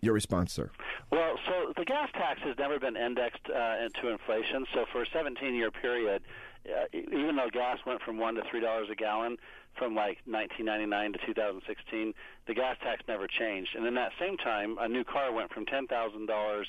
Your 0.00 0.14
response, 0.14 0.52
sir. 0.52 0.70
Well, 1.12 1.38
so 1.46 1.72
the 1.76 1.84
gas 1.84 2.08
tax 2.14 2.40
has 2.42 2.56
never 2.58 2.80
been 2.80 2.96
indexed 2.96 3.46
uh, 3.48 3.88
to 4.00 4.08
inflation. 4.08 4.66
So 4.74 4.84
for 4.90 5.02
a 5.02 5.06
17-year 5.06 5.70
period, 5.70 6.22
uh, 6.66 6.86
even 6.92 7.36
though 7.36 7.48
gas 7.52 7.78
went 7.86 8.02
from 8.02 8.18
one 8.18 8.34
to 8.34 8.42
three 8.50 8.60
dollars 8.60 8.88
a 8.90 8.94
gallon 8.94 9.36
from 9.76 9.94
like 9.94 10.18
1999 10.26 11.12
to 11.14 11.18
2016, 11.26 12.14
the 12.46 12.54
gas 12.54 12.76
tax 12.82 13.02
never 13.08 13.26
changed. 13.26 13.74
And 13.76 13.86
in 13.86 13.94
that 13.94 14.12
same 14.18 14.36
time, 14.36 14.76
a 14.78 14.88
new 14.88 15.04
car 15.04 15.32
went 15.32 15.52
from 15.52 15.66
ten 15.66 15.86
thousand 15.86 16.26
dollars 16.26 16.68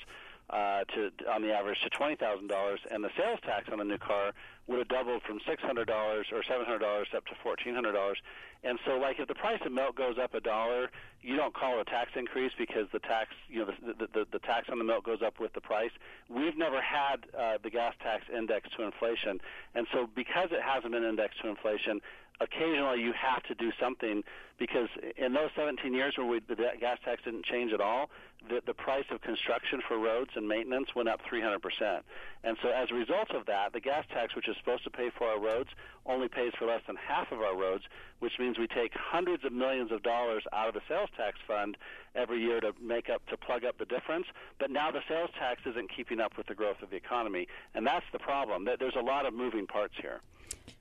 uh, 0.50 0.84
to 0.96 1.12
on 1.32 1.42
the 1.42 1.54
average 1.54 1.82
to 1.84 1.90
twenty 1.90 2.16
thousand 2.16 2.48
dollars, 2.48 2.80
and 2.92 3.04
the 3.04 3.10
sales 3.18 3.40
tax 3.44 3.70
on 3.72 3.80
a 3.80 3.84
new 3.84 3.98
car 3.98 4.34
would 4.68 4.80
have 4.80 4.88
doubled 4.88 5.22
from 5.24 5.40
six 5.48 5.62
hundred 5.64 5.88
dollars 5.88 6.28
or 6.32 6.44
seven 6.44 6.66
hundred 6.66 6.80
dollars 6.80 7.08
up 7.16 7.26
to 7.26 7.34
fourteen 7.42 7.74
hundred 7.74 7.94
dollars. 7.94 8.18
And 8.66 8.80
so, 8.86 8.98
like, 8.98 9.20
if 9.20 9.28
the 9.28 9.36
price 9.36 9.60
of 9.66 9.74
milk 9.74 9.98
goes 9.98 10.18
up 10.18 10.34
a 10.34 10.40
dollar, 10.40 10.90
you 11.22 11.36
don't 11.36 11.54
call 11.54 11.80
it 11.80 11.82
a 11.82 11.86
tax 11.86 12.12
increase 12.16 12.54
because 12.58 12.88
the 12.94 13.00
tax, 13.00 13.32
you 13.50 13.60
know, 13.60 13.66
the 13.66 13.94
the, 13.94 14.08
the, 14.14 14.28
the 14.34 14.40
tax 14.40 14.70
on 14.72 14.78
the 14.78 14.86
milk 14.86 15.06
goes 15.06 15.22
up 15.22 15.40
with 15.40 15.54
the 15.54 15.62
price. 15.62 15.92
We've 16.30 16.58
never 16.58 16.82
had 16.82 17.26
uh, 17.38 17.58
the 17.62 17.70
gas 17.70 17.94
tax 18.02 18.24
indexed 18.34 18.76
to 18.78 18.84
inflation, 18.84 19.42
and 19.76 19.88
so 19.92 20.08
because 20.16 20.50
it 20.52 20.62
hasn't 20.62 20.94
been 20.94 21.04
indexed 21.04 21.42
to 21.42 21.50
inflation, 21.50 22.00
occasionally 22.40 23.02
you 23.02 23.14
have 23.14 23.44
to 23.44 23.56
do 23.56 23.72
something 23.80 24.24
because 24.60 24.90
in 25.18 25.34
those 25.34 25.50
17 25.56 25.94
years 25.94 26.14
where 26.18 26.28
we, 26.28 26.40
the 26.40 26.56
gas 26.80 26.98
tax 27.04 27.24
didn't 27.24 27.46
change 27.46 27.74
at 27.74 27.82
all, 27.82 28.10
the, 28.50 28.62
the 28.66 28.74
price 28.74 29.06
of 29.12 29.22
construction 29.22 29.82
for 29.88 29.98
roads 29.98 30.32
and 30.36 30.48
maintenance 30.48 30.90
went 30.96 31.10
up 31.10 31.22
300%. 31.30 32.02
And 32.44 32.58
so 32.62 32.70
as 32.70 32.92
a 32.92 32.94
result 32.94 33.32
of 33.32 33.46
that, 33.48 33.74
the 33.74 33.80
gas 33.80 34.06
tax, 34.12 34.36
which 34.36 34.48
is 34.48 34.56
supposed 34.58 34.84
to 34.84 34.90
pay 34.90 35.10
for 35.18 35.28
our 35.28 35.40
roads, 35.40 35.70
only 36.06 36.28
pays 36.28 36.52
for 36.58 36.66
less 36.66 36.82
than 36.86 36.98
half 36.98 37.32
of 37.32 37.40
our 37.40 37.58
roads, 37.58 37.86
which 38.20 38.34
means 38.40 38.60
we 38.60 38.68
take 38.68 38.94
hundreds 38.94 39.44
of 39.46 39.54
millions 39.54 39.92
of 39.92 40.04
dollars 40.04 40.44
out 40.52 40.68
of 40.68 40.74
the 40.74 40.82
sales 40.88 41.10
tax 41.16 41.40
fund 41.48 41.78
every 42.16 42.42
year 42.42 42.60
to 42.60 42.74
make 42.82 43.10
up, 43.10 43.26
to 43.28 43.38
plug 43.38 43.64
up 43.64 43.78
the 43.78 43.86
difference. 43.86 44.28
But 44.60 44.72
now 44.72 44.92
the 44.92 45.02
sales 45.08 45.30
tax 45.40 45.62
isn't 45.66 45.90
keeping 45.96 46.20
up 46.20 46.38
with 46.38 46.48
the 46.48 46.56
growth 46.56 46.82
of 46.82 46.90
the 46.90 46.98
economy. 46.98 47.48
And 47.74 47.88
that's 47.88 48.06
the 48.12 48.20
problem. 48.20 48.66
There's 48.66 48.96
a 48.96 49.04
lot 49.04 49.26
of 49.26 49.34
moving 49.34 49.68
parts 49.68 49.96
here. 50.00 50.22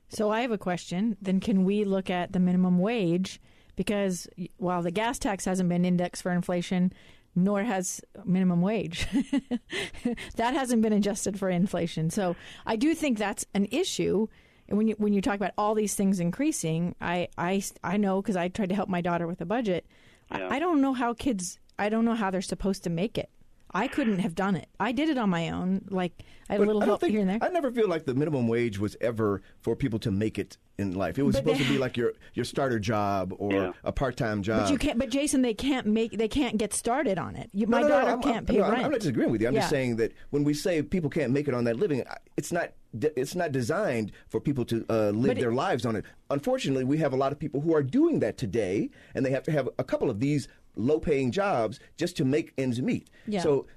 So 0.09 0.29
I 0.29 0.41
have 0.41 0.51
a 0.51 0.57
question. 0.57 1.17
Then 1.21 1.39
can 1.39 1.63
we 1.63 1.85
look 1.85 2.09
at 2.09 2.33
the 2.33 2.39
minimum 2.39 2.79
wage? 2.79 3.41
Because 3.75 4.27
while 4.57 4.83
the 4.83 4.91
gas 4.91 5.17
tax 5.17 5.45
hasn't 5.45 5.69
been 5.69 5.85
indexed 5.85 6.21
for 6.21 6.31
inflation, 6.31 6.93
nor 7.35 7.63
has 7.63 8.01
minimum 8.25 8.61
wage. 8.61 9.07
that 10.35 10.53
hasn't 10.53 10.81
been 10.81 10.93
adjusted 10.93 11.39
for 11.39 11.49
inflation. 11.49 12.09
So 12.09 12.35
I 12.65 12.75
do 12.75 12.93
think 12.93 13.17
that's 13.17 13.45
an 13.53 13.67
issue. 13.71 14.27
And 14.67 14.77
when 14.77 14.87
you 14.87 14.95
when 14.97 15.13
you 15.13 15.21
talk 15.21 15.35
about 15.35 15.53
all 15.57 15.73
these 15.75 15.95
things 15.95 16.19
increasing, 16.19 16.95
I 17.01 17.27
I, 17.37 17.63
I 17.83 17.97
know 17.97 18.21
because 18.21 18.35
I 18.35 18.47
tried 18.49 18.69
to 18.69 18.75
help 18.75 18.89
my 18.89 19.01
daughter 19.01 19.27
with 19.27 19.41
a 19.41 19.45
budget. 19.45 19.85
Yeah. 20.31 20.47
I, 20.47 20.55
I 20.55 20.59
don't 20.59 20.81
know 20.81 20.93
how 20.93 21.13
kids. 21.13 21.59
I 21.79 21.89
don't 21.89 22.05
know 22.05 22.13
how 22.13 22.29
they're 22.29 22.41
supposed 22.41 22.83
to 22.83 22.89
make 22.89 23.17
it. 23.17 23.29
I 23.73 23.87
couldn't 23.87 24.19
have 24.19 24.35
done 24.35 24.55
it. 24.55 24.67
I 24.79 24.91
did 24.91 25.09
it 25.09 25.17
on 25.17 25.29
my 25.29 25.49
own. 25.49 25.85
Like 25.89 26.23
I 26.49 26.53
had 26.53 26.59
But 26.59 26.63
a 26.65 26.67
little 26.67 26.81
help 26.81 27.01
think- 27.01 27.11
here 27.11 27.21
and 27.21 27.29
there. 27.29 27.39
I 27.41 27.49
never 27.49 27.71
feel 27.71 27.87
like 27.87 28.05
the 28.05 28.13
minimum 28.13 28.47
wage 28.47 28.77
was 28.79 28.95
ever 29.01 29.41
for 29.61 29.75
people 29.75 29.99
to 29.99 30.11
make 30.11 30.37
it 30.37 30.57
in 30.77 30.93
life. 30.95 31.17
It 31.19 31.23
was 31.23 31.35
But 31.35 31.39
supposed 31.43 31.59
they- 31.61 31.63
to 31.65 31.69
be 31.71 31.77
like 31.77 31.97
your 31.97 32.13
your 32.33 32.45
starter 32.45 32.79
job 32.79 33.33
or 33.37 33.53
Yeah. 33.53 33.71
a 33.83 33.91
part 33.91 34.17
time 34.17 34.41
job. 34.43 34.63
But 34.63 34.71
you 34.71 34.77
can't. 34.77 34.97
But 34.99 35.09
Jason, 35.09 35.41
they 35.41 35.53
can't 35.53 35.87
make. 35.87 36.17
They 36.17 36.27
can't 36.27 36.57
get 36.57 36.73
started 36.73 37.17
on 37.17 37.35
it. 37.35 37.49
You, 37.53 37.65
No, 37.67 37.71
my 37.77 37.81
no, 37.81 37.87
no, 37.87 37.93
daughter 37.95 38.09
I'm- 38.11 38.21
can't 38.21 38.37
I'm, 38.37 38.45
pay 38.45 38.57
no, 38.57 38.63
I'm- 38.63 38.71
rent. 38.73 38.85
I'm 38.85 38.91
not 38.91 38.99
disagreeing 39.01 39.31
with 39.31 39.41
you. 39.41 39.47
I'm 39.47 39.53
Yeah. 39.53 39.61
just 39.61 39.69
saying 39.71 39.95
that 39.97 40.13
when 40.31 40.43
we 40.43 40.53
say 40.53 40.81
people 40.81 41.09
can't 41.09 41.31
make 41.31 41.47
it 41.47 41.53
on 41.53 41.63
that 41.65 41.77
living, 41.77 42.03
it's 42.37 42.51
not. 42.51 42.73
It's 43.15 43.33
not 43.33 43.51
designed 43.51 44.11
for 44.29 44.39
people 44.39 44.65
to 44.65 44.85
uh, 44.87 45.09
live 45.09 45.37
it- 45.37 45.41
their 45.41 45.51
lives 45.51 45.83
on 45.83 45.95
it. 45.95 46.05
Unfortunately, 46.29 46.83
we 46.83 46.99
have 46.99 47.11
a 47.11 47.15
lot 47.15 47.31
of 47.31 47.39
people 47.39 47.61
who 47.61 47.73
are 47.73 47.81
doing 47.81 48.19
that 48.19 48.37
today, 48.37 48.91
and 49.15 49.25
they 49.25 49.31
have 49.31 49.41
to 49.43 49.51
have 49.51 49.67
a 49.79 49.83
couple 49.83 50.11
of 50.11 50.19
these 50.19 50.47
low-paying 50.75 51.31
jobs 51.31 51.79
just 51.97 52.17
to 52.17 52.25
make 52.25 52.53
ends 52.57 52.81
meet. 52.81 53.09
Yeah. 53.27 53.41
So, 53.41 53.67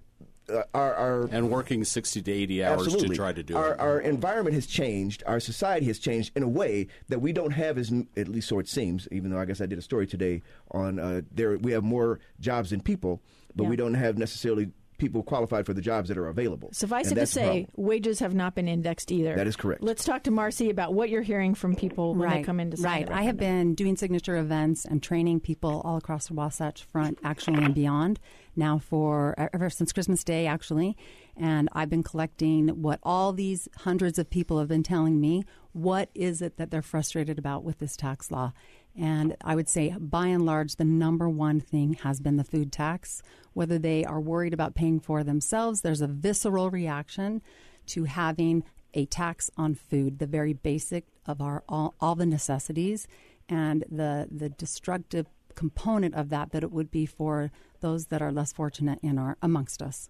uh, 0.49 0.63
our, 0.75 0.95
our 0.95 1.23
and 1.33 1.51
working 1.51 1.83
60 1.83 2.23
to 2.23 2.31
80 2.33 2.65
hours 2.65 2.83
Absolutely. 2.83 3.09
to 3.09 3.15
try 3.17 3.33
to 3.33 3.43
do 3.43 3.57
our, 3.57 3.73
it. 3.73 3.81
Our 3.81 4.01
environment 4.01 4.55
has 4.55 4.67
changed. 4.67 5.25
Our 5.27 5.41
society 5.41 5.87
has 5.87 5.99
changed 5.99 6.31
in 6.37 6.45
a 6.45 6.49
way 6.49 6.87
that 7.09 7.19
we 7.19 7.33
don't 7.33 7.51
have 7.51 7.79
as, 7.79 7.93
at 8.17 8.29
least 8.29 8.49
so 8.49 8.61
it 8.61 8.69
seems. 8.69 9.09
Even 9.11 9.31
though 9.33 9.39
I 9.41 9.45
guess 9.45 9.61
I 9.61 9.67
did 9.67 9.79
a 9.79 9.83
story 9.83 10.07
today 10.07 10.43
on 10.71 11.01
uh, 11.01 11.23
there, 11.33 11.59
we 11.59 11.73
have 11.73 11.83
more 11.83 12.21
jobs 12.39 12.71
than 12.71 12.81
people, 12.81 13.21
but 13.57 13.65
Yeah. 13.65 13.71
we 13.71 13.77
don't 13.77 13.95
have 13.95 14.19
necessarily 14.19 14.71
people 14.99 15.23
qualified 15.23 15.67
for 15.67 15.75
the 15.75 15.81
jobs 15.81 16.09
that 16.09 16.19
are 16.19 16.29
available. 16.29 16.71
Suffice 16.73 17.09
And 17.09 17.19
it 17.19 17.21
to 17.21 17.27
say, 17.27 17.67
wages 17.77 18.21
have 18.21 18.35
not 18.35 18.55
been 18.55 18.69
indexed 18.69 19.13
either. 19.13 19.35
That 19.35 19.47
is 19.47 19.57
correct. 19.57 19.83
Let's 19.83 20.05
talk 20.05 20.23
to 20.25 20.31
Marcy 20.31 20.71
about 20.71 20.95
what 20.95 21.11
you're 21.11 21.23
hearing 21.23 21.55
from 21.55 21.77
people 21.77 22.15
when 22.15 22.29
right, 22.29 22.37
they 22.39 22.43
come 22.43 22.61
in 22.61 22.71
to 22.71 22.77
sign 22.77 23.07
right. 23.07 23.11
I 23.11 23.23
have 23.23 23.37
been 23.37 23.75
doing 23.75 23.97
signature 23.97 24.37
events 24.37 24.85
and 24.85 25.03
training 25.03 25.41
people 25.41 25.83
all 25.85 25.97
across 25.97 26.29
the 26.29 26.35
Wasatch 26.35 26.85
Front, 26.85 27.19
actually 27.23 27.63
and 27.63 27.75
beyond, 27.75 28.19
now 28.55 28.79
for 28.79 29.35
ever 29.53 29.71
since 29.71 29.93
Christmas 29.93 30.25
Day, 30.25 30.47
actually. 30.47 30.97
And 31.37 31.69
I've 31.73 31.91
been 31.91 32.03
collecting 32.03 32.69
what 32.69 32.99
all 33.03 33.33
these 33.33 33.69
hundreds 33.79 34.19
of 34.19 34.31
people 34.31 34.59
have 34.59 34.69
been 34.69 34.83
telling 34.83 35.21
me. 35.21 35.45
What 35.73 36.09
is 36.15 36.41
it 36.41 36.57
that 36.57 36.71
they're 36.71 36.81
frustrated 36.81 37.39
about 37.39 37.63
with 37.63 37.79
this 37.79 37.97
tax 37.97 38.31
law? 38.31 38.55
And 38.99 39.37
I 39.43 39.55
would 39.55 39.69
say, 39.69 39.95
by 39.99 40.29
and 40.29 40.47
large, 40.47 40.77
the 40.77 40.85
number 40.85 41.29
one 41.29 41.61
thing 41.61 41.95
has 42.03 42.21
been 42.21 42.37
the 42.37 42.45
food 42.45 42.73
tax. 42.73 43.23
Whether 43.53 43.79
they 43.79 44.05
are 44.05 44.21
worried 44.21 44.55
about 44.55 44.75
paying 44.75 45.01
for 45.01 45.23
themselves, 45.23 45.83
there's 45.83 46.01
a 46.01 46.07
visceral 46.07 46.71
reaction 46.71 47.43
to 47.89 48.05
having 48.05 48.65
a 48.95 49.05
tax 49.07 49.51
on 49.57 49.75
food, 49.75 50.19
the 50.19 50.27
very 50.27 50.55
basic 50.55 51.05
of 51.27 51.43
our 51.43 51.63
all, 51.69 51.95
all 52.01 52.15
the 52.15 52.27
necessities, 52.27 53.07
and 53.49 53.85
the 53.91 54.29
the 54.31 54.49
destructive 54.49 55.27
component 55.55 56.15
of 56.15 56.29
that 56.31 56.53
that 56.53 56.63
it 56.63 56.73
would 56.73 56.91
be 56.91 57.07
for 57.07 57.51
those 57.81 58.07
that 58.07 58.23
are 58.23 58.33
less 58.33 58.53
fortunate 58.53 58.99
in 59.03 59.19
our 59.19 59.37
amongst 59.43 59.83
us. 59.83 60.09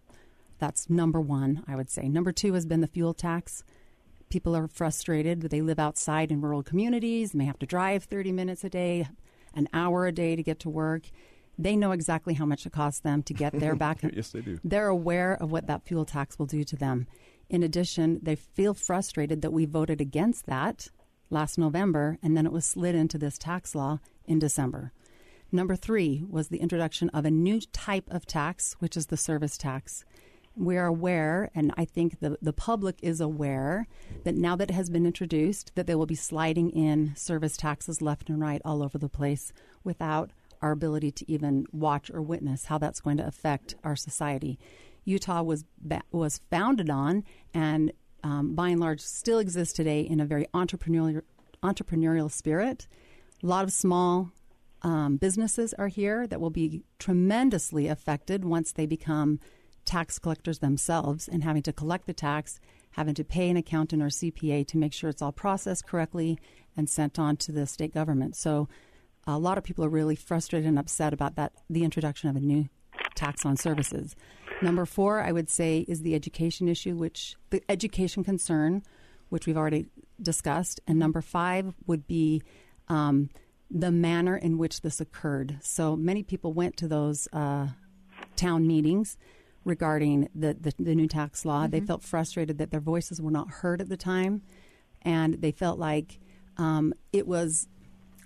That's 0.59 0.88
number 0.88 1.20
one, 1.20 1.64
I 1.66 1.77
would 1.77 1.90
say. 1.90 2.09
Number 2.09 2.33
two 2.33 2.55
has 2.55 2.66
been 2.66 2.81
the 2.81 2.87
fuel 2.87 3.14
tax. 3.14 3.62
People 4.28 4.56
are 4.56 4.68
frustrated 4.68 5.40
that 5.40 5.50
they 5.50 5.60
live 5.60 5.78
outside 5.78 6.32
in 6.32 6.40
rural 6.40 6.62
communities 6.62 7.32
and 7.32 7.40
they 7.40 7.44
have 7.44 7.58
to 7.60 7.66
drive 7.66 8.04
30 8.04 8.32
minutes 8.32 8.64
a 8.64 8.68
day, 8.68 9.08
an 9.54 9.68
hour 9.72 10.06
a 10.06 10.12
day 10.12 10.34
to 10.36 10.42
get 10.42 10.58
to 10.60 10.68
work. 10.68 11.02
They 11.58 11.76
know 11.76 11.92
exactly 11.92 12.34
how 12.34 12.44
much 12.44 12.66
it 12.66 12.72
costs 12.72 13.00
them 13.00 13.22
to 13.24 13.34
get 13.34 13.58
there 13.58 13.74
back. 13.74 14.00
yes, 14.12 14.30
they 14.30 14.40
do. 14.40 14.58
They're 14.62 14.88
aware 14.88 15.34
of 15.34 15.50
what 15.50 15.66
that 15.68 15.84
fuel 15.84 16.04
tax 16.04 16.38
will 16.38 16.46
do 16.46 16.64
to 16.64 16.76
them. 16.76 17.06
In 17.48 17.62
addition, 17.62 18.18
they 18.22 18.34
feel 18.34 18.74
frustrated 18.74 19.42
that 19.42 19.52
we 19.52 19.64
voted 19.64 20.00
against 20.00 20.46
that 20.46 20.88
last 21.30 21.56
November 21.56 22.18
and 22.22 22.36
then 22.36 22.46
it 22.46 22.52
was 22.52 22.64
slid 22.64 22.94
into 22.94 23.18
this 23.18 23.38
tax 23.38 23.74
law 23.74 24.00
in 24.26 24.38
December. 24.38 24.92
Number 25.52 25.76
three 25.76 26.24
was 26.28 26.48
the 26.48 26.58
introduction 26.58 27.08
of 27.10 27.24
a 27.24 27.30
new 27.30 27.60
type 27.72 28.08
of 28.10 28.26
tax, 28.26 28.74
which 28.80 28.96
is 28.96 29.06
the 29.06 29.16
service 29.16 29.56
tax. 29.56 30.04
We 30.59 30.79
are 30.79 30.87
aware, 30.87 31.51
and 31.55 31.73
I 31.77 31.85
think 31.85 32.21
the, 32.21 32.38
the 32.40 32.53
public 32.53 32.99
is 33.03 33.21
aware, 33.21 33.87
that 34.25 34.35
now 34.35 34.57
that 34.57 34.71
it 34.71 34.75
has 34.75 34.88
been 34.88 35.05
introduced, 35.05 35.73
that 35.75 35.87
they 35.87 35.95
will 35.95 36.07
be 36.07 36.14
sliding 36.14 36.71
in 36.71 37.14
service 37.14 37.59
taxes 37.59 38.01
left 38.01 38.31
and 38.31 38.40
right 38.40 38.62
all 38.64 38.83
over 38.83 38.97
the 38.97 39.11
place 39.11 39.53
without 39.85 40.31
our 40.62 40.73
ability 40.73 41.11
to 41.12 41.31
even 41.31 41.66
watch 41.73 42.11
or 42.11 42.23
witness 42.23 42.64
how 42.64 42.79
that's 42.79 43.01
going 43.01 43.19
to 43.19 43.27
affect 43.27 43.75
our 43.85 43.95
society. 43.95 44.59
Utah 45.05 45.42
was 45.42 45.66
ba- 45.79 46.03
was 46.11 46.40
founded 46.51 46.88
on, 46.88 47.23
and 47.53 47.92
um, 48.25 48.55
by 48.55 48.71
and 48.71 48.81
large 48.81 49.01
still 49.01 49.38
exists 49.38 49.75
today 49.75 50.01
in 50.01 50.21
a 50.21 50.25
very 50.25 50.47
entrepreneurial 50.55 51.23
entrepreneurial 51.62 52.31
spirit. 52.31 52.87
A 53.42 53.47
lot 53.47 53.64
of 53.64 53.73
small 53.73 54.33
um, 54.83 55.16
businesses 55.19 55.75
are 55.75 55.88
here 55.88 56.27
that 56.27 56.40
will 56.40 56.51
be 56.51 56.83
tremendously 56.99 57.88
affected 57.88 58.45
once 58.45 58.73
they 58.73 58.87
become 58.87 59.38
tax 59.87 60.18
collectors 60.18 60.59
themselves 60.59 61.29
and 61.29 61.44
having 61.44 61.62
to 61.62 61.72
collect 61.72 62.07
the 62.07 62.12
tax, 62.12 62.61
having 62.92 63.14
to 63.14 63.25
pay 63.25 63.49
an 63.49 63.57
accountant 63.57 64.03
or 64.03 64.07
CPA 64.07 64.66
to 64.66 64.77
make 64.77 64.92
sure 64.92 65.09
it's 65.09 65.22
all 65.22 65.33
processed 65.33 65.87
correctly 65.87 66.38
and 66.77 66.90
sent 66.90 67.18
on 67.18 67.37
to 67.38 67.53
the 67.53 67.66
state 67.66 67.94
government. 67.94 68.37
So 68.37 68.68
a 69.27 69.38
lot 69.38 69.59
of 69.59 69.64
people 69.64 69.85
are 69.85 69.88
really 69.88 70.16
frustrated 70.16 70.68
and 70.68 70.79
upset 70.79 71.12
about 71.12 71.37
that 71.37 71.53
the 71.68 71.85
introduction 71.85 72.29
of 72.29 72.37
a 72.37 72.40
new 72.40 72.68
tax 73.14 73.44
on 73.44 73.57
services. 73.57 74.14
Number 74.62 74.87
4 74.87 75.22
I 75.22 75.33
would 75.33 75.51
say 75.51 75.85
is 75.88 76.03
the 76.03 76.14
education 76.14 76.68
issue 76.68 76.94
which 76.96 77.37
the 77.51 77.62
education 77.68 78.25
concern 78.25 78.83
which 79.29 79.46
we've 79.46 79.57
already 79.57 79.87
discussed 80.20 80.81
and 80.87 80.99
number 80.99 81.20
5 81.20 81.75
would 81.87 82.07
be 82.07 82.42
um, 82.88 83.31
the 83.70 83.90
manner 83.90 84.37
in 84.37 84.59
which 84.59 84.83
this 84.83 85.01
occurred. 85.01 85.59
So 85.61 85.96
many 85.96 86.22
people 86.22 86.53
went 86.53 86.77
to 86.77 86.88
those 86.88 87.27
uh, 87.33 87.68
town 88.37 88.66
meetings 88.66 89.16
regarding 89.66 90.29
the, 90.35 90.55
the, 90.59 90.72
the 90.79 90.94
new 90.94 91.09
tax 91.09 91.44
law. 91.44 91.66
They 91.66 91.81
Mhm. 91.81 91.87
felt 91.88 92.02
frustrated 92.02 92.57
that 92.59 92.70
their 92.70 92.81
voices 92.81 93.20
were 93.20 93.31
not 93.33 93.50
heard 93.50 93.81
at 93.83 93.88
the 93.88 93.96
time, 93.96 94.40
and 95.02 95.35
they 95.35 95.50
felt 95.52 95.79
like 95.79 96.18
um, 96.57 96.94
it 97.12 97.26
was. 97.26 97.68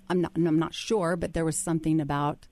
I'm 0.09 0.21
not. 0.21 0.31
I'm 0.35 0.59
not 0.59 0.73
sure, 0.73 1.17
but 1.17 1.33
there 1.33 1.43
was 1.43 1.57
something 1.57 1.99
about 1.99 2.47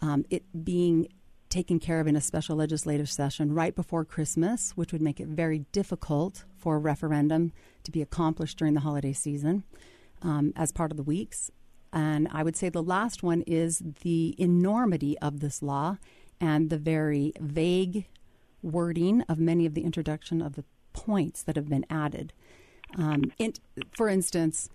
um, 0.00 0.24
it 0.30 0.44
being 0.64 1.08
taken 1.50 1.78
care 1.78 2.00
of 2.00 2.06
in 2.06 2.16
a 2.16 2.20
special 2.20 2.56
legislative 2.56 3.10
session 3.10 3.52
right 3.52 3.74
before 3.74 4.04
Christmas, 4.06 4.72
which 4.74 4.90
would 4.92 5.02
make 5.02 5.20
it 5.20 5.28
very 5.28 5.66
difficult 5.72 6.44
for 6.56 6.76
a 6.76 6.78
referendum 6.78 7.52
to 7.84 7.90
be 7.90 8.00
accomplished 8.00 8.56
during 8.58 8.72
the 8.72 8.80
holiday 8.80 9.12
season 9.12 9.64
um, 10.22 10.52
as 10.56 10.72
part 10.72 10.90
of 10.90 10.96
the 10.96 11.02
weeks. 11.02 11.50
And 11.92 12.26
I 12.32 12.42
would 12.42 12.56
say 12.56 12.70
the 12.70 12.82
last 12.82 13.22
one 13.22 13.42
is 13.42 13.82
the 14.00 14.34
enormity 14.38 15.18
of 15.18 15.40
this 15.40 15.62
law 15.62 15.98
and 16.42 16.68
the 16.68 16.76
very 16.76 17.32
vague 17.40 18.04
wording 18.62 19.22
of 19.22 19.38
many 19.38 19.64
of 19.64 19.74
the 19.74 19.82
introduction 19.84 20.42
of 20.42 20.56
the 20.56 20.64
points 20.92 21.42
that 21.44 21.56
have 21.56 21.68
been 21.68 21.86
added. 21.88 22.32
Um, 22.98 23.32
in, 23.38 23.54
for 23.92 24.08
instance, 24.08 24.68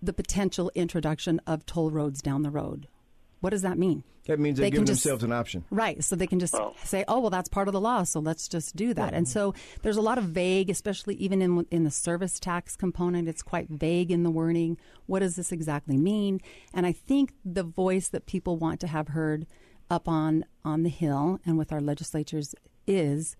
the 0.00 0.12
potential 0.12 0.70
introduction 0.74 1.40
of 1.46 1.66
toll 1.66 1.90
roads 1.90 2.22
down 2.22 2.42
the 2.42 2.50
road. 2.50 2.86
What 3.40 3.50
does 3.50 3.62
that 3.62 3.78
mean? 3.78 4.04
That 4.26 4.38
means 4.40 4.56
they're 4.58 4.64
They 4.66 4.70
can 4.70 4.78
giving 4.80 4.86
just- 4.86 5.04
themselves 5.04 5.24
an 5.24 5.32
option. 5.32 5.64
Right. 5.70 6.02
So 6.02 6.16
they 6.16 6.26
can 6.26 6.40
just 6.40 6.54
say, 6.84 7.04
"Oh, 7.06 7.20
well, 7.20 7.30
that's 7.30 7.48
part 7.48 7.68
of 7.68 7.72
the 7.72 7.80
law, 7.80 8.02
so 8.02 8.18
let's 8.18 8.48
just 8.48 8.74
do 8.74 8.92
that." 8.94 9.14
And 9.14 9.28
so 9.28 9.54
there's 9.82 9.96
a 9.96 10.00
lot 10.02 10.18
of 10.18 10.24
vague, 10.24 10.68
especially 10.68 11.14
even 11.16 11.40
in 11.40 11.64
in 11.70 11.84
the 11.84 11.90
service 11.92 12.40
tax 12.40 12.76
component. 12.76 13.28
It's 13.28 13.42
quite 13.42 13.68
vague 13.68 14.10
in 14.10 14.24
the 14.24 14.30
wording. 14.30 14.78
What 15.06 15.20
does 15.20 15.36
this 15.36 15.52
exactly 15.52 15.96
mean? 15.96 16.40
And 16.74 16.86
I 16.86 16.92
think 16.92 17.34
the 17.44 17.62
voice 17.62 18.08
that 18.08 18.26
people 18.26 18.56
want 18.56 18.80
to 18.80 18.88
have 18.88 19.08
heard 19.08 19.46
up 19.90 20.08
on 20.08 20.44
on 20.64 20.82
the 20.82 20.88
hill 20.88 21.40
and 21.46 21.56
with 21.58 21.72
our 21.72 21.80
legislatures 21.80 22.54
is, 22.86 23.36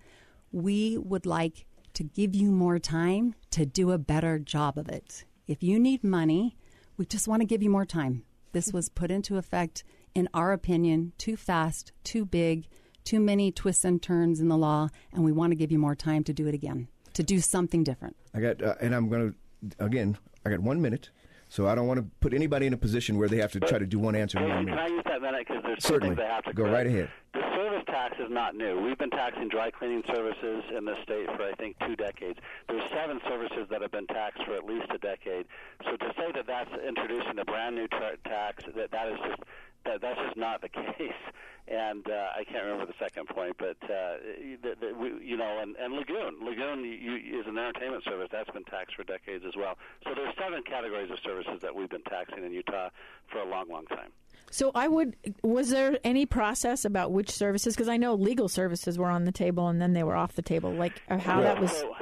we 0.52 0.96
would 0.98 1.26
like 1.26 1.66
to 1.94 2.04
give 2.04 2.35
you 2.35 2.50
more 2.50 2.78
time 2.78 3.35
to 3.50 3.64
do 3.64 3.90
a 3.90 3.98
better 3.98 4.38
job 4.38 4.78
of 4.78 4.88
it. 4.88 5.24
If 5.46 5.62
you 5.62 5.78
need 5.78 6.04
money, 6.04 6.56
we 6.96 7.06
just 7.06 7.28
want 7.28 7.40
to 7.40 7.46
give 7.46 7.62
you 7.62 7.70
more 7.70 7.87
time. 7.87 8.24
This 8.52 8.72
was 8.72 8.88
put 8.88 9.11
into 9.11 9.37
effect, 9.37 9.85
in 10.14 10.28
our 10.35 10.52
opinion, 10.52 11.12
too 11.18 11.37
fast, 11.37 11.92
too 12.04 12.24
big, 12.24 12.66
too 13.04 13.20
many 13.20 13.52
twists 13.52 13.85
and 13.85 14.02
turns 14.02 14.40
in 14.40 14.48
the 14.48 14.56
law, 14.56 14.88
and 15.12 15.24
we 15.24 15.32
want 15.32 15.52
to 15.52 15.56
give 15.56 15.70
you 15.70 15.78
more 15.78 15.94
time 15.94 16.24
to 16.24 16.32
do 16.32 16.46
it 16.46 16.54
again, 16.54 16.88
to 17.14 17.22
do 17.22 17.40
something 17.40 17.85
different. 17.85 18.16
I 18.35 18.40
got, 18.40 18.62
uh, 18.62 18.74
and 18.80 18.94
I'm 18.94 19.09
going 19.09 19.32
to, 19.32 19.85
again, 19.85 20.18
I 20.44 20.50
got 20.50 20.61
one 20.61 20.80
minute, 20.80 21.11
so 21.48 21.66
I 21.66 21.74
don't 21.74 21.87
want 21.87 21.98
to 22.00 22.06
put 22.20 22.35
anybody 22.35 22.66
in 22.66 22.72
a 22.72 22.76
position 22.76 23.18
where 23.18 23.28
they 23.28 23.38
have 23.38 23.52
to 23.52 23.61
try 23.61 23.78
to 23.78 23.87
do 23.87 23.98
one 23.98 24.14
answer 24.16 24.38
in 24.38 24.48
one 24.48 24.66
Can 24.66 24.78
I 24.78 24.87
use 24.88 25.02
that 25.06 25.22
minute 25.22 25.46
because 25.46 25.62
there's 25.64 25.85
Certainly. 25.85 26.16
things 26.16 26.26
I 26.28 26.35
have 26.35 26.44
to 26.44 26.52
Go 26.52 26.64
correct. 26.64 26.74
right 26.74 26.87
ahead. 26.87 27.11
The 27.35 27.40
service 27.54 27.85
tax 27.87 28.16
is 28.18 28.30
not 28.30 28.54
new. 28.56 28.80
We've 28.80 28.98
been 28.98 29.11
taxing 29.11 29.48
dry 29.48 29.70
cleaning 29.70 30.02
services 30.12 30.64
in 30.76 30.85
this 30.85 30.96
state 31.02 31.26
for 31.37 31.42
I 31.44 31.52
think 31.59 31.76
two 31.87 31.96
decades. 31.96 32.38
There's 32.68 32.82
seven 32.90 33.20
services 33.28 33.66
that 33.70 33.82
have 33.82 33.92
been 33.92 34.06
taxed 34.09 34.42
for 34.44 34.54
at 34.54 34.64
least 34.64 34.87
a 34.94 34.98
decade. 34.98 35.46
So 35.85 35.96
to 35.96 36.12
say 36.18 36.32
that 36.35 36.46
that's 36.46 36.70
introducing 36.87 37.38
a 37.38 37.44
brand 37.44 37.76
new 37.76 37.88
tra- 37.88 38.16
tax, 38.24 38.64
that 38.76 38.90
that 38.90 39.09
is 39.09 39.18
just 39.26 39.40
that, 39.87 40.01
that's 40.01 40.18
just 40.20 40.37
not 40.37 40.61
the 40.61 40.68
case. 40.99 41.22
And 41.68 42.07
uh, 42.09 42.38
I 42.38 42.44
can't 42.44 42.64
remember 42.64 42.87
the 42.87 42.99
second 42.99 43.27
point, 43.27 43.57
but 43.59 43.77
uh, 43.85 44.22
the, 44.62 44.77
the, 44.81 44.94
we, 44.94 45.12
you 45.25 45.37
know, 45.37 45.59
and, 45.61 45.75
and 45.77 45.94
Lagoon, 45.94 46.37
Lagoon 46.40 46.85
you, 46.85 47.40
is 47.40 47.46
an 47.46 47.59
entertainment 47.59 48.05
service 48.05 48.29
that's 48.31 48.51
been 48.51 48.62
taxed 48.64 48.94
for 48.94 49.03
decades 49.03 49.44
as 49.46 49.55
well. 49.57 49.77
So 50.05 50.14
there's 50.14 50.33
seven 50.38 50.62
categories 50.62 51.11
of 51.11 51.18
services 51.25 51.59
that 51.62 51.75
we've 51.75 51.90
been 51.90 52.03
taxing 52.03 52.44
in 52.44 52.53
Utah 52.53 52.90
for 53.33 53.38
a 53.38 53.49
long, 53.49 53.68
long 53.68 53.85
time. 53.87 54.11
So 54.53 54.70
I 54.77 54.87
would. 54.87 55.16
Was 55.42 55.70
there 55.70 55.99
any 56.05 56.25
process 56.25 56.85
about 56.85 57.11
which 57.11 57.31
services? 57.31 57.75
Because 57.75 57.88
I 57.88 57.96
know 57.96 58.14
legal 58.14 58.49
services 58.49 58.96
were 58.96 59.11
on 59.11 59.25
the 59.25 59.33
table 59.33 59.66
and 59.66 59.83
then 59.83 59.92
they 59.92 60.05
were 60.05 60.14
off 60.14 60.35
the 60.35 60.42
table. 60.42 60.72
Like 60.72 61.03
uh, 61.09 61.18
how 61.18 61.40
that 61.40 61.61
was. 61.61 61.72
So, 61.72 61.92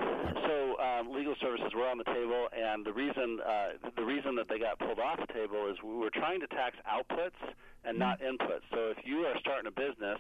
legal 1.15 1.35
services 1.41 1.73
were 1.75 1.87
on 1.87 1.99
the 1.99 2.05
table, 2.05 2.49
and 2.53 2.85
the 2.85 2.93
reason 2.93 3.39
uh, 3.41 3.91
the 3.97 4.05
reason 4.05 4.35
that 4.37 4.49
they 4.49 4.59
got 4.59 4.79
pulled 4.79 4.99
off 4.99 5.19
the 5.21 5.33
table 5.33 5.71
is 5.71 5.79
we 5.83 5.95
were 5.95 6.11
trying 6.11 6.41
to 6.41 6.47
tax 6.49 6.77
outputs 6.85 7.39
and 7.85 7.99
not 7.99 8.21
inputs. 8.21 8.67
So 8.71 8.91
if 8.91 8.99
you 9.05 9.19
are 9.27 9.35
starting 9.41 9.67
a 9.67 9.75
business 9.75 10.19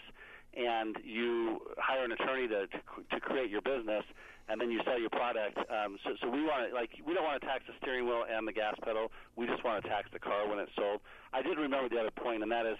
and 0.56 0.96
you 1.02 1.60
hire 1.78 2.04
an 2.04 2.12
attorney 2.12 2.48
to 2.48 2.66
to 2.66 3.20
create 3.20 3.50
your 3.50 3.62
business, 3.62 4.04
and 4.48 4.60
then 4.60 4.70
you 4.70 4.80
sell 4.84 4.98
your 4.98 5.10
product. 5.10 5.58
Um, 5.70 5.98
so, 6.04 6.14
so 6.20 6.30
we 6.30 6.42
want 6.42 6.68
to 6.68 6.74
like 6.74 6.90
we 7.04 7.14
don't 7.14 7.24
want 7.24 7.40
to 7.40 7.46
tax 7.46 7.64
the 7.66 7.74
steering 7.80 8.06
wheel 8.06 8.24
and 8.30 8.46
the 8.46 8.52
gas 8.52 8.74
pedal. 8.84 9.10
We 9.36 9.46
just 9.46 9.64
want 9.64 9.82
to 9.82 9.88
tax 9.88 10.08
the 10.12 10.20
car 10.20 10.48
when 10.48 10.58
it's 10.58 10.72
sold. 10.76 11.00
I 11.32 11.42
did 11.42 11.58
remember 11.58 11.88
the 11.88 12.00
other 12.00 12.14
point, 12.14 12.42
and 12.42 12.52
that 12.52 12.66
is 12.66 12.78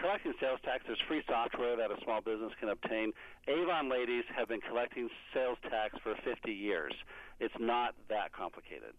collecting 0.00 0.34
sales 0.40 0.60
tax. 0.64 0.84
There's 0.86 1.00
free 1.06 1.22
software 1.28 1.76
that 1.76 1.90
a 1.90 1.96
small 2.02 2.20
business 2.20 2.52
can 2.58 2.68
obtain. 2.68 3.12
Avon 3.48 3.88
ladies 3.90 4.24
have 4.34 4.48
been 4.48 4.60
collecting 4.60 5.08
sales 5.32 5.58
tax 5.68 5.96
for 6.02 6.14
50 6.24 6.52
years. 6.52 6.92
It's 7.40 7.54
not 7.58 7.94
that 8.08 8.32
complicated. 8.32 8.94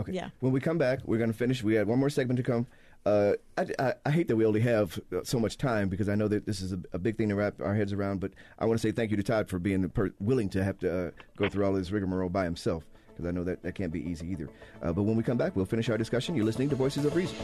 Okay. 0.00 0.12
Yeah. 0.12 0.28
When 0.40 0.52
we 0.52 0.60
come 0.60 0.78
back, 0.78 1.00
we're 1.04 1.18
going 1.18 1.30
to 1.30 1.36
finish. 1.36 1.62
We 1.62 1.74
had 1.74 1.86
one 1.86 1.98
more 1.98 2.10
segment 2.10 2.36
to 2.38 2.42
come. 2.42 2.66
Uh, 3.06 3.34
I, 3.56 3.66
I, 3.78 3.94
I 4.04 4.10
hate 4.10 4.26
that 4.28 4.36
we 4.36 4.44
only 4.44 4.60
have 4.60 4.98
uh, 5.12 5.20
so 5.22 5.38
much 5.38 5.56
time 5.58 5.88
because 5.88 6.08
I 6.08 6.16
know 6.16 6.26
that 6.28 6.44
this 6.44 6.60
is 6.60 6.72
a, 6.72 6.80
a 6.92 6.98
big 6.98 7.16
thing 7.16 7.28
to 7.28 7.36
wrap 7.36 7.60
our 7.60 7.74
heads 7.74 7.92
around. 7.92 8.20
But 8.20 8.32
I 8.58 8.66
want 8.66 8.80
to 8.80 8.86
say 8.86 8.92
thank 8.92 9.12
you 9.12 9.16
to 9.16 9.22
Todd 9.22 9.48
for 9.48 9.58
being 9.58 9.88
per- 9.90 10.12
willing 10.18 10.48
to 10.50 10.64
have 10.64 10.78
to 10.80 11.08
uh, 11.08 11.10
go 11.36 11.48
through 11.48 11.64
all 11.64 11.72
this 11.72 11.90
rigmarole 11.92 12.28
by 12.28 12.44
himself 12.44 12.84
because 13.08 13.26
I 13.26 13.30
know 13.30 13.44
that 13.44 13.62
that 13.62 13.74
can't 13.74 13.92
be 13.92 14.00
easy 14.00 14.26
either. 14.26 14.48
Uh, 14.82 14.92
but 14.92 15.04
when 15.04 15.16
we 15.16 15.22
come 15.22 15.38
back, 15.38 15.56
we'll 15.56 15.64
finish 15.64 15.88
our 15.88 15.96
discussion. 15.96 16.34
You're 16.34 16.44
listening 16.44 16.68
to 16.70 16.76
Voices 16.76 17.04
of 17.04 17.14
Reason. 17.14 17.36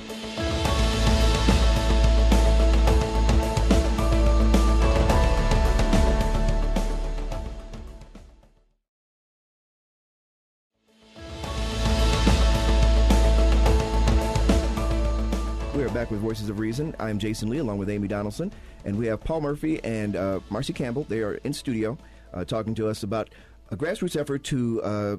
With 16.12 16.20
Voices 16.20 16.51
of 16.51 16.59
Reason. 16.59 16.94
I'm 16.98 17.18
Jason 17.18 17.48
Lee 17.48 17.59
along 17.59 17.79
with 17.79 17.88
Amy 17.88 18.07
Donaldson, 18.07 18.53
and 18.85 18.98
we 18.98 19.07
have 19.07 19.20
Paul 19.25 19.40
Murphy 19.40 19.83
and 19.83 20.14
uh, 20.14 20.40
Marcy 20.51 20.75
Campbell. 20.75 21.07
They 21.09 21.20
are 21.20 21.35
in 21.37 21.55
studio 21.55 21.96
uh, 22.35 22.44
talking 22.44 22.75
to 22.75 22.88
us 22.88 23.03
about 23.03 23.31
a 23.70 23.77
grassroots 23.77 24.14
effort 24.14 24.44
to 24.44 24.83
uh, 24.83 25.16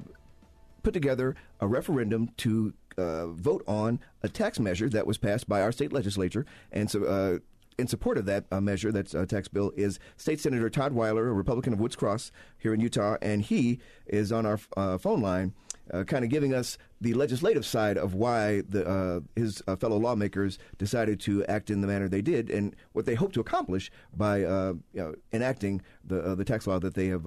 put 0.84 0.94
together 0.94 1.34
a 1.60 1.66
referendum 1.66 2.30
to 2.36 2.72
uh, 2.96 3.26
vote 3.26 3.64
on 3.66 3.98
a 4.22 4.28
tax 4.28 4.60
measure 4.60 4.88
that 4.88 5.04
was 5.04 5.18
passed 5.18 5.48
by 5.48 5.62
our 5.62 5.72
state 5.72 5.92
legislature. 5.92 6.46
And 6.70 6.88
so, 6.88 7.04
uh, 7.04 7.38
in 7.78 7.86
support 7.86 8.18
of 8.18 8.26
that 8.26 8.44
uh, 8.50 8.60
measure, 8.60 8.92
that 8.92 9.14
uh, 9.14 9.26
tax 9.26 9.48
bill, 9.48 9.72
is 9.76 9.98
State 10.16 10.40
Senator 10.40 10.70
Todd 10.70 10.92
Weiler, 10.92 11.28
a 11.28 11.32
Republican 11.32 11.72
of 11.72 11.80
Woods 11.80 11.96
Cross 11.96 12.32
here 12.58 12.74
in 12.74 12.80
Utah, 12.80 13.16
and 13.20 13.42
he 13.42 13.80
is 14.06 14.32
on 14.32 14.46
our 14.46 14.58
uh, 14.76 14.98
phone 14.98 15.20
line, 15.20 15.54
uh, 15.92 16.04
kind 16.04 16.24
of 16.24 16.30
giving 16.30 16.54
us 16.54 16.78
the 17.00 17.14
legislative 17.14 17.66
side 17.66 17.98
of 17.98 18.14
why 18.14 18.62
the, 18.68 18.86
uh, 18.86 19.20
his 19.36 19.62
uh, 19.66 19.76
fellow 19.76 19.96
lawmakers 19.96 20.58
decided 20.78 21.20
to 21.20 21.44
act 21.46 21.70
in 21.70 21.80
the 21.80 21.86
manner 21.86 22.08
they 22.08 22.22
did, 22.22 22.50
and 22.50 22.74
what 22.92 23.06
they 23.06 23.14
hope 23.14 23.32
to 23.32 23.40
accomplish 23.40 23.90
by 24.16 24.38
you 24.38 24.80
know, 24.94 25.14
enacting 25.32 25.82
the 26.04 26.34
the 26.34 26.44
tax 26.44 26.66
law 26.66 26.78
that 26.78 26.94
they 26.94 27.08
have 27.08 27.24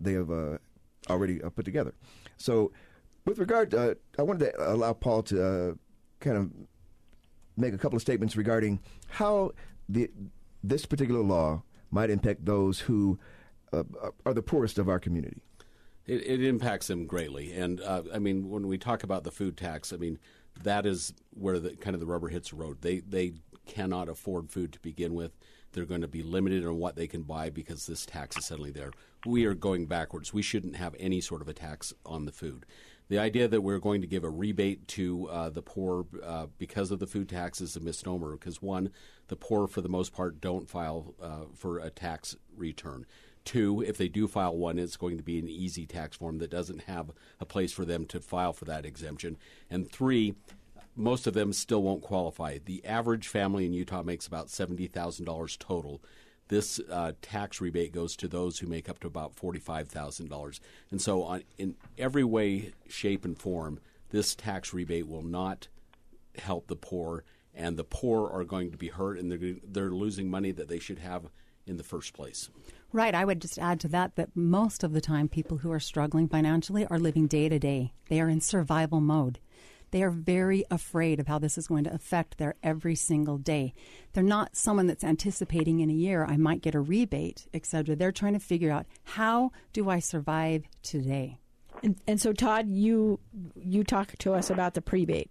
they 0.00 0.12
have 0.12 0.30
already 1.08 1.38
put 1.38 1.64
together. 1.64 1.94
So, 2.36 2.72
with 3.24 3.38
regard, 3.38 3.74
I 3.74 4.22
wanted 4.22 4.52
to 4.52 4.72
allow 4.72 4.92
Paul 4.92 5.22
to 5.24 5.78
kind 6.20 6.36
of 6.36 6.50
make 7.60 7.74
a 7.74 7.78
couple 7.78 7.96
of 7.96 8.02
statements 8.02 8.36
regarding 8.36 8.80
how 9.08 9.52
the 9.92 10.10
this 10.62 10.86
particular 10.86 11.20
law 11.20 11.62
might 11.90 12.10
impact 12.10 12.44
those 12.44 12.80
who 12.80 13.18
uh, 13.72 13.82
are 14.24 14.34
the 14.34 14.42
poorest 14.42 14.78
of 14.78 14.88
our 14.88 15.00
community. 15.00 15.42
It, 16.06 16.26
it 16.26 16.44
impacts 16.44 16.86
them 16.86 17.06
greatly, 17.06 17.52
and 17.52 17.80
uh, 17.80 18.02
I 18.12 18.18
mean, 18.18 18.48
when 18.48 18.66
we 18.66 18.78
talk 18.78 19.02
about 19.02 19.24
the 19.24 19.30
food 19.30 19.56
tax, 19.56 19.92
I 19.92 19.96
mean 19.96 20.18
that 20.62 20.86
is 20.86 21.12
where 21.30 21.58
the 21.58 21.76
kind 21.76 21.94
of 21.94 22.00
the 22.00 22.06
rubber 22.06 22.28
hits 22.28 22.50
the 22.50 22.56
road. 22.56 22.82
They 22.82 23.00
they 23.00 23.34
cannot 23.66 24.08
afford 24.08 24.50
food 24.50 24.72
to 24.72 24.80
begin 24.80 25.14
with. 25.14 25.32
They're 25.72 25.84
going 25.84 26.00
to 26.00 26.08
be 26.08 26.22
limited 26.22 26.66
on 26.66 26.78
what 26.78 26.96
they 26.96 27.06
can 27.06 27.22
buy 27.22 27.50
because 27.50 27.86
this 27.86 28.04
tax 28.04 28.36
is 28.36 28.44
suddenly 28.44 28.72
there. 28.72 28.90
We 29.24 29.44
are 29.44 29.54
going 29.54 29.86
backwards. 29.86 30.32
We 30.32 30.42
shouldn't 30.42 30.76
have 30.76 30.96
any 30.98 31.20
sort 31.20 31.42
of 31.42 31.48
a 31.48 31.52
tax 31.52 31.92
on 32.04 32.24
the 32.24 32.32
food. 32.32 32.66
The 33.08 33.18
idea 33.18 33.48
that 33.48 33.60
we're 33.60 33.78
going 33.78 34.00
to 34.00 34.06
give 34.06 34.24
a 34.24 34.30
rebate 34.30 34.86
to 34.88 35.28
uh, 35.28 35.50
the 35.50 35.62
poor 35.62 36.06
uh, 36.24 36.46
because 36.58 36.90
of 36.90 36.98
the 37.00 37.06
food 37.06 37.28
tax 37.28 37.60
is 37.60 37.76
a 37.76 37.80
misnomer. 37.80 38.32
Because 38.32 38.62
one, 38.62 38.90
the 39.30 39.36
poor 39.36 39.68
for 39.68 39.80
the 39.80 39.88
most 39.88 40.12
part 40.12 40.40
don't 40.40 40.68
file 40.68 41.14
uh, 41.22 41.44
for 41.54 41.78
a 41.78 41.88
tax 41.88 42.36
return. 42.56 43.06
Two, 43.44 43.80
if 43.80 43.96
they 43.96 44.08
do 44.08 44.28
file 44.28 44.56
one, 44.56 44.78
it's 44.78 44.96
going 44.96 45.16
to 45.16 45.22
be 45.22 45.38
an 45.38 45.48
easy 45.48 45.86
tax 45.86 46.16
form 46.16 46.38
that 46.38 46.50
doesn't 46.50 46.82
have 46.82 47.12
a 47.38 47.46
place 47.46 47.72
for 47.72 47.84
them 47.84 48.04
to 48.06 48.20
file 48.20 48.52
for 48.52 48.66
that 48.66 48.84
exemption. 48.84 49.38
And 49.70 49.90
three, 49.90 50.34
most 50.96 51.28
of 51.28 51.32
them 51.32 51.52
still 51.52 51.82
won't 51.82 52.02
qualify. 52.02 52.58
The 52.62 52.84
average 52.84 53.28
family 53.28 53.64
in 53.64 53.72
Utah 53.72 54.02
makes 54.02 54.26
about 54.26 54.48
$70,000 54.48 55.58
total. 55.58 56.02
This 56.48 56.80
uh, 56.90 57.12
tax 57.22 57.60
rebate 57.60 57.92
goes 57.92 58.16
to 58.16 58.26
those 58.26 58.58
who 58.58 58.66
make 58.66 58.88
up 58.88 58.98
to 59.00 59.06
about 59.06 59.36
$45,000. 59.36 60.60
And 60.90 61.00
so, 61.00 61.22
on, 61.22 61.44
in 61.56 61.76
every 61.96 62.24
way, 62.24 62.72
shape, 62.88 63.24
and 63.24 63.38
form, 63.38 63.78
this 64.10 64.34
tax 64.34 64.74
rebate 64.74 65.06
will 65.06 65.22
not 65.22 65.68
help 66.36 66.66
the 66.66 66.76
poor, 66.76 67.22
and 67.54 67.76
the 67.76 67.84
poor 67.84 68.30
are 68.30 68.44
going 68.44 68.70
to 68.70 68.76
be 68.76 68.88
hurt, 68.88 69.18
and 69.18 69.30
they're, 69.30 69.56
they're 69.66 69.90
losing 69.90 70.30
money 70.30 70.52
that 70.52 70.68
they 70.68 70.78
should 70.78 70.98
have 70.98 71.26
in 71.66 71.76
the 71.76 71.82
first 71.82 72.12
place. 72.12 72.48
Right. 72.92 73.14
I 73.14 73.24
would 73.24 73.40
just 73.40 73.58
add 73.58 73.78
to 73.80 73.88
that 73.88 74.16
that 74.16 74.34
most 74.34 74.82
of 74.82 74.92
the 74.92 75.00
time, 75.00 75.28
people 75.28 75.58
who 75.58 75.70
are 75.70 75.80
struggling 75.80 76.28
financially 76.28 76.86
are 76.86 76.98
living 76.98 77.28
day 77.28 77.48
to 77.48 77.58
day. 77.58 77.92
They 78.08 78.20
are 78.20 78.28
in 78.28 78.40
survival 78.40 79.00
mode. 79.00 79.38
They 79.92 80.02
are 80.02 80.10
very 80.10 80.64
afraid 80.70 81.18
of 81.18 81.26
how 81.26 81.38
this 81.38 81.58
is 81.58 81.66
going 81.66 81.84
to 81.84 81.94
affect 81.94 82.38
their 82.38 82.54
every 82.62 82.94
single 82.94 83.38
day. 83.38 83.74
They're 84.12 84.22
not 84.22 84.56
someone 84.56 84.86
that's 84.86 85.04
anticipating 85.04 85.80
in 85.80 85.90
a 85.90 85.94
year 85.94 86.24
I 86.24 86.36
might 86.36 86.62
get 86.62 86.74
a 86.74 86.80
rebate, 86.80 87.48
etc. 87.54 87.96
They're 87.96 88.12
trying 88.12 88.34
to 88.34 88.40
figure 88.40 88.70
out 88.70 88.86
how 89.04 89.50
do 89.72 89.88
I 89.88 89.98
survive 89.98 90.64
today. 90.82 91.38
And, 91.82 91.96
and 92.06 92.20
so, 92.20 92.32
Todd, 92.32 92.68
you 92.68 93.20
you 93.56 93.84
talk 93.84 94.16
to 94.18 94.34
us 94.34 94.50
about 94.50 94.74
the 94.74 94.82
prebate. 94.82 95.30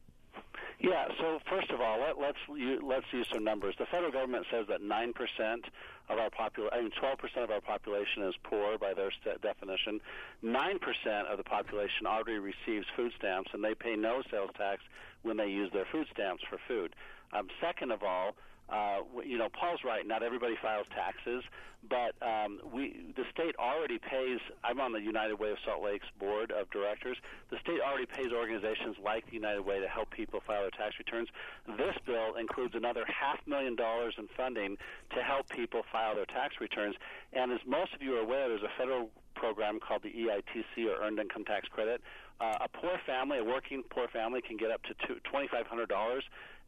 Yeah. 0.79 1.07
So 1.19 1.39
first 1.49 1.71
of 1.71 1.81
all, 1.81 1.99
let, 1.99 2.17
let's 2.19 2.37
let's 2.81 3.05
use 3.11 3.27
some 3.33 3.43
numbers. 3.43 3.75
The 3.77 3.85
federal 3.85 4.11
government 4.11 4.45
says 4.49 4.65
that 4.69 4.81
nine 4.81 5.11
percent 5.13 5.65
of 6.07 6.17
our 6.17 6.29
population, 6.29 6.73
I 6.73 6.81
mean, 6.81 6.91
twelve 6.97 7.17
percent 7.17 7.43
of 7.43 7.51
our 7.51 7.61
population 7.61 8.23
is 8.23 8.35
poor 8.43 8.77
by 8.77 8.93
their 8.93 9.11
st- 9.11 9.41
definition. 9.41 9.99
Nine 10.41 10.79
percent 10.79 11.27
of 11.27 11.37
the 11.37 11.43
population 11.43 12.07
already 12.07 12.39
receives 12.39 12.85
food 12.95 13.11
stamps, 13.17 13.51
and 13.53 13.63
they 13.63 13.75
pay 13.75 13.95
no 13.95 14.23
sales 14.31 14.51
tax 14.57 14.81
when 15.23 15.35
they 15.35 15.47
use 15.47 15.69
their 15.73 15.85
food 15.91 16.07
stamps 16.13 16.43
for 16.49 16.57
food. 16.67 16.95
Um, 17.33 17.47
second 17.59 17.91
of 17.91 18.01
all, 18.01 18.35
uh, 18.71 18.99
you 19.25 19.37
know, 19.37 19.49
Paul's 19.49 19.81
right. 19.83 20.05
Not 20.05 20.21
everybody 20.23 20.55
files 20.61 20.87
taxes, 20.93 21.43
but 21.87 22.13
um, 22.21 22.59
we 22.71 23.13
the 23.15 23.23
state 23.31 23.55
already 23.57 23.97
pays. 23.97 24.39
I'm 24.63 24.79
on 24.79 24.91
the 24.91 25.01
United 25.01 25.39
Way 25.39 25.51
of 25.51 25.57
Salt 25.65 25.83
Lake's 25.83 26.07
board 26.19 26.51
of 26.51 26.69
directors. 26.69 27.17
The 27.49 27.57
state 27.59 27.79
already 27.81 28.05
pays 28.05 28.31
organizations 28.31 28.97
like 29.03 29.25
the 29.27 29.33
United 29.33 29.61
Way 29.61 29.79
to 29.79 29.87
help 29.87 30.11
people 30.11 30.41
file 30.45 30.61
their 30.61 30.71
tax 30.71 30.99
returns. 30.99 31.29
This 31.77 31.95
bill 32.05 32.35
includes 32.35 32.75
another 32.75 33.05
half 33.07 33.39
million 33.47 33.75
dollars 33.75 34.15
in 34.17 34.27
funding 34.35 34.77
to 35.15 35.23
help 35.23 35.49
people 35.49 35.83
file 35.91 36.15
their 36.15 36.25
tax 36.25 36.55
returns. 36.59 36.95
And 37.33 37.51
as 37.51 37.59
most 37.65 37.93
of 37.93 38.01
you 38.01 38.17
are 38.17 38.21
aware, 38.21 38.49
there's 38.49 38.63
a 38.63 38.77
federal 38.77 39.09
program 39.35 39.79
called 39.79 40.03
the 40.03 40.11
EITC 40.11 40.85
or 40.85 41.01
Earned 41.03 41.19
Income 41.19 41.45
Tax 41.45 41.67
Credit. 41.69 42.01
Uh, 42.41 42.57
a 42.61 42.69
poor 42.69 42.99
family, 43.05 43.39
a 43.39 43.43
working 43.43 43.83
poor 43.89 44.07
family, 44.07 44.41
can 44.41 44.57
get 44.57 44.71
up 44.71 44.81
to 44.83 44.93
$2,500 44.93 46.21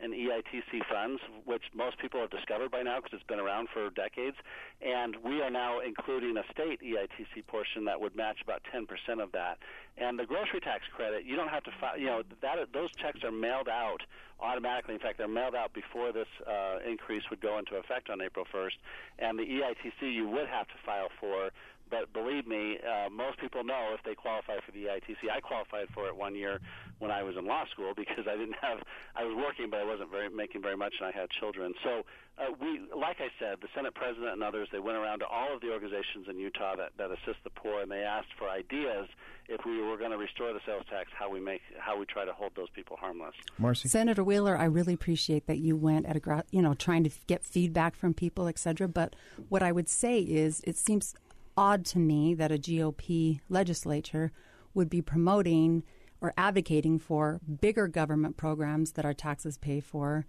in 0.03 0.11
EITC 0.11 0.85
funds, 0.89 1.21
which 1.45 1.63
most 1.75 1.97
people 1.99 2.19
have 2.19 2.29
discovered 2.29 2.71
by 2.71 2.81
now 2.81 2.97
because 2.97 3.13
it's 3.13 3.27
been 3.27 3.39
around 3.39 3.69
for 3.73 3.89
decades. 3.91 4.37
And 4.81 5.15
we 5.23 5.41
are 5.41 5.49
now 5.49 5.79
including 5.79 6.35
a 6.37 6.43
state 6.51 6.81
EITC 6.81 7.45
portion 7.47 7.85
that 7.85 8.01
would 8.01 8.15
match 8.15 8.41
about 8.43 8.61
10% 8.73 8.87
of 9.21 9.31
that. 9.33 9.59
And 9.97 10.17
the 10.17 10.25
grocery 10.25 10.59
tax 10.59 10.83
credit, 10.95 11.25
you 11.25 11.35
don't 11.35 11.49
have 11.49 11.63
to 11.63 11.71
file, 11.79 11.97
you 11.97 12.07
know, 12.07 12.23
that 12.41 12.57
those 12.73 12.89
checks 13.01 13.23
are 13.23 13.31
mailed 13.31 13.69
out 13.69 14.01
automatically. 14.39 14.95
In 14.95 14.99
fact, 14.99 15.17
they're 15.17 15.27
mailed 15.27 15.55
out 15.55 15.73
before 15.73 16.11
this 16.11 16.27
uh, 16.47 16.77
increase 16.87 17.23
would 17.29 17.41
go 17.41 17.59
into 17.59 17.75
effect 17.75 18.09
on 18.09 18.21
April 18.21 18.45
1st. 18.53 18.77
And 19.19 19.37
the 19.37 19.43
EITC 19.43 20.13
you 20.13 20.27
would 20.27 20.47
have 20.47 20.67
to 20.67 20.75
file 20.85 21.09
for 21.19 21.51
but 21.91 22.11
believe 22.13 22.47
me, 22.47 22.79
uh, 22.79 23.09
most 23.09 23.37
people 23.37 23.63
know 23.63 23.91
if 23.93 24.01
they 24.03 24.15
qualify 24.15 24.57
for 24.65 24.71
the 24.71 24.85
EITC. 24.85 25.29
I 25.31 25.41
qualified 25.41 25.87
for 25.93 26.07
it 26.07 26.15
one 26.15 26.33
year 26.33 26.59
when 26.99 27.11
I 27.11 27.21
was 27.21 27.35
in 27.37 27.45
law 27.45 27.65
school 27.71 27.91
because 27.95 28.25
I 28.27 28.37
didn't 28.37 28.55
have, 28.61 28.79
I 29.15 29.25
was 29.25 29.35
working, 29.35 29.69
but 29.69 29.81
I 29.81 29.85
wasn't 29.85 30.09
very 30.09 30.29
making 30.29 30.61
very 30.61 30.77
much, 30.77 30.95
and 30.99 31.07
I 31.07 31.11
had 31.11 31.29
children. 31.29 31.73
So 31.83 32.03
uh, 32.39 32.45
we, 32.59 32.79
like 32.95 33.17
I 33.19 33.27
said, 33.37 33.57
the 33.61 33.67
Senate 33.75 33.93
President 33.93 34.31
and 34.31 34.41
others, 34.41 34.69
they 34.71 34.79
went 34.79 34.97
around 34.97 35.19
to 35.19 35.27
all 35.27 35.53
of 35.53 35.61
the 35.61 35.71
organizations 35.71 36.27
in 36.29 36.39
Utah 36.39 36.75
that, 36.77 36.91
that 36.97 37.11
assist 37.11 37.43
the 37.43 37.49
poor, 37.49 37.81
and 37.81 37.91
they 37.91 38.01
asked 38.01 38.33
for 38.39 38.49
ideas 38.49 39.07
if 39.49 39.65
we 39.65 39.81
were 39.81 39.97
going 39.97 40.11
to 40.11 40.17
restore 40.17 40.53
the 40.53 40.61
sales 40.65 40.85
tax, 40.89 41.09
how 41.13 41.29
we 41.29 41.41
make, 41.41 41.61
how 41.77 41.99
we 41.99 42.05
try 42.05 42.23
to 42.23 42.31
hold 42.31 42.53
those 42.55 42.69
people 42.69 42.95
harmless. 42.95 43.35
Marcy, 43.57 43.89
Senator 43.89 44.23
Wheeler, 44.23 44.57
I 44.57 44.65
really 44.65 44.93
appreciate 44.93 45.45
that 45.47 45.57
you 45.57 45.75
went 45.75 46.05
at 46.05 46.15
a, 46.15 46.43
you 46.51 46.61
know, 46.61 46.73
trying 46.73 47.03
to 47.03 47.11
get 47.27 47.43
feedback 47.43 47.95
from 47.95 48.13
people, 48.13 48.47
et 48.47 48.57
cetera. 48.57 48.87
But 48.87 49.15
what 49.49 49.61
I 49.61 49.73
would 49.73 49.89
say 49.89 50.19
is, 50.19 50.61
it 50.65 50.77
seems 50.77 51.15
odd 51.61 51.85
to 51.85 51.99
me 51.99 52.33
that 52.33 52.51
a 52.51 52.57
GOP 52.57 53.39
legislature 53.47 54.31
would 54.73 54.89
be 54.89 54.99
promoting 54.99 55.83
or 56.19 56.33
advocating 56.35 56.97
for 56.97 57.39
bigger 57.61 57.87
government 57.87 58.35
programs 58.35 58.93
that 58.93 59.05
our 59.05 59.13
taxes 59.13 59.59
pay 59.59 59.79
for 59.79 60.25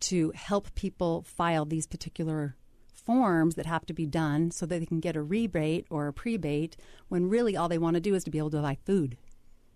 to 0.00 0.32
help 0.34 0.74
people 0.74 1.22
file 1.22 1.64
these 1.64 1.86
particular 1.86 2.56
forms 2.92 3.54
that 3.54 3.66
have 3.66 3.86
to 3.86 3.94
be 3.94 4.06
done 4.06 4.50
so 4.50 4.66
that 4.66 4.80
they 4.80 4.86
can 4.86 4.98
get 4.98 5.14
a 5.14 5.22
rebate 5.22 5.86
or 5.88 6.08
a 6.08 6.12
prebate 6.12 6.76
when 7.08 7.28
really 7.28 7.56
all 7.56 7.68
they 7.68 7.78
want 7.78 7.94
to 7.94 8.00
do 8.00 8.16
is 8.16 8.24
to 8.24 8.30
be 8.30 8.38
able 8.38 8.50
to 8.50 8.60
buy 8.60 8.76
food. 8.84 9.16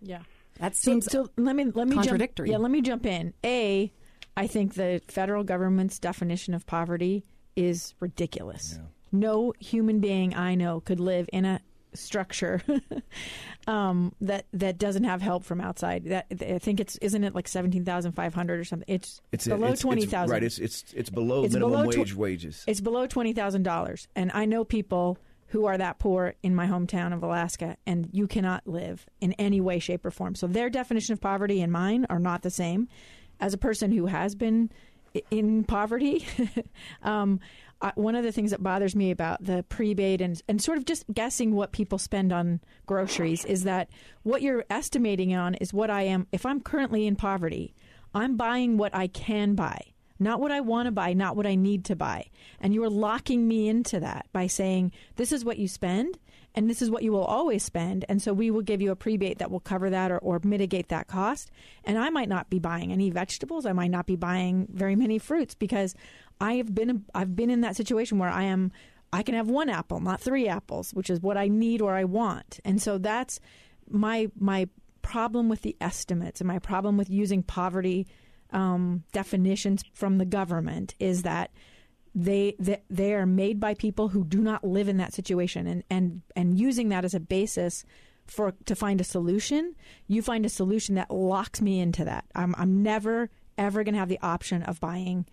Yeah. 0.01 0.23
That 0.59 0.75
seems 0.75 1.05
so, 1.05 1.25
so 1.25 1.31
let 1.37 1.55
me 1.55 1.65
let 1.73 1.87
me 1.87 1.95
contradictory. 1.95 2.49
Jump, 2.49 2.59
yeah, 2.59 2.61
let 2.61 2.71
me 2.71 2.81
jump 2.81 3.05
in. 3.05 3.33
A, 3.45 3.93
I 4.35 4.47
think 4.47 4.73
the 4.73 5.01
federal 5.07 5.45
government's 5.45 5.99
definition 5.99 6.53
of 6.53 6.65
poverty 6.65 7.23
is 7.55 7.93
ridiculous. 8.01 8.75
Yeah. 8.77 8.87
No 9.19 9.53
human 9.59 9.99
being 9.99 10.35
I 10.35 10.55
know 10.55 10.79
could 10.79 10.99
live 10.99 11.29
in 11.31 11.45
a 11.45 11.61
structure 11.93 12.61
um, 13.67 14.13
that 14.21 14.45
that 14.53 14.77
doesn't 14.77 15.03
have 15.03 15.21
help 15.21 15.43
from 15.43 15.59
outside. 15.61 16.05
That 16.05 16.27
I 16.41 16.59
think 16.59 16.79
it's 16.79 16.97
isn't 16.97 17.23
it 17.23 17.35
like 17.35 17.47
seventeen 17.47 17.85
thousand 17.85 18.13
five 18.13 18.33
hundred 18.33 18.59
or 18.59 18.63
something. 18.63 18.85
It's, 18.87 19.21
it's 19.31 19.47
below 19.47 19.67
it's, 19.69 19.81
twenty 19.81 20.03
it's. 20.03 20.13
Right. 20.13 20.43
It's 20.43 20.59
it's 20.59 20.93
it's 20.95 21.09
below 21.09 21.43
It's 21.43 21.53
minimum 21.53 21.81
below 21.81 21.91
tw- 21.91 21.97
wage 21.97 22.15
wages. 22.15 22.63
It's 22.67 22.81
below 22.81 23.07
twenty 23.07 23.33
thousand 23.33 23.63
dollars, 23.63 24.07
and 24.15 24.31
I 24.33 24.45
know 24.45 24.63
people 24.63 25.17
who 25.47 25.65
are 25.65 25.77
that 25.77 25.97
poor 25.97 26.35
in 26.43 26.53
my 26.53 26.67
hometown 26.67 27.13
of 27.13 27.23
Alaska, 27.23 27.77
and 27.85 28.09
you 28.11 28.27
cannot 28.27 28.67
live 28.67 29.05
in 29.21 29.31
any 29.33 29.61
way, 29.61 29.79
shape, 29.79 30.05
or 30.05 30.11
form. 30.11 30.35
So 30.35 30.45
their 30.45 30.69
definition 30.69 31.13
of 31.13 31.21
poverty 31.21 31.61
and 31.61 31.71
mine 31.71 32.05
are 32.09 32.19
not 32.19 32.41
the 32.41 32.49
same. 32.49 32.89
As 33.39 33.53
a 33.53 33.57
person 33.57 33.91
who 33.91 34.07
has 34.07 34.35
been 34.35 34.71
in 35.31 35.63
poverty, 35.63 36.25
um, 37.03 37.39
I, 37.81 37.91
one 37.95 38.15
of 38.15 38.23
the 38.23 38.31
things 38.31 38.51
that 38.51 38.63
bothers 38.63 38.95
me 38.95 39.11
about 39.11 39.43
the 39.43 39.63
prebate 39.69 40.21
and 40.21 40.41
and 40.47 40.61
sort 40.61 40.77
of 40.77 40.85
just 40.85 41.05
guessing 41.13 41.53
what 41.53 41.71
people 41.71 41.97
spend 41.97 42.33
on 42.33 42.59
groceries 42.85 43.45
is 43.45 43.63
that 43.63 43.89
what 44.23 44.41
you're 44.41 44.65
estimating 44.69 45.35
on 45.35 45.55
is 45.55 45.73
what 45.73 45.89
I 45.89 46.03
am. 46.03 46.27
If 46.31 46.45
I'm 46.45 46.61
currently 46.61 47.05
in 47.05 47.15
poverty, 47.15 47.73
I'm 48.13 48.35
buying 48.35 48.77
what 48.77 48.95
I 48.95 49.07
can 49.07 49.55
buy 49.55 49.93
not 50.19 50.39
what 50.39 50.51
I 50.51 50.61
want 50.61 50.87
to 50.87 50.91
buy, 50.91 51.13
not 51.13 51.35
what 51.35 51.45
I 51.45 51.55
need 51.55 51.85
to 51.85 51.95
buy. 51.95 52.29
And 52.59 52.73
you 52.73 52.83
are 52.83 52.89
locking 52.89 53.47
me 53.47 53.67
into 53.67 53.99
that 53.99 54.27
by 54.33 54.47
saying, 54.47 54.91
this 55.15 55.31
is 55.31 55.45
what 55.45 55.57
you 55.57 55.67
spend 55.67 56.17
and 56.55 56.69
this 56.69 56.81
is 56.81 56.89
what 56.89 57.03
you 57.03 57.11
will 57.11 57.23
always 57.23 57.63
spend. 57.63 58.03
And 58.09 58.21
so 58.21 58.33
we 58.33 58.49
will 58.49 58.61
give 58.61 58.81
you 58.81 58.91
a 58.91 58.95
prebate 58.95 59.37
that 59.37 59.51
will 59.51 59.59
cover 59.59 59.89
that 59.91 60.11
or, 60.11 60.17
or 60.17 60.39
mitigate 60.43 60.89
that 60.89 61.07
cost. 61.07 61.51
And 61.83 61.99
I 61.99 62.09
might 62.09 62.29
not 62.29 62.49
be 62.49 62.57
buying 62.57 62.91
any 62.91 63.11
vegetables. 63.11 63.65
I 63.65 63.73
might 63.73 63.91
not 63.91 64.07
be 64.07 64.15
buying 64.15 64.67
very 64.71 64.95
many 64.95 65.19
fruits 65.19 65.53
because 65.53 65.93
I 66.39 66.53
have 66.55 66.73
been, 66.73 67.05
I've 67.13 67.35
been 67.35 67.49
in 67.49 67.61
that 67.61 67.75
situation 67.75 68.19
where 68.19 68.29
I 68.29 68.43
am, 68.43 68.71
I 69.11 69.23
can 69.23 69.35
have 69.35 69.49
one 69.49 69.69
apple, 69.69 69.99
not 69.99 70.21
three 70.21 70.47
apples, 70.47 70.91
which 70.91 71.09
is 71.09 71.21
what 71.21 71.37
I 71.37 71.47
need 71.47 71.81
or 71.81 71.93
I 71.93 72.03
want. 72.03 72.59
And 72.65 72.81
so 72.81 72.97
that's 72.97 73.39
my, 73.89 74.29
my 74.39 74.67
problem 75.01 75.49
with 75.49 75.61
the 75.61 75.75
estimates 75.79 76.41
and 76.41 76.47
my 76.47 76.59
problem 76.59 76.97
with 76.97 77.09
using 77.09 77.41
poverty 77.43 78.07
um, 78.51 79.03
definitions 79.11 79.83
from 79.93 80.17
the 80.17 80.25
government 80.25 80.95
is 80.99 81.23
that 81.23 81.51
they, 82.15 82.55
they 82.57 82.81
they 82.89 83.13
are 83.13 83.27
made 83.27 83.59
by 83.59 83.75
people 83.75 84.07
who 84.07 84.23
do 84.23 84.39
not 84.39 84.63
live 84.63 84.87
in 84.87 84.97
that 84.97 85.13
situation, 85.13 85.67
and 85.67 85.83
and 85.89 86.21
and 86.35 86.57
using 86.57 86.89
that 86.89 87.05
as 87.05 87.13
a 87.13 87.19
basis 87.19 87.85
for 88.25 88.53
to 88.65 88.75
find 88.75 88.99
a 88.99 89.03
solution, 89.03 89.75
you 90.07 90.23
find 90.23 90.43
a 90.43 90.49
solution 90.49 90.95
that 90.95 91.11
locks 91.11 91.61
me 91.61 91.79
into 91.79 92.03
that. 92.05 92.25
I'm 92.33 92.55
I'm 92.57 92.81
never 92.81 93.29
ever 93.57 93.83
going 93.83 93.93
to 93.93 93.99
have 93.99 94.09
the 94.09 94.19
option 94.21 94.63
of 94.63 94.79
buying 94.79 95.27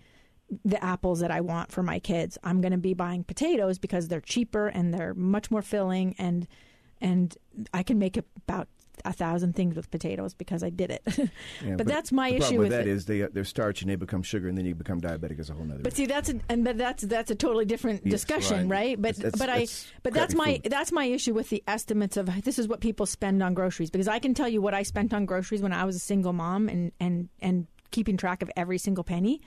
the 0.64 0.82
apples 0.84 1.20
that 1.20 1.30
I 1.30 1.40
want 1.40 1.72
for 1.72 1.82
my 1.82 1.98
kids. 1.98 2.38
I'm 2.44 2.60
going 2.60 2.72
to 2.72 2.78
be 2.78 2.94
buying 2.94 3.24
potatoes 3.24 3.78
because 3.78 4.08
they're 4.08 4.20
cheaper 4.20 4.68
and 4.68 4.92
they're 4.92 5.14
much 5.14 5.50
more 5.50 5.62
filling 5.62 6.14
and 6.18 6.46
and 7.00 7.36
I 7.72 7.82
can 7.82 7.98
make 7.98 8.16
about 8.16 8.68
a 9.04 9.12
thousand 9.12 9.54
things 9.56 9.74
with 9.74 9.90
potatoes 9.90 10.32
because 10.34 10.62
I 10.62 10.70
did 10.70 10.90
it. 10.90 11.02
Yeah, 11.64 11.76
but, 11.76 11.86
that's 11.86 12.12
my 12.12 12.30
the 12.30 12.36
issue 12.36 12.42
problem 12.44 12.58
with 12.58 12.68
with 12.68 12.78
that 12.78 12.86
it. 12.86 12.90
is 12.92 13.06
they 13.06 13.20
they're 13.22 13.44
starch 13.44 13.80
and 13.82 13.90
they 13.90 13.96
become 13.96 14.22
sugar 14.22 14.48
and 14.48 14.56
then 14.56 14.64
you 14.66 14.74
become 14.74 15.00
diabetic 15.00 15.38
as 15.40 15.50
a 15.50 15.54
whole 15.54 15.64
nother. 15.64 15.82
But 15.82 15.94
see, 15.96 16.06
that's 16.06 16.28
a, 16.28 16.38
and 16.48 16.62
but 16.64 16.78
that's 16.78 17.02
that's 17.04 17.30
a 17.30 17.34
totally 17.34 17.64
different 17.64 18.02
Yes, 18.04 18.12
discussion, 18.12 18.68
right. 18.68 18.98
right? 18.98 19.02
But 19.02 19.16
That's- 19.16 19.32
but 19.38 19.46
that's 19.46 19.86
I 19.86 19.98
but 20.02 20.12
that's 20.14 20.34
my 20.34 20.60
food. 20.62 20.70
that's 20.70 20.92
my 20.92 21.06
issue 21.06 21.34
with 21.34 21.48
the 21.50 21.62
estimates 21.66 22.16
of 22.16 22.26
this 22.44 22.58
is 22.58 22.68
what 22.68 22.80
people 22.80 23.06
spend 23.06 23.42
on 23.42 23.54
groceries 23.54 23.90
because 23.90 24.08
I 24.08 24.18
can 24.20 24.34
tell 24.34 24.48
you 24.48 24.60
what 24.62 24.74
I 24.74 24.82
spent 24.84 25.12
on 25.12 25.26
groceries 25.26 25.62
when 25.62 25.72
I 25.72 25.84
was 25.84 25.96
a 25.96 26.00
single 26.00 26.32
mom 26.32 26.68
and 26.68 26.92
and 27.00 27.28
and 27.40 27.66
keeping 27.90 28.16
track 28.16 28.42
of 28.42 28.50
every 28.56 28.78
single 28.78 29.04
penny. 29.04 29.40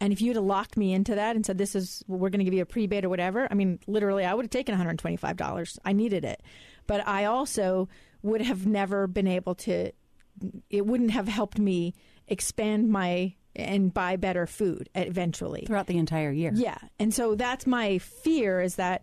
And 0.00 0.12
if 0.12 0.20
you'd 0.20 0.36
have 0.36 0.44
locked 0.44 0.76
me 0.76 0.92
into 0.92 1.14
that 1.14 1.36
and 1.36 1.46
said 1.46 1.56
this 1.58 1.74
is 1.74 2.04
we're 2.06 2.28
going 2.28 2.40
to 2.40 2.44
give 2.44 2.54
you 2.54 2.62
a 2.62 2.66
prebate 2.66 3.04
or 3.04 3.08
whatever, 3.08 3.48
I 3.50 3.54
mean, 3.54 3.78
literally, 3.86 4.24
I 4.24 4.34
would 4.34 4.44
have 4.44 4.50
taken 4.50 4.72
one 4.74 4.78
hundred 4.78 4.98
twenty 4.98 5.16
five 5.16 5.36
dollars. 5.36 5.78
I 5.84 5.92
needed 5.92 6.24
it, 6.24 6.42
but 6.86 7.06
I 7.06 7.24
also 7.24 7.88
would 8.22 8.42
have 8.42 8.66
never 8.66 9.06
been 9.06 9.26
able 9.26 9.54
to. 9.54 9.92
It 10.68 10.86
wouldn't 10.86 11.12
have 11.12 11.28
helped 11.28 11.58
me 11.58 11.94
expand 12.28 12.90
my 12.90 13.34
and 13.54 13.94
buy 13.94 14.16
better 14.16 14.46
food 14.46 14.90
eventually 14.94 15.64
throughout 15.66 15.86
the 15.86 15.96
entire 15.96 16.30
year. 16.30 16.52
yeah, 16.54 16.76
and 16.98 17.14
so 17.14 17.34
that's 17.34 17.66
my 17.66 17.96
fear 17.98 18.60
is 18.60 18.74
that 18.74 19.02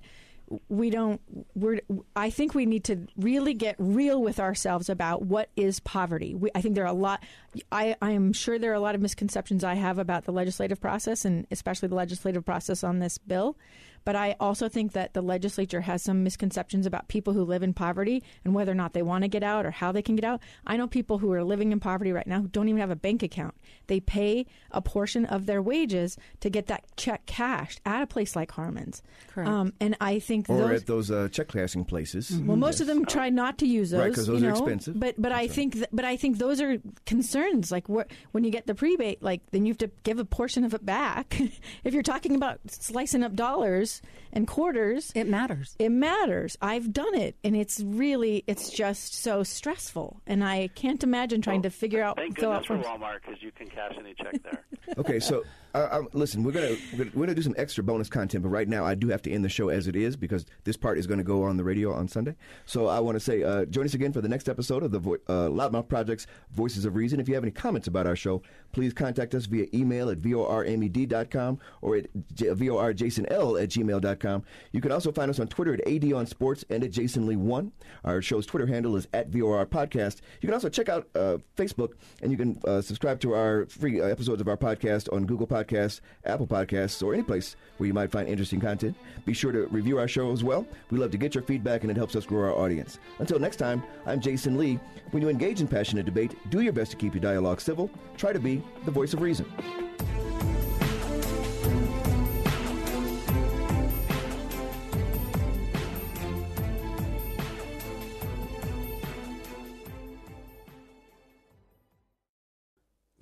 we 0.69 0.89
don't. 0.89 1.21
We're. 1.55 1.81
I 2.15 2.29
think 2.29 2.53
we 2.53 2.65
need 2.65 2.83
to 2.85 3.07
really 3.17 3.53
get 3.53 3.75
real 3.77 4.21
with 4.21 4.39
ourselves 4.39 4.89
about 4.89 5.23
what 5.23 5.49
is 5.55 5.79
poverty. 5.79 6.35
We, 6.35 6.49
I 6.55 6.61
think 6.61 6.75
there 6.75 6.83
are 6.83 6.87
a 6.87 6.93
lot. 6.93 7.23
I 7.71 7.95
I 8.01 8.11
am 8.11 8.33
sure 8.33 8.59
there 8.59 8.71
are 8.71 8.75
a 8.75 8.79
lot 8.79 8.95
of 8.95 9.01
misconceptions 9.01 9.63
I 9.63 9.75
have 9.75 9.97
about 9.97 10.25
the 10.25 10.31
legislative 10.31 10.79
process 10.79 11.25
and 11.25 11.47
especially 11.51 11.87
the 11.87 11.95
legislative 11.95 12.45
process 12.45 12.83
on 12.83 12.99
this 12.99 13.17
bill. 13.17 13.57
But 14.05 14.15
I 14.15 14.35
also 14.39 14.67
think 14.69 14.91
that 14.93 15.13
the 15.13 15.21
legislature 15.21 15.81
has 15.81 16.03
some 16.03 16.23
misconceptions 16.23 16.85
about 16.85 17.07
people 17.07 17.33
who 17.33 17.43
live 17.43 17.63
in 17.63 17.73
poverty 17.73 18.23
and 18.43 18.53
whether 18.53 18.71
or 18.71 18.75
not 18.75 18.93
they 18.93 19.01
want 19.01 19.23
to 19.23 19.27
get 19.27 19.43
out 19.43 19.65
or 19.65 19.71
how 19.71 19.91
they 19.91 20.01
can 20.01 20.15
get 20.15 20.25
out. 20.25 20.41
I 20.67 20.77
know 20.77 20.87
people 20.87 21.19
who 21.19 21.31
are 21.31 21.43
living 21.43 21.71
in 21.71 21.79
poverty 21.79 22.11
right 22.11 22.27
now 22.27 22.41
who 22.41 22.47
don't 22.47 22.67
even 22.67 22.81
have 22.81 22.91
a 22.91 22.95
bank 22.95 23.23
account. 23.23 23.55
They 23.87 23.99
pay 23.99 24.45
a 24.71 24.81
portion 24.81 25.25
of 25.25 25.45
their 25.45 25.61
wages 25.61 26.17
to 26.41 26.49
get 26.49 26.67
that 26.67 26.83
check 26.97 27.25
cashed 27.25 27.79
at 27.85 28.01
a 28.01 28.07
place 28.07 28.35
like 28.35 28.51
Harmon's. 28.51 29.01
Correct. 29.29 29.49
Um, 29.49 29.73
and 29.79 29.95
I 30.01 30.19
think 30.19 30.49
Or 30.49 30.57
those, 30.57 30.81
at 30.81 30.87
those 30.87 31.11
uh, 31.11 31.29
check 31.31 31.47
cashing 31.49 31.85
places. 31.85 32.37
well, 32.41 32.57
most 32.57 32.81
of 32.81 32.87
them 32.87 33.05
try 33.05 33.29
not 33.29 33.57
to 33.59 33.67
use 33.67 33.91
those, 33.91 33.99
Right, 33.99 34.13
'cause 34.13 34.27
those 34.27 34.41
you 34.41 34.47
are 34.49 34.51
expensive. 34.51 34.99
But 34.99 35.15
but 35.21 35.31
I 35.31 35.47
think 35.47 35.73
th- 35.73 35.87
but 35.91 36.05
I 36.05 36.17
think 36.17 36.37
those 36.37 36.59
are 36.61 36.77
concerns. 37.05 37.71
Like 37.71 37.87
wh- 37.87 38.09
when 38.31 38.43
you 38.43 38.51
get 38.51 38.67
the 38.67 38.75
prebate, 38.75 39.21
like 39.21 39.41
then 39.51 39.65
you 39.65 39.71
have 39.71 39.77
to 39.79 39.91
give 40.03 40.19
a 40.19 40.25
portion 40.25 40.63
of 40.63 40.73
it 40.73 40.85
back. 40.85 41.39
if 41.83 41.93
you're 41.93 42.03
talking 42.03 42.35
about 42.35 42.59
slicing 42.67 43.23
up 43.23 43.33
dollars 43.35 43.92
and 44.31 44.47
quarters, 44.47 45.11
it 45.15 45.27
matters. 45.27 45.75
It 45.77 45.89
matters. 45.89 46.57
I've 46.61 46.91
done 46.91 47.15
it, 47.15 47.35
and 47.43 47.55
it's 47.55 47.79
really 47.79 48.43
it's 48.47 48.69
just 48.69 49.13
so 49.13 49.43
stressful, 49.43 50.21
and 50.25 50.43
I 50.43 50.69
can't 50.69 51.03
imagine 51.03 51.41
trying 51.41 51.59
oh, 51.59 51.63
to 51.63 51.69
figure 51.69 52.01
out 52.01 52.17
Thank 52.17 52.39
fill 52.39 52.51
goodness 52.51 52.71
out 52.71 52.83
for. 52.83 52.89
Walmart 52.89 53.21
because 53.21 53.41
you 53.43 53.51
can 53.51 53.67
cash 53.67 53.93
any 53.97 54.13
check 54.15 54.41
there. 54.43 54.65
Okay, 54.97 55.19
so 55.19 55.43
uh, 55.75 55.87
um, 55.91 56.07
listen, 56.13 56.43
we're 56.43 56.51
gonna 56.51 56.75
we're 56.97 57.05
gonna- 57.25 57.33
do 57.35 57.41
some 57.41 57.55
extra 57.57 57.83
bonus 57.83 58.09
content, 58.09 58.43
but 58.43 58.49
right 58.49 58.67
now 58.67 58.85
I 58.85 58.93
do 58.93 59.07
have 59.09 59.23
to 59.23 59.31
end 59.31 59.43
the 59.43 59.49
show 59.49 59.69
as 59.69 59.87
it 59.87 59.95
is 59.95 60.15
because 60.15 60.45
this 60.65 60.77
part 60.77 60.99
is 60.99 61.07
going 61.07 61.17
to 61.17 61.23
go 61.23 61.41
on 61.43 61.57
the 61.57 61.63
radio 61.63 61.91
on 61.91 62.07
Sunday. 62.07 62.35
So 62.67 62.85
I 62.87 62.99
want 62.99 63.15
to 63.15 63.19
say, 63.19 63.41
uh, 63.41 63.65
join 63.65 63.85
us 63.85 63.95
again 63.95 64.13
for 64.13 64.21
the 64.21 64.29
next 64.29 64.47
episode 64.47 64.83
of 64.83 64.91
the 64.91 64.99
Vo- 64.99 65.17
uh, 65.27 65.49
Loudmouth 65.49 65.87
Project's 65.87 66.27
Voices 66.51 66.85
of 66.85 66.95
Reason. 66.95 67.19
If 67.19 67.27
you 67.27 67.33
have 67.33 67.43
any 67.43 67.51
comments 67.51 67.87
about 67.87 68.05
our 68.05 68.15
show, 68.15 68.43
please 68.71 68.93
contact 68.93 69.33
us 69.33 69.47
via 69.47 69.65
email 69.73 70.11
at 70.11 70.19
vormed.com 70.19 71.59
or 71.81 71.95
at 71.95 72.05
j- 72.35 72.47
vorjasonl 72.47 73.61
at 73.63 73.69
gmail.com. 73.69 74.43
You 74.73 74.81
can 74.81 74.91
also 74.91 75.11
find 75.11 75.31
us 75.31 75.39
on 75.39 75.47
Twitter 75.47 75.73
at 75.73 75.87
AD 75.87 76.13
on 76.13 76.27
Sports 76.27 76.63
and 76.69 76.83
at 76.83 76.91
Jason 76.91 77.25
Lee 77.25 77.35
One. 77.35 77.71
Our 78.03 78.21
show's 78.21 78.45
Twitter 78.45 78.67
handle 78.67 78.95
is 78.95 79.07
at 79.13 79.29
VOR 79.29 79.65
Podcast. 79.65 80.21
You 80.41 80.47
can 80.47 80.53
also 80.53 80.69
check 80.69 80.89
out 80.89 81.07
uh, 81.15 81.37
Facebook 81.57 81.93
and 82.21 82.31
you 82.31 82.37
can 82.37 82.59
uh, 82.65 82.81
subscribe 82.81 83.19
to 83.21 83.33
our 83.33 83.65
free 83.65 83.99
uh, 84.01 84.05
episodes 84.05 84.39
of 84.41 84.47
our 84.47 84.57
podcast 84.73 85.11
on 85.13 85.25
Google 85.25 85.47
Podcasts, 85.47 86.01
Apple 86.25 86.47
Podcasts, 86.47 87.03
or 87.03 87.13
any 87.13 87.23
place 87.23 87.55
where 87.77 87.87
you 87.87 87.93
might 87.93 88.11
find 88.11 88.27
interesting 88.27 88.59
content. 88.59 88.95
Be 89.25 89.33
sure 89.33 89.51
to 89.51 89.67
review 89.67 89.99
our 89.99 90.07
show 90.07 90.31
as 90.31 90.43
well. 90.43 90.65
We 90.91 90.97
love 90.97 91.11
to 91.11 91.17
get 91.17 91.35
your 91.35 91.43
feedback 91.43 91.81
and 91.81 91.91
it 91.91 91.97
helps 91.97 92.15
us 92.15 92.25
grow 92.25 92.49
our 92.49 92.55
audience. 92.55 92.99
Until 93.19 93.39
next 93.39 93.57
time, 93.57 93.83
I'm 94.05 94.19
Jason 94.19 94.57
Lee. 94.57 94.79
When 95.11 95.21
you 95.21 95.29
engage 95.29 95.61
in 95.61 95.67
passionate 95.67 96.05
debate, 96.05 96.35
do 96.49 96.61
your 96.61 96.73
best 96.73 96.91
to 96.91 96.97
keep 96.97 97.13
your 97.13 97.21
dialogue 97.21 97.61
civil. 97.61 97.89
Try 98.17 98.33
to 98.33 98.39
be 98.39 98.61
the 98.85 98.91
voice 98.91 99.13
of 99.13 99.21
reason. 99.21 99.45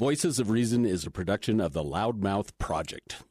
Voices 0.02 0.40
of 0.40 0.50
Reason 0.50 0.84
is 0.84 1.06
a 1.06 1.12
production 1.12 1.62
of 1.62 1.74
the 1.74 1.84
Loudmouth 1.84 2.58
Project. 2.58 3.22